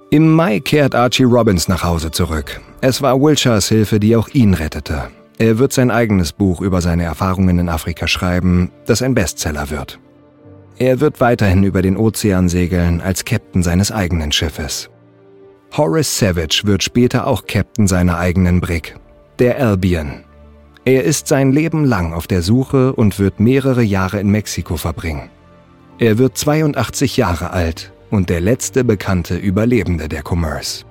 Im 0.10 0.32
Mai 0.32 0.62
kehrt 0.62 0.96
Archie 0.96 1.24
Robbins 1.24 1.68
nach 1.68 1.84
Hause 1.84 2.12
zurück. 2.12 2.62
Es 2.80 3.02
war 3.02 3.20
Wilshires 3.20 3.68
Hilfe, 3.68 4.00
die 4.00 4.16
auch 4.16 4.30
ihn 4.30 4.54
rettete. 4.54 5.10
Er 5.40 5.60
wird 5.60 5.72
sein 5.72 5.92
eigenes 5.92 6.34
Buch 6.34 6.62
über 6.62 6.82
seine 6.82 7.04
Erfahrungen 7.04 7.60
in 7.60 7.70
Afrika 7.70 8.08
schreiben, 8.08 8.72
das 8.86 9.04
ein 9.04 9.14
Bestseller 9.14 9.70
wird. 9.70 10.00
Er 10.80 11.00
wird 11.00 11.22
weiterhin 11.22 11.64
über 11.64 11.82
den 11.82 11.98
Ozean 11.98 12.50
segeln 12.50 13.02
als 13.02 13.24
Captain 13.24 13.62
seines 13.62 13.92
eigenen 13.92 14.32
Schiffes. 14.32 14.90
Horace 15.76 16.18
Savage 16.18 16.62
wird 16.66 16.84
später 16.84 17.28
auch 17.28 17.46
Captain 17.46 17.88
seiner 17.88 18.18
eigenen 18.18 18.62
Brig, 18.62 18.96
der 19.38 19.60
Albion. 19.60 20.24
Er 20.86 21.04
ist 21.04 21.28
sein 21.28 21.52
Leben 21.52 21.84
lang 21.84 22.14
auf 22.14 22.28
der 22.28 22.42
Suche 22.42 22.94
und 22.94 23.20
wird 23.20 23.40
mehrere 23.40 23.84
Jahre 23.84 24.20
in 24.20 24.30
Mexiko 24.30 24.78
verbringen. 24.78 25.30
Er 26.00 26.18
wird 26.18 26.38
82 26.38 27.18
Jahre 27.18 27.52
alt 27.52 27.92
und 28.10 28.30
der 28.30 28.40
letzte 28.40 28.84
bekannte 28.84 29.36
Überlebende 29.36 30.08
der 30.08 30.24
Commerce. 30.24 30.86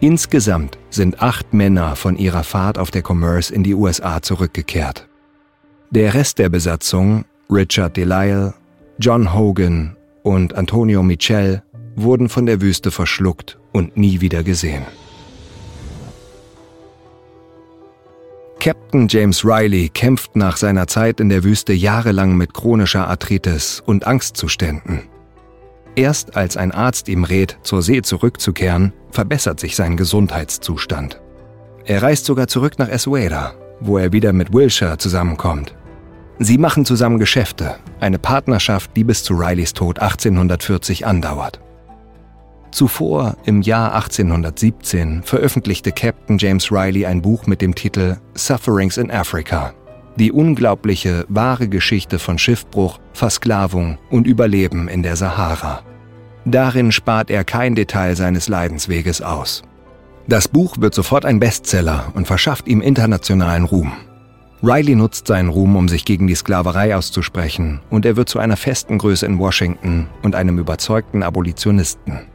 Insgesamt 0.00 0.78
sind 0.90 1.22
acht 1.22 1.52
Männer 1.52 1.96
von 1.96 2.16
ihrer 2.16 2.44
Fahrt 2.44 2.78
auf 2.78 2.92
der 2.92 3.02
Commerce 3.02 3.52
in 3.52 3.64
die 3.64 3.74
USA 3.74 4.22
zurückgekehrt. 4.22 5.08
Der 5.90 6.14
Rest 6.14 6.38
der 6.38 6.48
Besatzung, 6.48 7.24
Richard 7.50 7.96
Delisle, 7.96 8.54
John 9.00 9.34
Hogan 9.34 9.96
und 10.22 10.54
Antonio 10.54 11.02
Michel, 11.02 11.62
wurden 11.96 12.28
von 12.28 12.46
der 12.46 12.60
Wüste 12.60 12.92
verschluckt 12.92 13.58
und 13.72 13.96
nie 13.96 14.20
wieder 14.20 14.44
gesehen. 14.44 14.84
Captain 18.60 19.08
James 19.08 19.44
Riley 19.44 19.88
kämpft 19.88 20.36
nach 20.36 20.56
seiner 20.56 20.86
Zeit 20.86 21.20
in 21.20 21.28
der 21.28 21.42
Wüste 21.42 21.72
jahrelang 21.72 22.36
mit 22.36 22.54
chronischer 22.54 23.08
Arthritis 23.08 23.82
und 23.84 24.06
Angstzuständen. 24.06 25.02
Erst 25.98 26.36
als 26.36 26.56
ein 26.56 26.70
Arzt 26.70 27.08
ihm 27.08 27.24
rät, 27.24 27.58
zur 27.64 27.82
See 27.82 28.02
zurückzukehren, 28.02 28.92
verbessert 29.10 29.58
sich 29.58 29.74
sein 29.74 29.96
Gesundheitszustand. 29.96 31.20
Er 31.86 32.04
reist 32.04 32.24
sogar 32.24 32.46
zurück 32.46 32.78
nach 32.78 32.88
Esweda, 32.88 33.54
wo 33.80 33.98
er 33.98 34.12
wieder 34.12 34.32
mit 34.32 34.52
Wilshire 34.52 34.98
zusammenkommt. 34.98 35.74
Sie 36.38 36.56
machen 36.56 36.84
zusammen 36.84 37.18
Geschäfte, 37.18 37.80
eine 37.98 38.20
Partnerschaft, 38.20 38.92
die 38.94 39.02
bis 39.02 39.24
zu 39.24 39.34
Rileys 39.34 39.72
Tod 39.72 39.98
1840 39.98 41.04
andauert. 41.04 41.58
Zuvor, 42.70 43.36
im 43.44 43.62
Jahr 43.62 43.92
1817, 43.96 45.24
veröffentlichte 45.24 45.90
Captain 45.90 46.38
James 46.38 46.70
Riley 46.70 47.06
ein 47.06 47.22
Buch 47.22 47.48
mit 47.48 47.60
dem 47.60 47.74
Titel 47.74 48.18
Sufferings 48.34 48.98
in 48.98 49.10
Africa, 49.10 49.74
die 50.18 50.32
unglaubliche, 50.32 51.24
wahre 51.28 51.68
Geschichte 51.68 52.18
von 52.18 52.38
Schiffbruch, 52.38 52.98
Versklavung 53.12 53.98
und 54.10 54.26
Überleben 54.26 54.88
in 54.88 55.02
der 55.02 55.16
Sahara. 55.16 55.82
Darin 56.44 56.92
spart 56.92 57.30
er 57.30 57.44
kein 57.44 57.74
Detail 57.74 58.16
seines 58.16 58.48
Leidensweges 58.48 59.22
aus. 59.22 59.62
Das 60.26 60.48
Buch 60.48 60.76
wird 60.78 60.94
sofort 60.94 61.24
ein 61.24 61.40
Bestseller 61.40 62.12
und 62.14 62.26
verschafft 62.26 62.68
ihm 62.68 62.80
internationalen 62.80 63.64
Ruhm. 63.64 63.92
Riley 64.62 64.96
nutzt 64.96 65.28
seinen 65.28 65.50
Ruhm, 65.50 65.76
um 65.76 65.88
sich 65.88 66.04
gegen 66.04 66.26
die 66.26 66.34
Sklaverei 66.34 66.96
auszusprechen, 66.96 67.80
und 67.90 68.04
er 68.04 68.16
wird 68.16 68.28
zu 68.28 68.40
einer 68.40 68.56
festen 68.56 68.98
Größe 68.98 69.24
in 69.24 69.38
Washington 69.38 70.08
und 70.22 70.34
einem 70.34 70.58
überzeugten 70.58 71.22
Abolitionisten. 71.22 72.26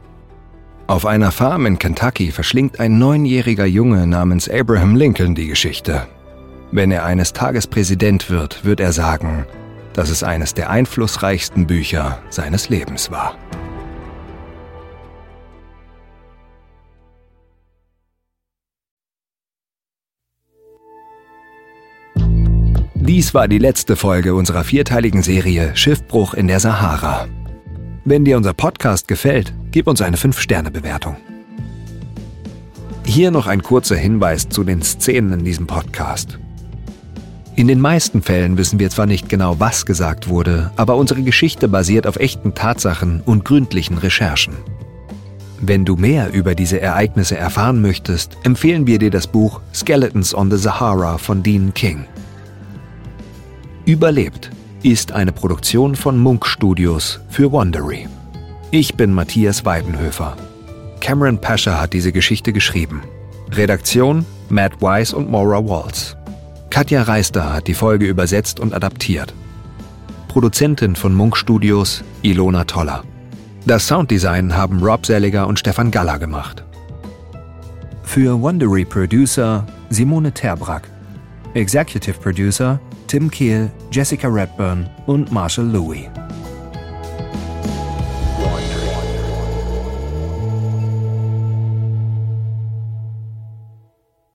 Auf 0.86 1.04
einer 1.04 1.32
Farm 1.32 1.66
in 1.66 1.78
Kentucky 1.78 2.30
verschlingt 2.30 2.80
ein 2.80 2.98
neunjähriger 2.98 3.66
Junge 3.66 4.06
namens 4.06 4.48
Abraham 4.48 4.96
Lincoln 4.96 5.34
die 5.34 5.48
Geschichte 5.48 6.06
wenn 6.74 6.90
er 6.90 7.04
eines 7.04 7.32
Tages 7.32 7.68
Präsident 7.68 8.30
wird, 8.30 8.64
wird 8.64 8.80
er 8.80 8.92
sagen, 8.92 9.46
dass 9.92 10.10
es 10.10 10.24
eines 10.24 10.54
der 10.54 10.70
einflussreichsten 10.70 11.68
Bücher 11.68 12.18
seines 12.30 12.68
Lebens 12.68 13.12
war. 13.12 13.38
Dies 22.96 23.34
war 23.34 23.46
die 23.46 23.58
letzte 23.58 23.94
Folge 23.94 24.34
unserer 24.34 24.64
vierteiligen 24.64 25.22
Serie 25.22 25.76
Schiffbruch 25.76 26.34
in 26.34 26.48
der 26.48 26.58
Sahara. 26.58 27.28
Wenn 28.04 28.24
dir 28.24 28.36
unser 28.36 28.52
Podcast 28.52 29.06
gefällt, 29.06 29.54
gib 29.70 29.86
uns 29.86 30.02
eine 30.02 30.16
5-Sterne-Bewertung. 30.16 31.18
Hier 33.04 33.30
noch 33.30 33.46
ein 33.46 33.62
kurzer 33.62 33.96
Hinweis 33.96 34.48
zu 34.48 34.64
den 34.64 34.82
Szenen 34.82 35.34
in 35.34 35.44
diesem 35.44 35.68
Podcast. 35.68 36.38
In 37.56 37.68
den 37.68 37.78
meisten 37.80 38.20
Fällen 38.20 38.58
wissen 38.58 38.80
wir 38.80 38.90
zwar 38.90 39.06
nicht 39.06 39.28
genau, 39.28 39.60
was 39.60 39.86
gesagt 39.86 40.28
wurde, 40.28 40.72
aber 40.74 40.96
unsere 40.96 41.22
Geschichte 41.22 41.68
basiert 41.68 42.04
auf 42.06 42.16
echten 42.16 42.54
Tatsachen 42.54 43.22
und 43.24 43.44
gründlichen 43.44 43.96
Recherchen. 43.96 44.54
Wenn 45.60 45.84
du 45.84 45.94
mehr 45.94 46.32
über 46.32 46.56
diese 46.56 46.80
Ereignisse 46.80 47.36
erfahren 47.36 47.80
möchtest, 47.80 48.36
empfehlen 48.42 48.88
wir 48.88 48.98
dir 48.98 49.10
das 49.10 49.28
Buch 49.28 49.60
Skeletons 49.72 50.34
on 50.34 50.50
the 50.50 50.56
Sahara 50.56 51.16
von 51.16 51.44
Dean 51.44 51.72
King. 51.72 52.06
Überlebt 53.86 54.50
ist 54.82 55.12
eine 55.12 55.30
Produktion 55.30 55.94
von 55.94 56.18
Munk 56.18 56.46
Studios 56.46 57.20
für 57.28 57.52
Wondery. 57.52 58.08
Ich 58.72 58.96
bin 58.96 59.12
Matthias 59.12 59.64
Weidenhöfer. 59.64 60.36
Cameron 61.00 61.40
Pascher 61.40 61.80
hat 61.80 61.92
diese 61.92 62.10
Geschichte 62.10 62.52
geschrieben. 62.52 63.02
Redaktion 63.52 64.26
Matt 64.48 64.82
Weiss 64.82 65.14
und 65.14 65.30
Maura 65.30 65.64
Waltz. 65.66 66.16
Katja 66.74 67.04
Reister 67.04 67.52
hat 67.52 67.68
die 67.68 67.74
Folge 67.74 68.04
übersetzt 68.06 68.58
und 68.58 68.74
adaptiert. 68.74 69.32
Produzentin 70.26 70.96
von 70.96 71.14
Munk 71.14 71.36
Studios 71.36 72.02
Ilona 72.22 72.64
Toller. 72.64 73.04
Das 73.64 73.86
Sounddesign 73.86 74.56
haben 74.56 74.82
Rob 74.82 75.06
Selliger 75.06 75.46
und 75.46 75.60
Stefan 75.60 75.92
Galler 75.92 76.18
gemacht. 76.18 76.64
Für 78.02 78.42
Wondery 78.42 78.84
Producer 78.84 79.64
Simone 79.90 80.32
Terbrack. 80.32 80.88
Executive 81.54 82.18
Producer 82.18 82.80
Tim 83.06 83.30
Kehl, 83.30 83.70
Jessica 83.92 84.26
Redburn 84.26 84.90
und 85.06 85.30
Marshall 85.30 85.66
Louis. 85.66 86.08